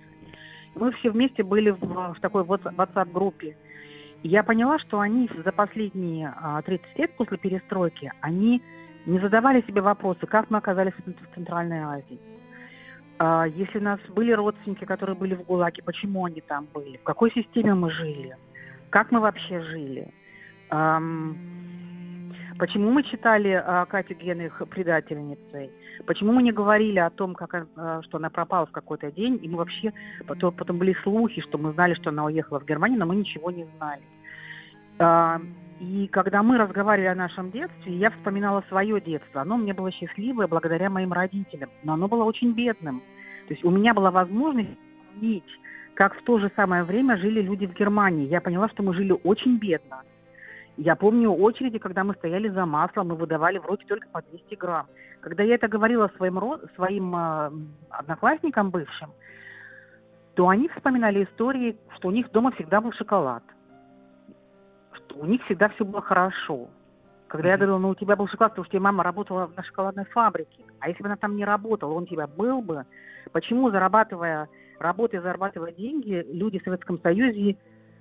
мы 0.75 0.93
все 0.93 1.09
вместе 1.09 1.43
были 1.43 1.71
в, 1.71 1.79
в 1.81 2.17
такой 2.21 2.43
WhatsApp-группе. 2.43 3.57
Я 4.23 4.43
поняла, 4.43 4.79
что 4.79 5.01
они 5.01 5.29
за 5.43 5.51
последние 5.51 6.33
30 6.65 6.85
а, 6.95 7.01
лет 7.01 7.17
после 7.17 7.37
перестройки, 7.37 8.09
они 8.21 8.63
не 9.05 9.19
задавали 9.19 9.61
себе 9.63 9.81
вопросы, 9.81 10.25
как 10.27 10.49
мы 10.49 10.59
оказались 10.59 10.93
в 10.93 11.35
Центральной 11.35 11.79
Азии. 11.79 12.36
А, 13.19 13.45
если 13.47 13.79
у 13.79 13.83
нас 13.83 13.99
были 14.09 14.31
родственники, 14.31 14.85
которые 14.85 15.15
были 15.15 15.35
в 15.35 15.43
ГУЛАГе, 15.43 15.83
почему 15.83 16.25
они 16.25 16.41
там 16.41 16.67
были, 16.73 16.97
в 16.97 17.03
какой 17.03 17.31
системе 17.31 17.73
мы 17.73 17.91
жили, 17.91 18.35
как 18.89 19.11
мы 19.11 19.19
вообще 19.19 19.61
жили. 19.61 20.13
Почему 22.59 22.89
мы 22.89 23.03
читали 23.03 23.51
э, 23.51 23.85
Катю 23.85 24.15
Генрих 24.15 24.63
предательницей? 24.71 25.69
Почему 26.07 26.33
мы 26.33 26.41
не 26.41 26.51
говорили 26.51 26.97
о 26.97 27.11
том, 27.11 27.35
как, 27.35 27.53
э, 27.53 28.01
что 28.03 28.17
она 28.17 28.31
пропала 28.31 28.65
в 28.65 28.71
какой-то 28.71 29.11
день? 29.11 29.39
И 29.43 29.47
мы 29.47 29.57
вообще... 29.57 29.93
Потом, 30.25 30.55
потом 30.55 30.79
были 30.79 30.95
слухи, 31.03 31.41
что 31.41 31.59
мы 31.59 31.71
знали, 31.73 31.93
что 31.93 32.09
она 32.09 32.25
уехала 32.25 32.59
в 32.59 32.65
Германию, 32.65 32.99
но 32.99 33.05
мы 33.05 33.15
ничего 33.15 33.51
не 33.51 33.67
знали. 33.77 34.01
И 35.79 36.07
когда 36.07 36.41
мы 36.41 36.57
разговаривали 36.57 37.07
о 37.07 37.15
нашем 37.15 37.51
детстве, 37.51 37.93
я 37.93 38.09
вспоминала 38.09 38.63
свое 38.67 38.99
детство. 38.99 39.41
Оно 39.41 39.57
мне 39.57 39.73
было 39.73 39.91
счастливое 39.91 40.47
благодаря 40.47 40.89
моим 40.89 41.13
родителям, 41.13 41.69
но 41.83 41.93
оно 41.93 42.07
было 42.07 42.23
очень 42.23 42.53
бедным. 42.53 43.01
То 43.47 43.53
есть 43.53 43.63
у 43.63 43.69
меня 43.69 43.93
была 43.93 44.09
возможность 44.09 44.69
видеть, 45.15 45.43
как 45.93 46.15
в 46.15 46.23
то 46.23 46.39
же 46.39 46.51
самое 46.55 46.83
время 46.83 47.17
жили 47.17 47.41
люди 47.41 47.67
в 47.67 47.73
Германии. 47.73 48.27
Я 48.27 48.41
поняла, 48.41 48.69
что 48.69 48.81
мы 48.81 48.93
жили 48.95 49.15
очень 49.23 49.57
бедно. 49.57 50.01
Я 50.77 50.95
помню 50.95 51.31
очереди, 51.31 51.79
когда 51.79 52.03
мы 52.03 52.13
стояли 52.15 52.49
за 52.49 52.65
маслом 52.65 53.13
и 53.13 53.15
выдавали 53.15 53.57
в 53.57 53.65
руки 53.65 53.85
только 53.87 54.07
по 54.09 54.21
200 54.21 54.55
грамм. 54.55 54.87
Когда 55.21 55.43
я 55.43 55.55
это 55.55 55.67
говорила 55.67 56.11
своим, 56.17 56.39
своим 56.75 57.15
э, 57.15 57.51
одноклассникам 57.89 58.69
бывшим, 58.69 59.11
то 60.35 60.49
они 60.49 60.69
вспоминали 60.69 61.23
истории, 61.23 61.77
что 61.95 62.09
у 62.09 62.11
них 62.11 62.31
дома 62.31 62.51
всегда 62.51 62.79
был 62.79 62.91
шоколад, 62.93 63.43
у 65.19 65.25
них 65.25 65.43
всегда 65.45 65.69
все 65.69 65.85
было 65.85 66.01
хорошо. 66.01 66.67
Когда 67.27 67.49
mm-hmm. 67.49 67.51
я 67.51 67.57
говорила, 67.57 67.77
ну 67.77 67.89
у 67.89 67.95
тебя 67.95 68.15
был 68.15 68.27
шоколад, 68.27 68.53
потому 68.53 68.65
что 68.65 68.71
тебе 68.71 68.81
мама 68.81 69.03
работала 69.03 69.51
на 69.55 69.63
шоколадной 69.63 70.05
фабрике. 70.05 70.63
А 70.79 70.89
если 70.89 71.03
бы 71.03 71.07
она 71.07 71.17
там 71.17 71.35
не 71.35 71.45
работала, 71.45 71.93
он 71.93 72.03
у 72.03 72.07
тебя 72.07 72.27
был 72.27 72.61
бы. 72.61 72.85
Почему, 73.31 73.69
зарабатывая, 73.69 74.47
работая, 74.79 75.21
зарабатывая 75.21 75.73
деньги, 75.73 76.25
люди 76.31 76.59
в 76.59 76.63
Советском 76.63 76.99
Союзе 77.01 77.57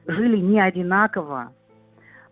жили 0.07 0.37
не 0.37 0.61
одинаково, 0.61 1.53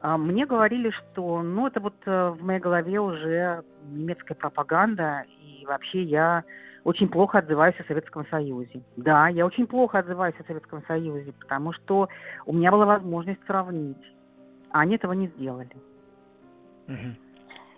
а 0.05 0.18
мне 0.18 0.44
говорили, 0.44 0.90
что, 0.90 1.40
ну, 1.42 1.66
это 1.66 1.81
вот 1.81 1.94
э, 2.05 2.29
в 2.38 2.44
моей 2.44 2.61
голове 2.61 3.01
уже 3.01 3.64
немецкая 3.87 4.35
пропаганда, 4.35 5.25
и 5.40 5.64
вообще 5.64 6.03
я 6.03 6.44
очень 6.85 7.09
плохо 7.09 7.38
отзываюсь 7.38 7.81
о 7.81 7.85
Советском 7.85 8.27
Союзе. 8.27 8.83
Да, 8.99 9.29
я 9.29 9.47
очень 9.47 9.66
плохо 9.66 10.01
отзываюсь 10.01 10.35
о 10.38 10.44
Советском 10.44 10.83
Союзе, 10.87 11.33
потому 11.40 11.73
что 11.73 12.11
у 12.44 12.53
меня 12.53 12.70
была 12.70 12.85
возможность 12.85 13.40
сравнить, 13.47 13.97
а 14.75 14.81
они 14.81 14.97
этого 14.97 15.13
не 15.13 15.29
сделали. 15.29 15.71
Угу. 16.89 17.15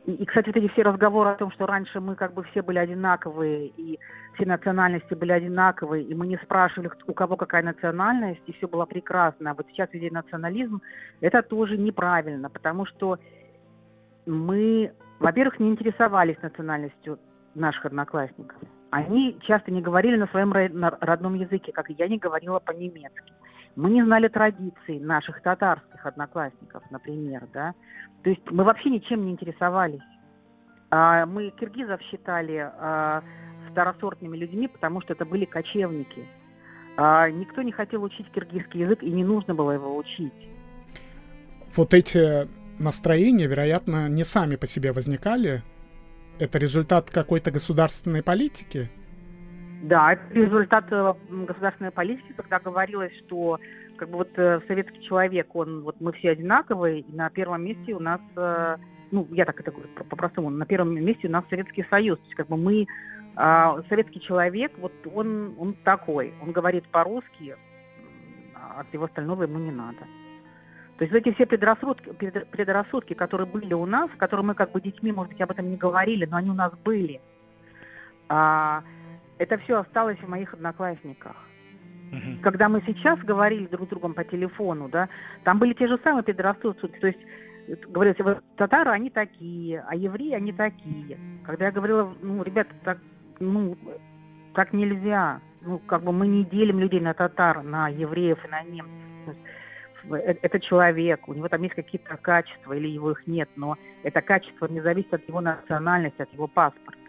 И, 0.06 0.12
и, 0.12 0.24
кстати, 0.24 0.46
вот 0.46 0.56
эти 0.56 0.68
все 0.68 0.82
разговоры 0.82 1.30
о 1.30 1.34
том, 1.34 1.50
что 1.50 1.66
раньше 1.66 2.00
мы 2.00 2.14
как 2.14 2.32
бы 2.32 2.42
все 2.44 2.62
были 2.62 2.78
одинаковые, 2.78 3.66
и 3.66 3.98
все 4.34 4.46
национальности 4.46 5.12
были 5.12 5.32
одинаковые, 5.32 6.04
и 6.04 6.14
мы 6.14 6.26
не 6.26 6.38
спрашивали, 6.38 6.90
у 7.06 7.12
кого 7.12 7.36
какая 7.36 7.62
национальность, 7.62 8.40
и 8.46 8.52
все 8.52 8.66
было 8.66 8.86
прекрасно. 8.86 9.50
А 9.50 9.54
вот 9.54 9.66
сейчас 9.68 9.92
везде 9.92 10.10
национализм, 10.10 10.80
это 11.20 11.42
тоже 11.42 11.76
неправильно, 11.76 12.48
потому 12.48 12.86
что 12.86 13.18
мы, 14.24 14.90
во-первых, 15.18 15.60
не 15.60 15.68
интересовались 15.68 16.40
национальностью 16.40 17.18
наших 17.54 17.84
одноклассников. 17.84 18.56
Они 18.90 19.36
часто 19.42 19.70
не 19.70 19.82
говорили 19.82 20.16
на 20.16 20.28
своем 20.28 20.50
родном 20.52 21.34
языке, 21.34 21.72
как 21.72 21.90
я 21.90 22.08
не 22.08 22.16
говорила 22.16 22.58
по-немецки. 22.58 23.34
Мы 23.76 23.90
не 23.90 24.02
знали 24.02 24.28
традиций 24.28 24.98
наших 24.98 25.42
татарских 25.42 26.04
одноклассников, 26.06 26.82
например, 26.90 27.46
да. 27.52 27.74
То 28.22 28.30
есть 28.30 28.50
мы 28.50 28.64
вообще 28.64 28.88
ничем 28.88 29.26
не 29.26 29.32
интересовались. 29.32 30.00
А, 30.90 31.26
мы 31.26 31.50
киргизов 31.50 32.00
считали 32.02 32.56
а, 32.56 33.22
второсортными 33.70 34.36
людьми, 34.36 34.66
потому 34.66 35.02
что 35.02 35.12
это 35.12 35.26
были 35.26 35.44
кочевники. 35.44 36.26
А 36.96 37.30
никто 37.30 37.60
не 37.60 37.72
хотел 37.72 38.02
учить 38.02 38.30
киргизский 38.32 38.80
язык, 38.80 39.02
и 39.02 39.10
не 39.10 39.24
нужно 39.24 39.54
было 39.54 39.72
его 39.72 39.94
учить. 39.94 40.32
Вот 41.74 41.92
эти 41.92 42.48
настроения, 42.78 43.46
вероятно, 43.46 44.08
не 44.08 44.24
сами 44.24 44.56
по 44.56 44.66
себе 44.66 44.92
возникали. 44.92 45.62
Это 46.38 46.58
результат 46.58 47.10
какой-то 47.10 47.50
государственной 47.50 48.22
политики? 48.22 48.90
Да, 49.86 50.14
это 50.14 50.34
результат 50.34 50.86
э, 50.90 51.14
государственной 51.46 51.92
политики, 51.92 52.32
когда 52.36 52.58
говорилось, 52.58 53.12
что 53.24 53.60
как 53.96 54.08
бы 54.08 54.18
вот 54.18 54.30
э, 54.36 54.60
советский 54.66 55.00
человек, 55.02 55.54
он 55.54 55.82
вот 55.82 56.00
мы 56.00 56.12
все 56.12 56.30
одинаковые, 56.30 57.00
и 57.00 57.12
на 57.12 57.30
первом 57.30 57.64
месте 57.64 57.94
у 57.94 58.00
нас, 58.00 58.20
э, 58.34 58.78
ну 59.12 59.28
я 59.30 59.44
так 59.44 59.60
это 59.60 59.70
говорю 59.70 59.88
по-простому, 60.10 60.50
на 60.50 60.66
первом 60.66 60.92
месте 60.92 61.28
у 61.28 61.30
нас 61.30 61.44
Советский 61.48 61.86
Союз, 61.88 62.18
то 62.18 62.24
есть 62.24 62.34
как 62.34 62.48
бы 62.48 62.56
мы 62.56 62.86
а 63.36 63.80
советский 63.88 64.20
человек, 64.22 64.72
вот 64.78 64.92
он, 65.14 65.54
он 65.56 65.74
такой, 65.84 66.34
он 66.42 66.50
говорит 66.50 66.88
по-русски, 66.88 67.54
а 68.54 68.82
всего 68.88 69.04
остального 69.04 69.44
ему 69.44 69.58
не 69.58 69.70
надо. 69.70 69.98
То 70.96 71.04
есть 71.04 71.14
эти 71.14 71.32
все 71.34 71.46
предрассудки, 71.46 72.08
предрассудки, 72.50 73.12
которые 73.12 73.46
были 73.46 73.74
у 73.74 73.86
нас, 73.86 74.10
которые 74.16 74.46
мы 74.46 74.54
как 74.54 74.72
бы 74.72 74.80
детьми, 74.80 75.12
может 75.12 75.32
быть, 75.32 75.40
об 75.42 75.50
этом 75.52 75.70
не 75.70 75.76
говорили, 75.76 76.24
но 76.24 76.38
они 76.38 76.50
у 76.50 76.54
нас 76.54 76.72
были, 76.82 77.20
а, 78.28 78.82
это 79.38 79.58
все 79.58 79.80
осталось 79.80 80.18
в 80.18 80.28
моих 80.28 80.54
одноклассниках. 80.54 81.36
Угу. 82.12 82.42
Когда 82.42 82.68
мы 82.68 82.82
сейчас 82.86 83.18
говорили 83.20 83.66
друг 83.66 83.86
с 83.86 83.90
другом 83.90 84.14
по 84.14 84.24
телефону, 84.24 84.88
да, 84.88 85.08
там 85.44 85.58
были 85.58 85.74
те 85.74 85.88
же 85.88 85.98
самые 86.04 86.22
предрассудки. 86.22 86.98
То 86.98 87.08
есть 87.08 87.18
говорилось, 87.88 88.18
вот 88.20 88.44
татары, 88.56 88.90
они 88.90 89.10
такие, 89.10 89.84
а 89.86 89.94
евреи, 89.94 90.34
они 90.34 90.52
такие. 90.52 91.18
Когда 91.44 91.66
я 91.66 91.72
говорила, 91.72 92.14
ну, 92.22 92.42
ребята, 92.42 92.74
так, 92.84 92.98
ну, 93.40 93.76
так 94.54 94.72
нельзя. 94.72 95.40
Ну, 95.62 95.80
как 95.80 96.02
бы 96.04 96.12
мы 96.12 96.28
не 96.28 96.44
делим 96.44 96.78
людей 96.78 97.00
на 97.00 97.12
татар, 97.12 97.62
на 97.62 97.88
евреев 97.88 98.44
и 98.44 98.48
на 98.48 98.62
немцев. 98.62 99.36
Э, 100.10 100.34
это 100.42 100.60
человек, 100.60 101.28
у 101.28 101.34
него 101.34 101.48
там 101.48 101.62
есть 101.62 101.74
какие-то 101.74 102.16
качества 102.16 102.72
или 102.72 102.88
его 102.88 103.12
их 103.12 103.26
нет, 103.26 103.48
но 103.56 103.76
это 104.02 104.20
качество 104.22 104.66
не 104.66 104.80
зависит 104.80 105.12
от 105.12 105.26
его 105.28 105.40
национальности, 105.40 106.22
от 106.22 106.32
его 106.32 106.46
паспорта. 106.46 107.00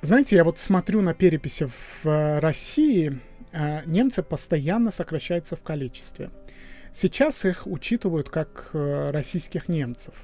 Знаете, 0.00 0.36
я 0.36 0.44
вот 0.44 0.60
смотрю 0.60 1.00
на 1.00 1.12
переписи 1.12 1.66
в 1.66 2.06
э, 2.06 2.38
России, 2.38 3.18
э, 3.52 3.82
немцы 3.84 4.22
постоянно 4.22 4.92
сокращаются 4.92 5.56
в 5.56 5.62
количестве. 5.62 6.30
Сейчас 6.94 7.44
их 7.44 7.66
учитывают 7.66 8.30
как 8.30 8.70
российских 8.72 9.68
немцев. 9.68 10.14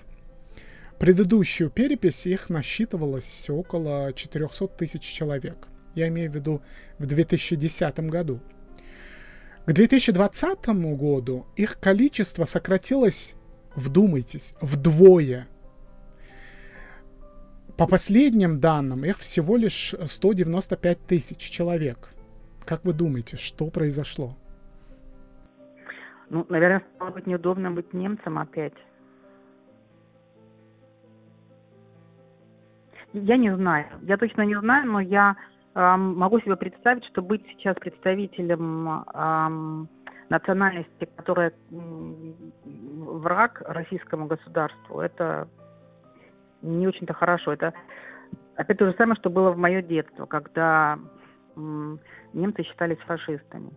Предыдущую 0.98 1.70
перепись 1.70 2.26
их 2.26 2.48
насчитывалось 2.48 3.50
около 3.50 4.12
400 4.12 4.68
тысяч 4.68 5.02
человек. 5.02 5.68
Я 5.94 6.08
имею 6.08 6.30
в 6.30 6.34
виду 6.34 6.62
в 6.98 7.06
2010 7.06 8.00
году. 8.10 8.40
К 9.66 9.72
2020 9.72 10.66
году 10.96 11.46
их 11.56 11.78
количество 11.80 12.44
сократилось, 12.44 13.34
вдумайтесь, 13.74 14.54
вдвое. 14.60 15.48
По 17.76 17.88
последним 17.88 18.60
данным, 18.60 19.04
их 19.04 19.18
всего 19.18 19.56
лишь 19.56 19.94
195 20.00 21.06
тысяч 21.06 21.38
человек. 21.38 22.10
Как 22.64 22.84
вы 22.84 22.92
думаете, 22.92 23.36
что 23.36 23.66
произошло? 23.66 24.36
Ну, 26.30 26.46
наверное, 26.48 26.84
стало 26.94 27.10
быть 27.10 27.26
неудобно 27.26 27.72
быть 27.72 27.92
немцем 27.92 28.38
опять. 28.38 28.74
Я 33.12 33.36
не 33.36 33.54
знаю. 33.56 33.86
Я 34.02 34.16
точно 34.18 34.42
не 34.42 34.58
знаю, 34.58 34.90
но 34.90 35.00
я 35.00 35.36
э, 35.74 35.96
могу 35.96 36.40
себе 36.40 36.56
представить, 36.56 37.04
что 37.06 37.22
быть 37.22 37.44
сейчас 37.48 37.76
представителем 37.76 38.88
э, 38.88 39.86
национальности, 40.28 41.08
которая 41.16 41.50
э, 41.50 41.54
враг 42.64 43.62
российскому 43.66 44.26
государству, 44.26 45.00
это 45.00 45.48
не 46.64 46.86
очень-то 46.86 47.12
хорошо. 47.12 47.52
Это 47.52 47.72
опять 48.56 48.78
то 48.78 48.86
же 48.86 48.94
самое, 48.96 49.16
что 49.16 49.30
было 49.30 49.50
в 49.50 49.58
мое 49.58 49.82
детство, 49.82 50.26
когда 50.26 50.98
э, 51.56 51.96
немцы 52.32 52.62
считались 52.62 52.98
фашистами. 53.06 53.70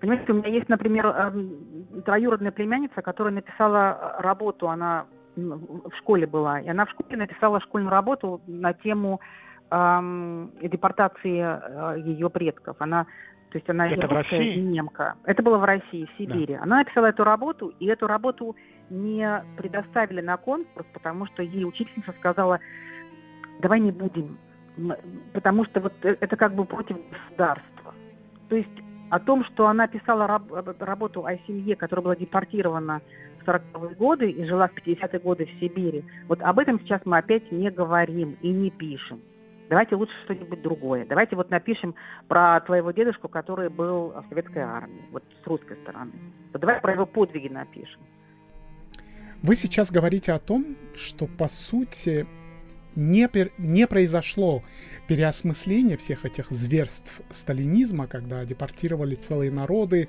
Понимаете, 0.00 0.32
у 0.32 0.36
меня 0.36 0.48
есть, 0.48 0.68
например, 0.68 1.06
э, 1.06 2.02
троюродная 2.04 2.52
племянница, 2.52 3.02
которая 3.02 3.34
написала 3.34 4.16
работу, 4.18 4.68
она 4.68 5.06
в 5.36 5.92
школе 5.98 6.26
была, 6.26 6.60
и 6.60 6.68
она 6.68 6.84
в 6.84 6.90
школе 6.90 7.16
написала 7.16 7.60
школьную 7.60 7.92
работу 7.92 8.40
на 8.46 8.72
тему 8.72 9.20
эм, 9.70 10.50
депортации 10.62 11.40
э, 11.40 12.00
ее 12.00 12.28
предков. 12.28 12.76
Она, 12.80 13.04
то 13.50 13.58
есть 13.58 13.68
она 13.70 13.88
Это 13.88 14.08
в 14.08 14.12
России? 14.12 14.58
немка. 14.58 15.14
Это 15.24 15.42
было 15.42 15.58
в 15.58 15.64
России, 15.64 16.06
в 16.06 16.18
Сибири. 16.18 16.56
Да. 16.56 16.62
Она 16.62 16.78
написала 16.78 17.06
эту 17.06 17.24
работу, 17.24 17.72
и 17.78 17.86
эту 17.86 18.06
работу 18.06 18.56
не 18.90 19.44
предоставили 19.56 20.20
на 20.20 20.36
конкурс, 20.36 20.86
потому 20.92 21.26
что 21.26 21.42
ей 21.42 21.64
учительница 21.64 22.12
сказала, 22.18 22.60
давай 23.60 23.80
не 23.80 23.92
будем, 23.92 24.38
потому 25.32 25.64
что 25.66 25.80
вот 25.80 25.92
э, 26.02 26.16
это 26.20 26.36
как 26.36 26.54
бы 26.54 26.64
против 26.64 26.96
государства. 27.10 27.94
То 28.48 28.56
есть 28.56 28.68
о 29.10 29.18
том, 29.18 29.44
что 29.44 29.66
она 29.66 29.86
писала 29.86 30.26
раб, 30.26 30.50
работу 30.80 31.24
о 31.24 31.36
семье, 31.46 31.76
которая 31.76 32.04
была 32.04 32.16
депортирована 32.16 33.00
в 33.40 33.48
40-е 33.48 33.94
годы 33.96 34.30
и 34.30 34.44
жила 34.44 34.68
в 34.68 34.74
50-е 34.74 35.20
годы 35.20 35.46
в 35.46 35.60
Сибири. 35.60 36.04
Вот 36.28 36.42
об 36.42 36.58
этом 36.58 36.80
сейчас 36.80 37.00
мы 37.04 37.18
опять 37.18 37.50
не 37.50 37.70
говорим 37.70 38.36
и 38.42 38.50
не 38.50 38.70
пишем. 38.70 39.20
Давайте 39.68 39.96
лучше 39.96 40.14
что-нибудь 40.24 40.62
другое. 40.62 41.04
Давайте 41.06 41.36
вот 41.36 41.50
напишем 41.50 41.94
про 42.26 42.60
твоего 42.60 42.90
дедушку, 42.90 43.28
который 43.28 43.68
был 43.68 44.10
в 44.10 44.24
советской 44.28 44.62
армии, 44.62 45.04
вот 45.10 45.22
с 45.42 45.46
русской 45.46 45.76
стороны. 45.82 46.12
Вот 46.52 46.60
давай 46.60 46.80
про 46.80 46.92
его 46.92 47.04
подвиги 47.04 47.48
напишем. 47.48 48.00
Вы 49.42 49.54
сейчас 49.54 49.92
говорите 49.92 50.32
о 50.32 50.40
том, 50.40 50.76
что 50.96 51.26
по 51.26 51.48
сути 51.48 52.26
не, 52.96 53.28
пер, 53.28 53.52
не 53.56 53.86
произошло 53.86 54.64
переосмысление 55.06 55.96
всех 55.96 56.24
этих 56.24 56.50
зверств 56.50 57.20
сталинизма, 57.30 58.08
когда 58.08 58.44
депортировали 58.44 59.14
целые 59.14 59.52
народы, 59.52 60.08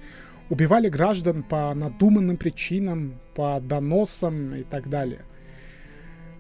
убивали 0.50 0.90
граждан 0.90 1.44
по 1.44 1.72
надуманным 1.76 2.38
причинам, 2.38 3.20
по 3.36 3.62
доносам 3.62 4.56
и 4.56 4.64
так 4.64 4.90
далее. 4.90 5.22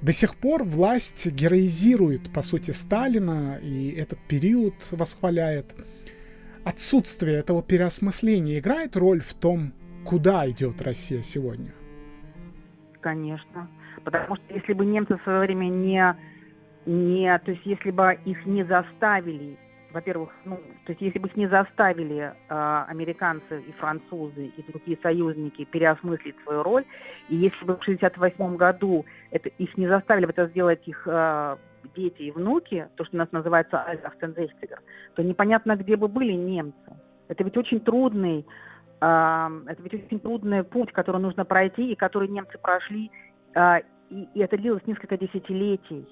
До 0.01 0.11
сих 0.11 0.35
пор 0.35 0.63
власть 0.63 1.27
героизирует, 1.27 2.31
по 2.33 2.41
сути, 2.41 2.71
Сталина 2.71 3.59
и 3.61 3.91
этот 3.91 4.17
период 4.27 4.73
восхваляет. 4.89 5.75
Отсутствие 6.63 7.37
этого 7.37 7.61
переосмысления 7.61 8.57
играет 8.57 8.97
роль 8.97 9.21
в 9.21 9.35
том, 9.35 9.73
куда 10.05 10.49
идет 10.49 10.81
Россия 10.81 11.21
сегодня? 11.21 11.73
Конечно. 13.01 13.67
Потому 14.03 14.35
что 14.35 14.53
если 14.53 14.73
бы 14.73 14.85
немцы 14.85 15.17
в 15.17 15.23
свое 15.23 15.39
время 15.39 15.65
не 15.65 16.15
не, 16.85 17.37
то 17.39 17.51
есть 17.51 17.65
если 17.65 17.91
бы 17.91 18.17
их 18.25 18.45
не 18.45 18.63
заставили, 18.63 19.57
во-первых, 19.91 20.29
ну, 20.45 20.57
то 20.85 20.91
есть 20.91 21.01
если 21.01 21.19
бы 21.19 21.27
их 21.27 21.35
не 21.35 21.47
заставили 21.47 22.33
э, 22.49 22.83
американцы 22.87 23.61
и 23.61 23.71
французы 23.73 24.45
и 24.45 24.71
другие 24.71 24.97
союзники 25.01 25.65
переосмыслить 25.65 26.35
свою 26.43 26.63
роль, 26.63 26.85
и 27.27 27.35
если 27.35 27.65
бы 27.65 27.75
в 27.75 27.81
1968 27.81 28.55
году 28.55 29.05
это, 29.31 29.49
их 29.49 29.77
не 29.77 29.87
заставили 29.87 30.25
бы 30.25 30.31
это 30.31 30.47
сделать 30.47 30.87
их 30.87 31.03
э, 31.05 31.57
дети 31.95 32.23
и 32.23 32.31
внуки, 32.31 32.87
то, 32.95 33.05
что 33.05 33.15
у 33.15 33.19
нас 33.19 33.31
называется 33.31 33.81
Альтахтензельцигер, 33.83 34.81
то 35.15 35.23
непонятно, 35.23 35.75
где 35.75 35.95
бы 35.95 36.07
были 36.07 36.33
немцы. 36.33 36.97
Это 37.27 37.43
ведь 37.43 37.57
очень 37.57 37.79
трудный, 37.79 38.45
это 39.01 39.81
ведь 39.81 39.93
очень 39.93 40.19
трудный 40.19 40.63
путь, 40.63 40.91
который 40.91 41.21
нужно 41.21 41.45
пройти, 41.45 41.91
и 41.91 41.95
который 41.95 42.27
немцы 42.27 42.57
прошли, 42.57 43.11
э, 43.55 43.79
и, 44.09 44.27
это 44.39 44.57
длилось 44.57 44.85
несколько 44.85 45.17
десятилетий. 45.17 46.07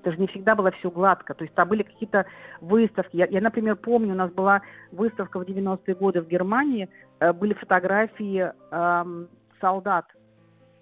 Это 0.00 0.12
же 0.12 0.18
не 0.18 0.26
всегда 0.26 0.56
было 0.56 0.72
все 0.72 0.90
гладко. 0.90 1.34
То 1.34 1.44
есть 1.44 1.54
там 1.54 1.68
были 1.68 1.84
какие-то 1.84 2.26
выставки. 2.60 3.16
Я, 3.16 3.26
я, 3.26 3.40
например, 3.40 3.76
помню, 3.76 4.14
у 4.14 4.16
нас 4.16 4.32
была 4.32 4.62
выставка 4.90 5.38
в 5.38 5.42
90-е 5.42 5.94
годы 5.94 6.20
в 6.20 6.28
Германии, 6.28 6.88
э, 7.20 7.32
были 7.32 7.54
фотографии 7.54 8.50
э, 8.70 9.26
солдат, 9.60 10.06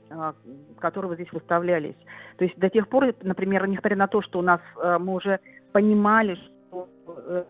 э, 0.08 0.32
которые 0.78 1.10
вот 1.10 1.16
здесь 1.16 1.32
выставлялись. 1.32 1.96
То 2.38 2.44
есть 2.44 2.58
до 2.58 2.70
тех 2.70 2.88
пор, 2.88 3.14
например, 3.22 3.66
несмотря 3.66 3.96
на 3.96 4.06
то, 4.06 4.22
что 4.22 4.38
у 4.38 4.42
нас 4.42 4.60
э, 4.82 4.96
мы 4.98 5.14
уже 5.14 5.40
понимали, 5.72 6.36
что 6.36 6.88
э, 7.06 7.44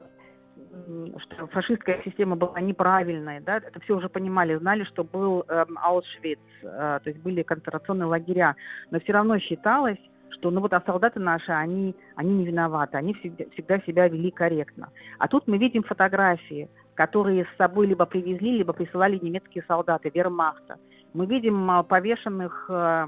что 1.18 1.46
фашистская 1.48 2.02
система 2.04 2.36
была 2.36 2.60
неправильной, 2.60 3.40
да, 3.40 3.58
это 3.58 3.80
все 3.80 3.96
уже 3.96 4.08
понимали, 4.08 4.56
знали, 4.56 4.84
что 4.84 5.04
был 5.04 5.44
э, 5.48 5.64
Аушвиц, 5.76 6.38
э, 6.62 6.66
то 6.66 7.02
есть 7.04 7.20
были 7.20 7.42
концентрационные 7.42 8.06
лагеря, 8.06 8.56
но 8.90 9.00
все 9.00 9.12
равно 9.12 9.38
считалось, 9.38 9.98
что 10.30 10.50
ну 10.50 10.60
вот 10.60 10.72
а 10.72 10.82
солдаты 10.86 11.20
наши, 11.20 11.52
они, 11.52 11.94
они 12.16 12.32
не 12.34 12.46
виноваты, 12.46 12.96
они 12.96 13.14
всегда, 13.14 13.44
всегда 13.52 13.78
себя 13.80 14.08
вели 14.08 14.30
корректно. 14.30 14.88
А 15.18 15.28
тут 15.28 15.46
мы 15.46 15.58
видим 15.58 15.82
фотографии, 15.82 16.68
которые 16.94 17.44
с 17.44 17.56
собой 17.56 17.86
либо 17.86 18.06
привезли, 18.06 18.58
либо 18.58 18.72
присылали 18.72 19.18
немецкие 19.20 19.64
солдаты 19.66 20.10
вермахта. 20.12 20.78
Мы 21.12 21.26
видим 21.26 21.70
а, 21.70 21.82
повешенных 21.82 22.66
э, 22.68 23.06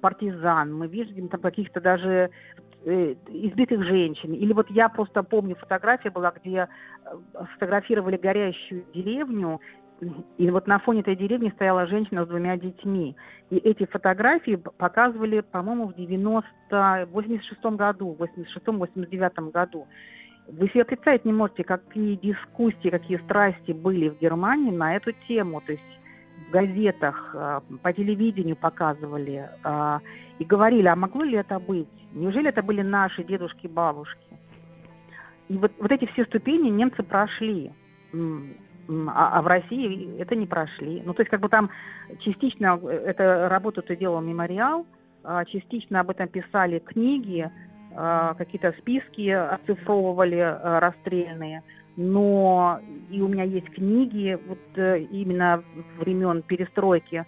партизан, 0.00 0.74
мы 0.74 0.86
видим 0.86 1.28
там 1.28 1.40
каких-то 1.40 1.80
даже 1.80 2.30
э, 2.84 3.14
избитых 3.28 3.84
женщин. 3.84 4.32
Или 4.32 4.52
вот 4.52 4.70
я 4.70 4.88
просто 4.88 5.22
помню, 5.22 5.56
фотография 5.56 6.10
была, 6.10 6.32
где 6.32 6.68
фотографировали 7.54 8.16
горящую 8.16 8.84
деревню, 8.94 9.60
и 10.36 10.50
вот 10.50 10.66
на 10.66 10.78
фоне 10.78 11.00
этой 11.00 11.16
деревни 11.16 11.50
стояла 11.50 11.86
женщина 11.86 12.24
с 12.24 12.28
двумя 12.28 12.56
детьми. 12.56 13.16
И 13.50 13.56
эти 13.56 13.84
фотографии 13.86 14.56
показывали, 14.56 15.40
по-моему, 15.40 15.88
в 15.88 15.94
90, 15.94 17.08
86 17.10 17.64
году, 17.76 18.16
86-89 18.18 19.50
году. 19.50 19.88
Вы 20.46 20.68
себе 20.68 20.84
представить 20.84 21.24
не 21.24 21.32
можете, 21.32 21.64
какие 21.64 22.14
дискуссии, 22.14 22.90
какие 22.90 23.18
страсти 23.18 23.72
были 23.72 24.08
в 24.08 24.18
Германии 24.18 24.70
на 24.70 24.96
эту 24.96 25.12
тему. 25.26 25.60
То 25.60 25.72
есть 25.72 25.97
в 26.46 26.50
газетах, 26.50 27.34
а, 27.34 27.62
по 27.82 27.92
телевидению 27.92 28.56
показывали 28.56 29.48
а, 29.64 30.00
и 30.38 30.44
говорили, 30.44 30.86
а 30.86 30.96
могло 30.96 31.22
ли 31.22 31.36
это 31.36 31.58
быть? 31.58 31.88
Неужели 32.12 32.48
это 32.48 32.62
были 32.62 32.82
наши 32.82 33.24
дедушки 33.24 33.66
и 33.66 33.68
бабушки? 33.68 34.18
И 35.48 35.56
вот, 35.56 35.72
вот 35.78 35.90
эти 35.90 36.06
все 36.12 36.24
ступени 36.24 36.68
немцы 36.68 37.02
прошли 37.02 37.72
а, 38.12 39.38
а 39.38 39.42
в 39.42 39.46
России 39.46 40.18
это 40.18 40.34
не 40.34 40.46
прошли. 40.46 41.02
Ну, 41.04 41.12
то 41.14 41.22
есть, 41.22 41.30
как 41.30 41.40
бы 41.40 41.48
там 41.48 41.70
частично 42.20 42.78
э, 42.82 43.04
это 43.06 43.48
работу-то 43.48 43.96
делал 43.96 44.20
мемориал, 44.20 44.86
а 45.24 45.44
частично 45.44 46.00
об 46.00 46.10
этом 46.10 46.28
писали 46.28 46.78
книги, 46.78 47.50
какие-то 47.94 48.72
списки 48.78 49.28
оцифровывали 49.30 50.56
расстрельные. 50.62 51.64
Но 52.00 52.80
и 53.10 53.20
у 53.20 53.26
меня 53.26 53.42
есть 53.42 53.68
книги 53.70 54.38
вот 54.46 54.60
э, 54.76 55.00
именно 55.10 55.64
времен 55.98 56.42
перестройки, 56.42 57.26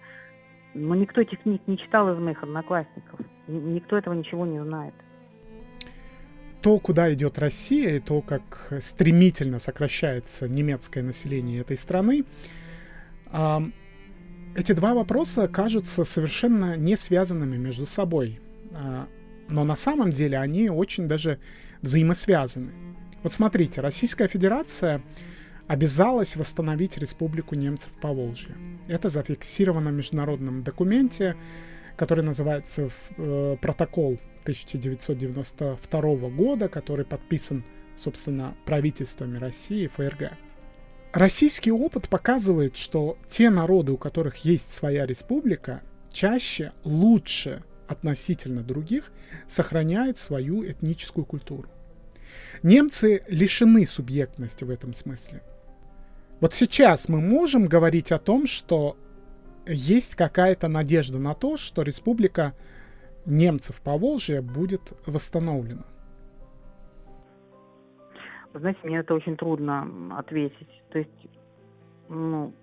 но 0.73 0.95
никто 0.95 1.19
этих 1.19 1.41
книг 1.41 1.61
не 1.67 1.77
читал 1.77 2.09
из 2.13 2.17
моих 2.17 2.41
одноклассников. 2.41 3.19
Никто 3.47 3.97
этого 3.97 4.13
ничего 4.13 4.45
не 4.45 4.63
знает 4.63 4.93
то, 6.61 6.77
куда 6.77 7.11
идет 7.11 7.39
Россия, 7.39 7.95
и 7.95 7.99
то, 7.99 8.21
как 8.21 8.71
стремительно 8.81 9.57
сокращается 9.57 10.47
немецкое 10.47 11.03
население 11.03 11.61
этой 11.61 11.75
страны, 11.75 12.23
эти 14.55 14.73
два 14.73 14.93
вопроса 14.93 15.47
кажутся 15.47 16.05
совершенно 16.05 16.77
не 16.77 16.95
связанными 16.95 17.57
между 17.57 17.85
собой. 17.85 18.39
А, 18.73 19.07
но 19.49 19.63
на 19.63 19.75
самом 19.75 20.11
деле 20.11 20.37
они 20.37 20.69
очень 20.69 21.07
даже 21.07 21.39
взаимосвязаны. 21.81 22.71
Вот 23.23 23.33
смотрите, 23.33 23.81
Российская 23.81 24.27
Федерация 24.27 25.01
обязалась 25.67 26.35
восстановить 26.35 26.97
Республику 26.97 27.55
немцев 27.55 27.91
по 28.01 28.09
Волжье. 28.09 28.55
Это 28.87 29.09
зафиксировано 29.09 29.91
в 29.91 29.93
международном 29.93 30.63
документе, 30.63 31.35
который 31.95 32.23
называется 32.23 32.89
э, 33.17 33.57
протокол 33.61 34.19
1992 34.41 36.01
года, 36.29 36.67
который 36.67 37.05
подписан, 37.05 37.63
собственно, 37.95 38.55
правительствами 38.65 39.37
России 39.37 39.83
и 39.83 39.87
ФРГ. 39.87 40.31
Российский 41.13 41.71
опыт 41.71 42.09
показывает, 42.09 42.75
что 42.75 43.17
те 43.29 43.49
народы, 43.49 43.91
у 43.91 43.97
которых 43.97 44.37
есть 44.37 44.73
своя 44.73 45.05
республика, 45.05 45.81
чаще, 46.11 46.71
лучше 46.83 47.63
относительно 47.87 48.63
других, 48.63 49.11
сохраняют 49.47 50.17
свою 50.17 50.65
этническую 50.65 51.25
культуру. 51.25 51.69
Немцы 52.63 53.23
лишены 53.27 53.85
субъектности 53.85 54.63
в 54.63 54.69
этом 54.69 54.93
смысле. 54.93 55.41
Вот 56.39 56.53
сейчас 56.53 57.09
мы 57.09 57.21
можем 57.21 57.65
говорить 57.65 58.11
о 58.11 58.19
том, 58.19 58.47
что 58.47 58.97
есть 59.65 60.15
какая-то 60.15 60.67
надежда 60.67 61.19
на 61.19 61.33
то, 61.33 61.57
что 61.57 61.81
республика 61.81 62.53
немцев 63.25 63.81
по 63.81 63.97
Волжье 63.97 64.41
будет 64.41 64.93
восстановлено? 65.05 65.83
Вы 68.53 68.59
знаете, 68.59 68.79
мне 68.83 68.97
это 68.99 69.13
очень 69.13 69.37
трудно 69.37 69.87
ответить. 70.17 70.83
То 70.91 70.99
есть, 70.99 71.27
ну, 72.09 72.53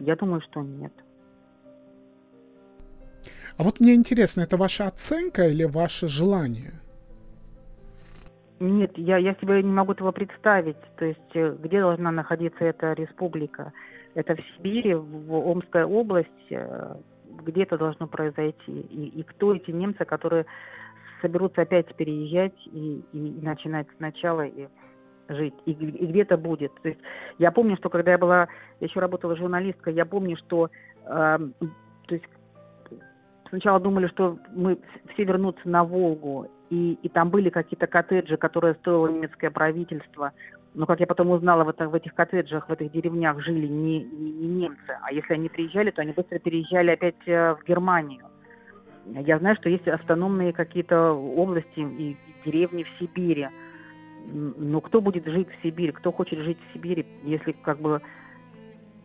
я 0.00 0.16
думаю, 0.16 0.42
что 0.42 0.62
нет. 0.62 0.92
А 3.56 3.62
вот 3.62 3.80
мне 3.80 3.94
интересно, 3.94 4.42
это 4.42 4.56
ваша 4.56 4.86
оценка 4.86 5.48
или 5.48 5.64
ваше 5.64 6.08
желание? 6.08 6.80
Нет, 8.60 8.96
я, 8.98 9.16
я 9.16 9.34
себе 9.36 9.62
не 9.62 9.72
могу 9.72 9.92
этого 9.92 10.12
представить. 10.12 10.76
То 10.96 11.06
есть, 11.06 11.34
э, 11.34 11.56
где 11.58 11.80
должна 11.80 12.10
находиться 12.12 12.62
эта 12.62 12.92
республика? 12.92 13.72
Это 14.14 14.36
в 14.36 14.40
Сибири, 14.40 14.94
в 14.94 15.32
Омской 15.32 15.84
области, 15.84 16.30
э, 16.50 16.94
где 17.42 17.62
это 17.62 17.78
должно 17.78 18.06
произойти, 18.06 18.80
и, 18.80 19.20
и 19.20 19.22
кто 19.22 19.54
эти 19.54 19.70
немцы, 19.70 20.04
которые 20.04 20.44
соберутся 21.22 21.62
опять 21.62 21.94
переезжать 21.96 22.54
и, 22.66 23.02
и, 23.12 23.40
начинать 23.42 23.86
сначала 23.96 24.42
и 24.42 24.68
жить, 25.28 25.54
и, 25.64 25.72
и 25.72 26.06
где 26.06 26.22
это 26.22 26.36
будет. 26.36 26.74
То 26.82 26.88
есть 26.88 27.00
я 27.38 27.52
помню, 27.52 27.76
что 27.78 27.88
когда 27.88 28.10
я 28.12 28.18
была, 28.18 28.48
я 28.80 28.86
еще 28.86 29.00
работала 29.00 29.36
журналисткой, 29.36 29.94
я 29.94 30.04
помню, 30.04 30.36
что 30.36 30.70
э, 31.06 31.38
то 32.08 32.14
есть 32.14 32.28
сначала 33.48 33.80
думали, 33.80 34.06
что 34.08 34.38
мы 34.52 34.78
все 35.14 35.24
вернутся 35.24 35.66
на 35.66 35.82
Волгу, 35.82 36.46
и, 36.70 36.98
и 37.02 37.08
там 37.08 37.30
были 37.30 37.50
какие-то 37.50 37.86
коттеджи, 37.86 38.36
которые 38.36 38.74
строило 38.74 39.08
немецкое 39.08 39.50
правительство, 39.50 40.32
но, 40.74 40.86
как 40.86 41.00
я 41.00 41.06
потом 41.06 41.30
узнала, 41.30 41.64
в, 41.64 41.68
это, 41.68 41.88
в 41.88 41.94
этих 41.94 42.14
коттеджах, 42.14 42.68
в 42.68 42.72
этих 42.72 42.92
деревнях 42.92 43.40
жили 43.40 43.66
не, 43.66 44.04
не, 44.04 44.30
не 44.30 44.46
немцы. 44.46 44.96
А 45.02 45.12
если 45.12 45.34
они 45.34 45.48
приезжали, 45.48 45.90
то 45.90 46.02
они 46.02 46.12
быстро 46.12 46.38
переезжали 46.38 46.92
опять 46.92 47.16
э, 47.26 47.54
в 47.54 47.64
Германию. 47.66 48.24
Я 49.06 49.38
знаю, 49.40 49.56
что 49.56 49.68
есть 49.68 49.88
автономные 49.88 50.52
какие-то 50.52 51.12
области 51.12 51.80
и 51.80 52.16
деревни 52.44 52.84
в 52.84 52.88
Сибири. 53.00 53.48
Но 54.28 54.80
кто 54.80 55.00
будет 55.00 55.26
жить 55.26 55.48
в 55.48 55.62
Сибири? 55.62 55.90
Кто 55.90 56.12
хочет 56.12 56.38
жить 56.38 56.58
в 56.58 56.74
Сибири, 56.74 57.04
если 57.24 57.52
как 57.52 57.80
бы... 57.80 58.00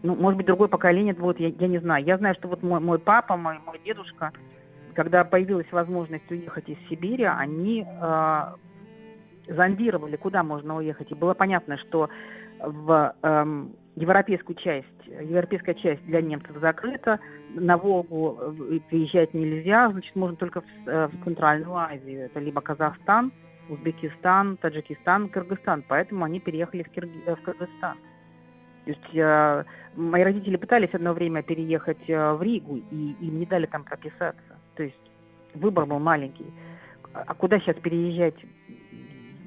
Ну, 0.03 0.15
может 0.15 0.37
быть, 0.37 0.45
другое 0.45 0.67
поколение 0.67 1.15
будет, 1.15 1.39
я, 1.39 1.47
я 1.47 1.67
не 1.67 1.79
знаю. 1.79 2.05
Я 2.05 2.19
знаю, 2.19 2.35
что 2.35 2.47
вот 2.47 2.61
мой, 2.61 2.79
мой 2.79 2.99
папа, 2.99 3.37
мой, 3.37 3.57
мой 3.65 3.81
дедушка, 3.83 4.33
когда 4.95 5.23
появилась 5.23 5.71
возможность 5.71 6.29
уехать 6.31 6.69
из 6.69 6.77
Сибири, 6.89 7.25
они 7.25 7.85
э, 7.85 8.41
зондировали, 9.47 10.15
куда 10.15 10.43
можно 10.43 10.77
уехать, 10.77 11.11
и 11.11 11.15
было 11.15 11.33
понятно, 11.33 11.77
что 11.77 12.09
в 12.59 13.13
эм, 13.21 13.75
европейскую 13.95 14.55
часть, 14.55 14.87
европейская 15.05 15.75
часть 15.75 16.03
для 16.05 16.21
немцев 16.21 16.55
закрыта, 16.59 17.19
на 17.53 17.77
Волгу 17.77 18.37
э, 18.39 18.79
приезжать 18.89 19.33
нельзя, 19.33 19.89
значит, 19.89 20.15
можно 20.15 20.37
только 20.37 20.61
в, 20.61 20.65
э, 20.87 21.07
в 21.07 21.23
Центральную 21.23 21.75
Азию, 21.75 22.25
это 22.25 22.39
либо 22.39 22.61
Казахстан, 22.61 23.31
Узбекистан, 23.69 24.57
Таджикистан, 24.57 25.29
Кыргызстан, 25.29 25.83
поэтому 25.87 26.25
они 26.25 26.39
переехали 26.39 26.83
в, 26.83 26.89
Кирги... 26.89 27.21
Э, 27.25 27.35
в 27.35 27.41
Кыргызстан. 27.41 27.97
То 28.85 28.91
есть 28.91 29.15
э, 29.15 29.63
мои 29.95 30.23
родители 30.23 30.57
пытались 30.57 30.93
одно 30.93 31.13
время 31.13 31.41
переехать 31.41 32.09
э, 32.09 32.33
в 32.33 32.41
Ригу, 32.41 32.77
и 32.91 33.15
им 33.19 33.39
не 33.39 33.45
дали 33.45 33.65
там 33.65 33.83
прописаться. 33.83 34.59
То 34.75 34.83
есть 34.83 35.11
выбор 35.53 35.85
был 35.85 35.99
маленький. 35.99 36.45
А 37.13 37.33
куда 37.33 37.59
сейчас 37.59 37.77
переезжать? 37.77 38.35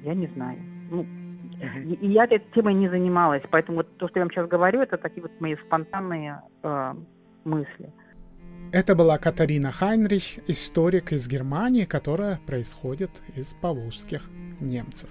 я 0.03 0.13
не 0.13 0.27
знаю. 0.27 0.59
Ну, 0.91 1.05
и, 1.85 1.93
и 1.93 2.11
я 2.11 2.23
этой 2.23 2.39
темой 2.53 2.73
не 2.73 2.89
занималась, 2.89 3.43
поэтому 3.49 3.77
вот 3.77 3.97
то, 3.97 4.07
что 4.07 4.19
я 4.19 4.25
вам 4.25 4.31
сейчас 4.31 4.47
говорю, 4.47 4.81
это 4.81 4.97
такие 4.97 5.21
вот 5.21 5.31
мои 5.39 5.55
спонтанные 5.55 6.41
э, 6.63 6.93
мысли. 7.43 7.91
Это 8.71 8.95
была 8.95 9.17
Катарина 9.17 9.71
Хайнрих, 9.71 10.47
историк 10.47 11.11
из 11.11 11.27
Германии, 11.27 11.85
которая 11.85 12.39
происходит 12.45 13.11
из 13.35 13.53
поволжских 13.55 14.29
немцев. 14.59 15.09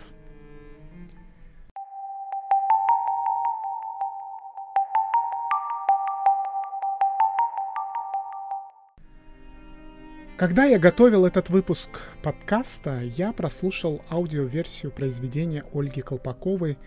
Когда 10.38 10.66
я 10.66 10.78
готовил 10.78 11.26
этот 11.26 11.50
выпуск 11.50 11.90
подкаста, 12.22 13.00
я 13.02 13.32
прослушал 13.32 14.02
аудиоверсию 14.08 14.92
произведения 14.92 15.64
Ольги 15.74 16.00
Колпаковой 16.00 16.78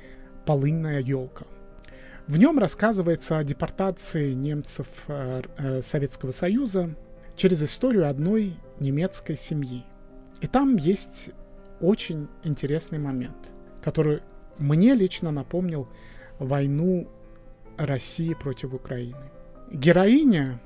«Полынная 0.46 1.02
елка». 1.02 1.46
В 2.28 2.40
нем 2.40 2.60
рассказывается 2.60 3.38
о 3.38 3.44
депортации 3.44 4.32
немцев 4.32 4.88
э, 5.10 5.42
э, 5.58 5.82
Советского 5.82 6.32
Союза 6.32 6.96
через 7.36 7.62
историю 7.62 8.10
одной 8.10 8.56
немецкой 8.80 9.36
семьи. 9.36 9.84
И 10.40 10.48
там 10.48 10.78
есть 10.78 11.32
очень 11.82 12.30
интересный 12.46 13.00
момент, 13.00 13.52
который 13.84 14.22
мне 14.60 14.96
лично 14.96 15.30
напомнил 15.30 15.90
войну 16.40 17.10
России 17.76 18.34
против 18.34 18.74
Украины. 18.74 19.30
Героиня, 19.70 20.62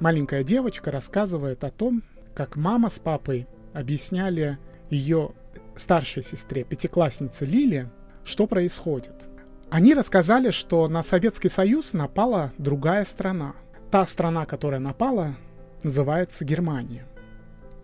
маленькая 0.00 0.42
девочка, 0.42 0.90
рассказывает 0.90 1.62
о 1.62 1.70
том, 1.70 2.02
как 2.34 2.56
мама 2.56 2.88
с 2.88 2.98
папой 2.98 3.46
объясняли 3.72 4.58
ее 4.90 5.32
старшей 5.76 6.22
сестре, 6.22 6.64
пятикласснице 6.64 7.44
Лиле, 7.44 7.90
что 8.24 8.46
происходит. 8.46 9.14
Они 9.70 9.94
рассказали, 9.94 10.50
что 10.50 10.86
на 10.88 11.02
Советский 11.02 11.48
Союз 11.48 11.92
напала 11.92 12.52
другая 12.58 13.04
страна. 13.04 13.54
Та 13.90 14.06
страна, 14.06 14.46
которая 14.46 14.80
напала, 14.80 15.36
называется 15.82 16.44
Германия. 16.44 17.06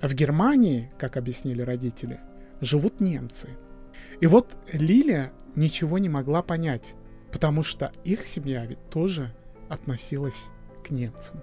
В 0.01 0.13
Германии, 0.15 0.91
как 0.99 1.17
объяснили 1.17 1.63
родители, 1.63 2.21
живут 2.61 3.01
немцы. 3.01 3.51
И 4.21 4.27
вот 4.27 4.57
Лилия 4.73 5.33
ничего 5.57 5.99
не 5.99 6.09
могла 6.09 6.43
понять, 6.43 6.95
потому 7.33 7.63
что 7.63 7.93
их 8.05 8.25
семья 8.25 8.65
ведь 8.67 8.89
тоже 8.91 9.33
относилась 9.69 10.49
к 10.85 10.91
немцам. 10.91 11.41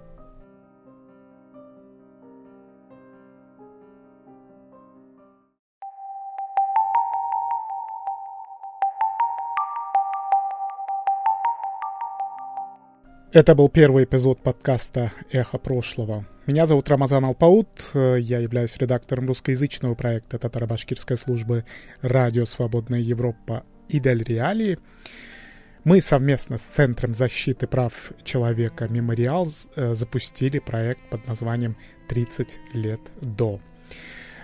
Это 13.38 13.54
был 13.54 13.68
первый 13.68 14.02
эпизод 14.02 14.42
подкаста 14.42 15.12
«Эхо 15.30 15.58
прошлого». 15.58 16.26
Меня 16.48 16.66
зовут 16.66 16.88
Рамазан 16.88 17.24
Алпаут, 17.24 17.68
я 17.94 18.40
являюсь 18.40 18.76
редактором 18.78 19.28
русскоязычного 19.28 19.94
проекта 19.94 20.38
татаро-башкирской 20.38 21.16
службы 21.16 21.64
«Радио 22.02 22.46
Свободная 22.46 22.98
Европа» 22.98 23.62
и 23.88 24.00
«Дель 24.00 24.24
Реалии». 24.24 24.80
Мы 25.84 26.00
совместно 26.00 26.58
с 26.58 26.62
Центром 26.62 27.14
защиты 27.14 27.68
прав 27.68 28.10
человека 28.24 28.88
«Мемориал» 28.88 29.46
э, 29.76 29.94
запустили 29.94 30.58
проект 30.58 31.08
под 31.08 31.24
названием 31.28 31.76
«30 32.08 32.48
лет 32.74 33.00
до». 33.20 33.60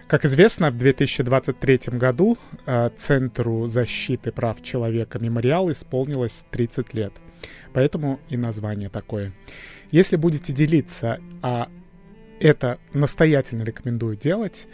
Как 0.07 0.24
известно, 0.24 0.70
в 0.70 0.78
2023 0.78 1.99
году 1.99 2.38
э, 2.64 2.90
Центру 2.97 3.66
защиты 3.66 4.30
прав 4.30 4.62
человека 4.62 5.18
«Мемориал» 5.18 5.68
исполнилось 5.72 6.45
30 6.53 6.95
лет. 6.95 7.12
Поэтому 7.72 8.20
и 8.28 8.36
название 8.36 8.88
такое. 8.88 9.32
Если 9.90 10.16
будете 10.16 10.53
делиться, 10.53 11.20
а 11.42 11.68
это 12.40 12.78
настоятельно 12.92 13.62
рекомендую 13.62 14.16
делать, 14.16 14.66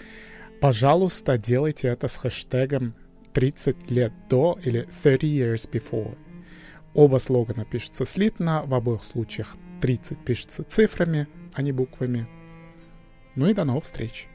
пожалуйста, 0.60 1.38
делайте 1.38 1.88
это 1.88 2.08
с 2.08 2.16
хэштегом 2.16 2.94
30 3.32 3.90
лет 3.90 4.12
до 4.28 4.58
или 4.62 4.88
30 5.02 5.22
years 5.24 5.70
before. 5.70 6.16
Оба 6.94 7.18
слогана 7.18 7.64
пишутся 7.64 8.04
слитно, 8.04 8.62
в 8.64 8.74
обоих 8.74 9.04
случаях 9.04 9.56
30 9.80 10.18
пишется 10.24 10.64
цифрами, 10.64 11.28
а 11.54 11.62
не 11.62 11.72
буквами. 11.72 12.26
Ну 13.36 13.48
и 13.48 13.54
до 13.54 13.64
новых 13.64 13.84
встреч! 13.84 14.28